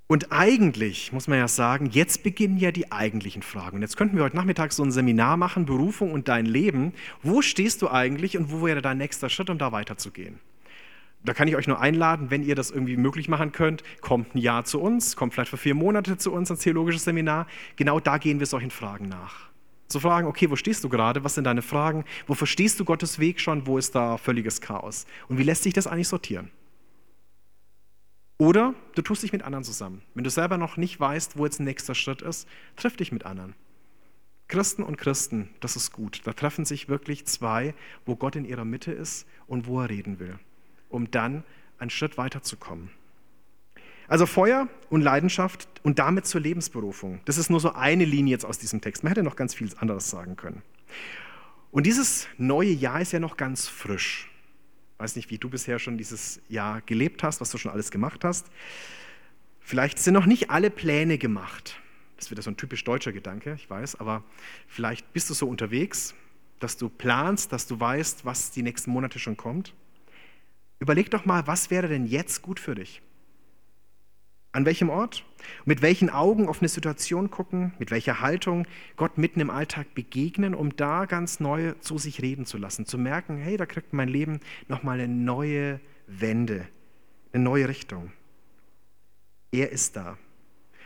Und 0.10 0.32
eigentlich, 0.32 1.12
muss 1.12 1.28
man 1.28 1.38
ja 1.38 1.50
sagen, 1.50 1.90
jetzt 1.92 2.24
beginnen 2.24 2.58
ja 2.58 2.72
die 2.72 2.94
eigentlichen 2.94 3.42
Fragen. 3.42 3.76
Und 3.76 3.82
jetzt 3.82 3.98
könnten 3.98 4.16
wir 4.16 4.24
heute 4.24 4.38
Nachmittag 4.38 4.72
so 4.72 4.82
ein 4.82 4.92
Seminar 4.92 5.36
machen, 5.36 5.66
Berufung 5.66 6.14
und 6.14 6.30
dein 6.30 6.46
Leben. 6.46 6.94
Wo 7.24 7.42
stehst 7.42 7.82
du 7.82 7.90
eigentlich 7.90 8.38
und 8.38 8.50
wo 8.50 8.66
wäre 8.66 8.82
dein 8.82 9.00
nächster 9.00 9.30
Schritt, 9.30 9.50
um 9.50 9.58
da 9.58 9.74
weiterzugehen? 9.74 10.40
Da 11.26 11.34
kann 11.34 11.50
ich 11.50 11.58
euch 11.58 11.68
nur 11.68 11.82
einladen, 11.82 12.32
wenn 12.32 12.42
ihr 12.42 12.56
das 12.56 12.72
irgendwie 12.72 12.96
möglich 12.96 13.28
machen 13.28 13.52
könnt, 13.52 13.84
kommt 14.00 14.34
ein 14.34 14.38
Jahr 14.38 14.64
zu 14.64 14.80
uns, 14.80 15.18
kommt 15.18 15.34
vielleicht 15.34 15.50
für 15.50 15.58
vier 15.58 15.76
Monate 15.76 16.18
zu 16.18 16.32
uns 16.32 16.50
ans 16.50 16.64
theologisches 16.64 17.04
Seminar. 17.04 17.46
Genau 17.76 18.00
da 18.00 18.18
gehen 18.18 18.40
wir 18.40 18.46
solchen 18.46 18.72
Fragen 18.72 19.10
nach. 19.10 19.50
Zu 19.90 20.00
fragen, 20.00 20.28
okay, 20.28 20.50
wo 20.50 20.56
stehst 20.56 20.86
du 20.86 20.90
gerade? 20.90 21.26
Was 21.26 21.36
sind 21.36 21.44
deine 21.44 21.62
Fragen? 21.62 22.06
Wo 22.28 22.34
verstehst 22.34 22.80
du 22.80 22.86
Gottes 22.86 23.20
Weg 23.20 23.42
schon? 23.42 23.68
Wo 23.68 23.78
ist 23.78 23.94
da 23.94 24.18
völliges 24.18 24.62
Chaos? 24.62 25.06
Und 25.28 25.38
wie 25.38 25.44
lässt 25.44 25.64
sich 25.64 25.74
das 25.74 25.86
eigentlich 25.86 26.08
sortieren? 26.08 26.50
Oder 28.38 28.76
du 28.94 29.02
tust 29.02 29.24
dich 29.24 29.34
mit 29.34 29.44
anderen 29.44 29.64
zusammen. 29.64 30.04
Wenn 30.14 30.24
du 30.24 30.30
selber 30.30 30.58
noch 30.58 30.78
nicht 30.78 31.00
weißt, 31.00 31.38
wo 31.38 31.46
jetzt 31.46 31.60
nächster 31.60 31.96
Schritt 31.96 32.22
ist, 32.22 32.48
triff 32.76 32.96
dich 32.96 33.12
mit 33.12 33.26
anderen. 33.26 33.56
Christen 34.48 34.84
und 34.84 34.98
Christen, 34.98 35.50
das 35.60 35.76
ist 35.76 35.92
gut. 35.92 36.22
Da 36.26 36.34
treffen 36.34 36.64
sich 36.64 36.88
wirklich 36.88 37.26
zwei, 37.26 37.74
wo 38.06 38.16
Gott 38.16 38.36
in 38.36 38.46
ihrer 38.46 38.64
Mitte 38.64 38.92
ist 38.92 39.28
und 39.48 39.68
wo 39.68 39.82
er 39.82 39.90
reden 39.90 40.20
will, 40.20 40.40
um 40.90 41.12
dann 41.12 41.44
einen 41.80 41.90
Schritt 41.90 42.18
weiterzukommen. 42.18 42.90
Also 44.08 44.26
Feuer 44.26 44.70
und 44.90 45.02
Leidenschaft 45.02 45.68
und 45.84 46.00
damit 46.00 46.28
zur 46.28 46.40
Lebensberufung. 46.40 47.20
Das 47.26 47.38
ist 47.38 47.50
nur 47.50 47.60
so 47.60 47.74
eine 47.74 48.06
Linie 48.06 48.32
jetzt 48.32 48.46
aus 48.46 48.58
diesem 48.58 48.80
Text. 48.80 49.04
Man 49.04 49.10
hätte 49.10 49.24
noch 49.24 49.36
ganz 49.36 49.54
viel 49.54 49.70
anderes 49.80 50.10
sagen 50.10 50.38
können. 50.38 50.62
Und 51.72 51.86
dieses 51.86 52.28
neue 52.38 52.72
Jahr 52.72 53.02
ist 53.02 53.12
ja 53.12 53.20
noch 53.20 53.36
ganz 53.36 53.68
frisch 53.68 54.30
weiß 54.98 55.16
nicht, 55.16 55.30
wie 55.30 55.38
du 55.38 55.50
bisher 55.50 55.80
schon 55.80 55.98
dieses 55.98 56.42
Jahr 56.50 56.82
gelebt 56.82 57.24
hast, 57.24 57.42
was 57.42 57.52
du 57.52 57.58
schon 57.58 57.72
alles 57.72 57.92
gemacht 57.92 58.24
hast. 58.24 58.48
Vielleicht 59.60 60.00
sind 60.00 60.14
noch 60.14 60.26
nicht 60.26 60.50
alle 60.50 60.70
Pläne 60.70 61.18
gemacht. 61.18 61.80
Das 62.16 62.32
wird 62.32 62.42
so 62.42 62.50
ein 62.50 62.58
typisch 62.58 62.84
deutscher 62.84 63.12
Gedanke, 63.12 63.54
ich 63.54 63.70
weiß, 63.70 64.00
aber 64.00 64.24
vielleicht 64.68 65.14
bist 65.14 65.30
du 65.30 65.34
so 65.34 65.48
unterwegs, 65.48 66.16
dass 66.60 66.78
du 66.78 66.90
planst, 66.90 67.52
dass 67.54 67.68
du 67.68 67.80
weißt, 67.80 68.26
was 68.26 68.52
die 68.52 68.64
nächsten 68.64 68.90
Monate 68.90 69.20
schon 69.20 69.38
kommt. 69.38 69.74
Überleg 70.80 71.12
doch 71.12 71.26
mal, 71.26 71.46
was 71.46 71.70
wäre 71.70 71.88
denn 71.88 72.08
jetzt 72.08 72.42
gut 72.42 72.60
für 72.60 72.76
dich? 72.76 73.02
An 74.58 74.66
welchem 74.66 74.90
Ort? 74.90 75.24
Mit 75.66 75.84
welchen 75.84 76.10
Augen 76.10 76.50
auf 76.50 76.62
eine 76.62 76.68
Situation 76.68 77.30
gucken? 77.30 77.76
Mit 77.78 77.92
welcher 77.92 78.22
Haltung 78.22 78.66
Gott 78.96 79.20
mitten 79.20 79.40
im 79.40 79.52
Alltag 79.52 79.94
begegnen, 79.94 80.56
um 80.56 80.76
da 80.76 81.06
ganz 81.06 81.40
neu 81.40 81.74
zu 81.74 82.00
sich 82.00 82.24
reden 82.24 82.48
zu 82.48 82.58
lassen, 82.58 82.88
zu 82.88 82.98
merken, 82.98 83.38
hey, 83.38 83.56
da 83.56 83.68
kriegt 83.68 83.94
mein 83.94 84.08
Leben 84.10 84.40
nochmal 84.68 85.00
eine 85.00 85.14
neue 85.14 85.80
Wende, 86.08 86.68
eine 87.34 87.44
neue 87.44 87.70
Richtung. 87.70 88.12
Er 89.52 89.72
ist 89.72 89.96
da. 89.96 90.18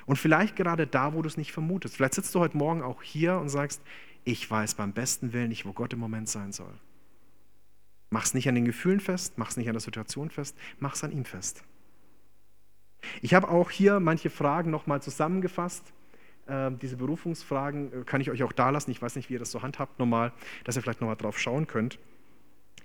Und 0.05 0.17
vielleicht 0.17 0.57
gerade 0.57 0.85
da, 0.85 1.13
wo 1.13 1.21
du 1.21 1.29
es 1.29 1.37
nicht 1.37 1.53
vermutest. 1.53 1.95
Vielleicht 1.95 2.15
sitzt 2.15 2.35
du 2.35 2.41
heute 2.41 2.57
Morgen 2.57 2.81
auch 2.81 3.01
hier 3.01 3.37
und 3.37 3.47
sagst, 3.47 3.81
ich 4.25 4.51
weiß 4.51 4.75
beim 4.75 4.91
besten 4.91 5.31
Willen 5.31 5.47
nicht, 5.47 5.65
wo 5.65 5.71
Gott 5.71 5.93
im 5.93 5.99
Moment 5.99 6.27
sein 6.27 6.51
soll. 6.51 6.73
Mach's 8.09 8.33
nicht 8.33 8.49
an 8.49 8.55
den 8.55 8.65
Gefühlen 8.65 8.99
fest, 8.99 9.37
mach's 9.37 9.55
nicht 9.55 9.69
an 9.69 9.75
der 9.75 9.81
Situation 9.81 10.29
fest, 10.29 10.57
mach's 10.79 11.05
an 11.05 11.13
ihm 11.13 11.23
fest. 11.23 11.63
Ich 13.21 13.33
habe 13.33 13.49
auch 13.49 13.69
hier 13.69 13.99
manche 13.99 14.29
Fragen 14.29 14.71
nochmal 14.71 15.01
zusammengefasst. 15.01 15.83
Äh, 16.47 16.71
diese 16.81 16.97
Berufungsfragen 16.97 18.01
äh, 18.01 18.03
kann 18.03 18.21
ich 18.21 18.31
euch 18.31 18.43
auch 18.43 18.51
da 18.51 18.69
lassen. 18.69 18.91
Ich 18.91 19.01
weiß 19.01 19.15
nicht, 19.15 19.29
wie 19.29 19.33
ihr 19.33 19.39
das 19.39 19.51
so 19.51 19.61
handhabt 19.61 19.99
normal, 19.99 20.31
dass 20.63 20.75
ihr 20.75 20.81
vielleicht 20.81 21.01
nochmal 21.01 21.15
drauf 21.15 21.39
schauen 21.39 21.67
könnt. 21.67 21.99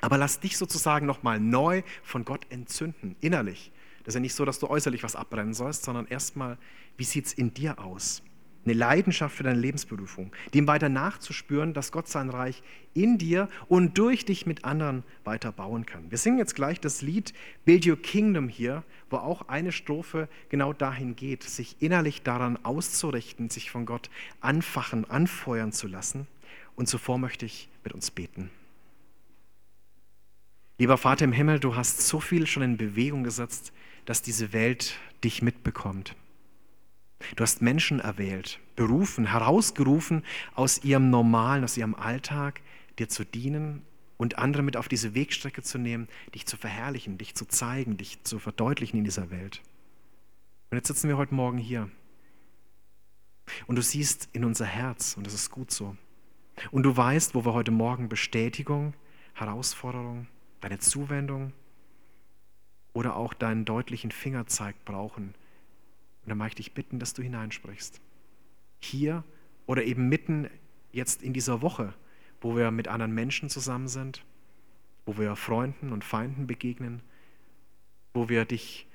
Aber 0.00 0.18
lass 0.18 0.40
dich 0.40 0.58
sozusagen 0.58 1.06
nochmal 1.06 1.40
neu 1.40 1.82
von 2.02 2.24
Gott 2.24 2.46
entzünden, 2.50 3.16
innerlich. 3.20 3.72
Das 4.04 4.12
ist 4.12 4.16
ja 4.16 4.20
nicht 4.20 4.34
so, 4.34 4.44
dass 4.44 4.58
du 4.58 4.68
äußerlich 4.68 5.02
was 5.02 5.16
abbrennen 5.16 5.54
sollst, 5.54 5.84
sondern 5.84 6.06
erstmal, 6.06 6.58
wie 6.96 7.04
sieht 7.04 7.26
es 7.26 7.32
in 7.32 7.54
dir 7.54 7.78
aus? 7.78 8.22
Eine 8.66 8.74
Leidenschaft 8.74 9.36
für 9.36 9.42
deine 9.44 9.58
Lebensberufung, 9.58 10.32
dem 10.52 10.66
weiter 10.66 10.88
nachzuspüren, 10.88 11.72
dass 11.72 11.92
Gott 11.92 12.08
sein 12.08 12.28
Reich 12.30 12.62
in 12.94 13.18
dir 13.18 13.48
und 13.68 13.96
durch 13.98 14.24
dich 14.24 14.46
mit 14.46 14.64
anderen 14.64 15.04
weiter 15.24 15.52
bauen 15.52 15.86
kann. 15.86 16.10
Wir 16.10 16.18
singen 16.18 16.38
jetzt 16.38 16.54
gleich 16.54 16.80
das 16.80 17.02
Lied 17.02 17.32
Build 17.64 17.86
Your 17.86 18.00
Kingdom 18.00 18.48
hier, 18.48 18.82
wo 19.10 19.16
auch 19.16 19.48
eine 19.48 19.72
Strophe 19.72 20.28
genau 20.48 20.72
dahin 20.72 21.16
geht, 21.16 21.44
sich 21.44 21.76
innerlich 21.80 22.22
daran 22.22 22.58
auszurichten, 22.64 23.50
sich 23.50 23.70
von 23.70 23.86
Gott 23.86 24.10
anfachen, 24.40 25.08
anfeuern 25.08 25.72
zu 25.72 25.86
lassen. 25.86 26.26
Und 26.74 26.88
zuvor 26.88 27.18
möchte 27.18 27.46
ich 27.46 27.68
mit 27.84 27.94
uns 27.94 28.10
beten. 28.10 28.50
Lieber 30.78 30.98
Vater 30.98 31.24
im 31.24 31.32
Himmel, 31.32 31.58
du 31.58 31.74
hast 31.74 32.06
so 32.06 32.20
viel 32.20 32.46
schon 32.46 32.62
in 32.62 32.76
Bewegung 32.76 33.24
gesetzt, 33.24 33.72
dass 34.04 34.20
diese 34.20 34.52
Welt 34.52 34.98
dich 35.24 35.40
mitbekommt. 35.40 36.14
Du 37.34 37.42
hast 37.42 37.62
Menschen 37.62 38.00
erwählt, 38.00 38.60
berufen, 38.76 39.26
herausgerufen 39.26 40.22
aus 40.54 40.84
ihrem 40.84 41.10
normalen, 41.10 41.64
aus 41.64 41.76
ihrem 41.76 41.94
Alltag, 41.94 42.60
dir 42.98 43.08
zu 43.08 43.24
dienen 43.24 43.82
und 44.16 44.38
andere 44.38 44.62
mit 44.62 44.76
auf 44.76 44.88
diese 44.88 45.14
Wegstrecke 45.14 45.62
zu 45.62 45.78
nehmen, 45.78 46.08
dich 46.34 46.46
zu 46.46 46.56
verherrlichen, 46.56 47.18
dich 47.18 47.34
zu 47.34 47.46
zeigen, 47.46 47.96
dich 47.96 48.22
zu 48.24 48.38
verdeutlichen 48.38 48.98
in 48.98 49.04
dieser 49.04 49.30
Welt. 49.30 49.62
Und 50.70 50.76
jetzt 50.76 50.88
sitzen 50.88 51.08
wir 51.08 51.16
heute 51.16 51.34
Morgen 51.34 51.58
hier. 51.58 51.90
Und 53.66 53.76
du 53.76 53.82
siehst 53.82 54.28
in 54.32 54.44
unser 54.44 54.66
Herz, 54.66 55.16
und 55.16 55.26
das 55.26 55.34
ist 55.34 55.50
gut 55.50 55.70
so. 55.70 55.96
Und 56.70 56.82
du 56.82 56.96
weißt, 56.96 57.34
wo 57.34 57.44
wir 57.44 57.52
heute 57.52 57.70
Morgen 57.70 58.08
Bestätigung, 58.08 58.94
Herausforderung, 59.34 60.26
deine 60.60 60.78
Zuwendung 60.78 61.52
oder 62.92 63.16
auch 63.16 63.34
deinen 63.34 63.64
deutlichen 63.64 64.10
Fingerzeig 64.10 64.84
brauchen, 64.84 65.34
und 66.26 66.30
dann 66.30 66.38
mag 66.38 66.48
ich 66.48 66.54
dich 66.56 66.74
bitten, 66.74 66.98
dass 66.98 67.14
du 67.14 67.22
hineinsprichst. 67.22 68.00
Hier 68.80 69.22
oder 69.66 69.84
eben 69.84 70.08
mitten 70.08 70.50
jetzt 70.90 71.22
in 71.22 71.32
dieser 71.32 71.62
Woche, 71.62 71.94
wo 72.40 72.56
wir 72.56 72.72
mit 72.72 72.88
anderen 72.88 73.12
Menschen 73.12 73.48
zusammen 73.48 73.86
sind, 73.86 74.24
wo 75.04 75.18
wir 75.18 75.36
Freunden 75.36 75.92
und 75.92 76.02
Feinden 76.02 76.48
begegnen, 76.48 77.00
wo 78.12 78.28
wir 78.28 78.44
dich 78.44 78.88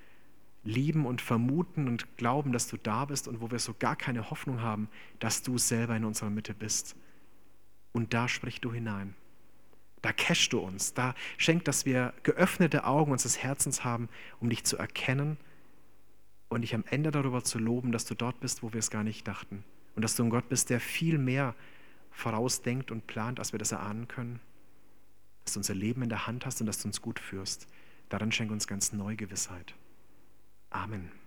lieben 0.65 1.05
und 1.05 1.21
vermuten 1.21 1.87
und 1.87 2.17
glauben, 2.17 2.51
dass 2.51 2.67
du 2.67 2.75
da 2.75 3.05
bist 3.05 3.29
und 3.29 3.39
wo 3.39 3.49
wir 3.49 3.59
so 3.59 3.73
gar 3.79 3.95
keine 3.95 4.29
Hoffnung 4.29 4.61
haben, 4.61 4.89
dass 5.19 5.41
du 5.41 5.57
selber 5.57 5.95
in 5.95 6.03
unserer 6.03 6.29
Mitte 6.29 6.53
bist. 6.53 6.97
Und 7.93 8.13
da 8.13 8.27
sprich 8.27 8.59
du 8.59 8.73
hinein. 8.73 9.15
Da 10.01 10.11
cashst 10.11 10.51
du 10.51 10.59
uns. 10.59 10.93
Da 10.93 11.15
schenkt, 11.37 11.69
dass 11.69 11.85
wir 11.85 12.13
geöffnete 12.23 12.83
Augen 12.83 13.13
unseres 13.13 13.37
Herzens 13.37 13.85
haben, 13.85 14.09
um 14.41 14.49
dich 14.49 14.65
zu 14.65 14.75
erkennen 14.75 15.37
und 16.51 16.61
dich 16.61 16.75
am 16.75 16.83
Ende 16.89 17.11
darüber 17.11 17.43
zu 17.43 17.59
loben, 17.59 17.93
dass 17.93 18.05
du 18.05 18.13
dort 18.13 18.41
bist, 18.41 18.61
wo 18.61 18.73
wir 18.73 18.79
es 18.79 18.91
gar 18.91 19.05
nicht 19.05 19.25
dachten. 19.25 19.63
Und 19.95 20.03
dass 20.03 20.15
du 20.15 20.23
ein 20.23 20.29
Gott 20.29 20.49
bist, 20.49 20.69
der 20.69 20.81
viel 20.81 21.17
mehr 21.17 21.55
vorausdenkt 22.11 22.91
und 22.91 23.07
plant, 23.07 23.39
als 23.39 23.53
wir 23.53 23.59
das 23.59 23.71
erahnen 23.71 24.09
können. 24.09 24.41
Dass 25.45 25.53
du 25.53 25.59
unser 25.59 25.75
Leben 25.75 26.03
in 26.03 26.09
der 26.09 26.27
Hand 26.27 26.45
hast 26.45 26.59
und 26.59 26.67
dass 26.67 26.81
du 26.81 26.89
uns 26.89 27.01
gut 27.01 27.19
führst. 27.19 27.67
Daran 28.09 28.33
schenk 28.33 28.51
uns 28.51 28.67
ganz 28.67 28.91
neue 28.91 29.15
Gewissheit. 29.15 29.73
Amen. 30.69 31.20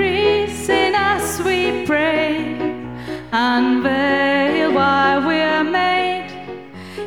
increasing 0.00 0.94
as 0.94 1.42
we 1.42 1.84
pray. 1.84 2.56
Unveil 3.32 4.72
why 4.72 5.18
we're 5.26 5.64
made. 5.64 6.30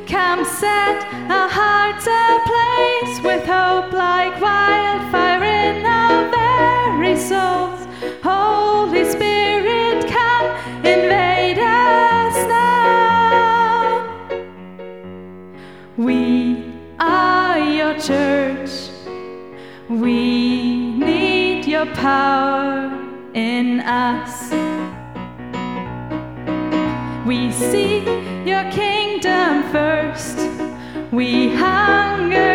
Come 0.08 0.46
set 0.46 1.04
our 1.30 1.50
hearts 1.50 2.06
ablaze 2.06 3.22
with 3.24 3.46
hope 3.46 3.92
like 3.94 4.40
wildfire. 4.40 5.23
power 22.04 22.92
in 23.34 23.80
us. 23.80 24.52
We 27.26 27.50
seek 27.50 28.06
your 28.46 28.70
kingdom 28.72 29.64
first. 29.72 30.38
We 31.14 31.56
hunger. 31.56 32.53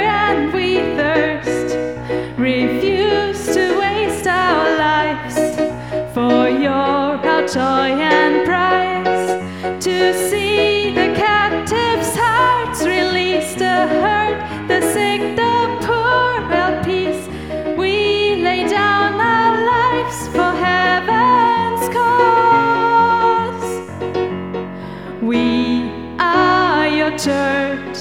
church, 27.19 27.99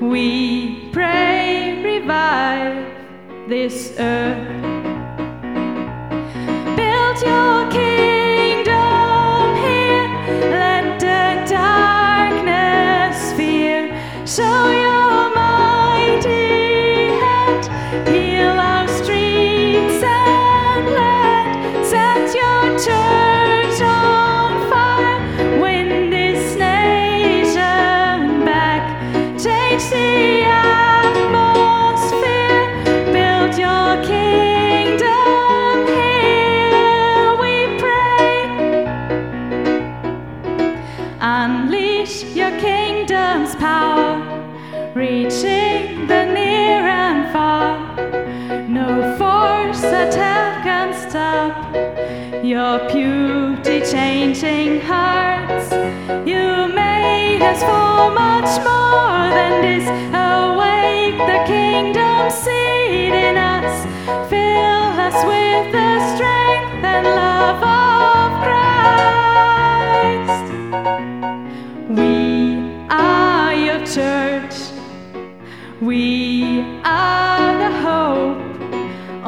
we 0.00 0.90
pray, 0.90 1.80
revive 1.84 3.48
this 3.48 3.94
earth. 3.96 4.67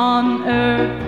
on 0.01 0.48
earth. 0.48 0.99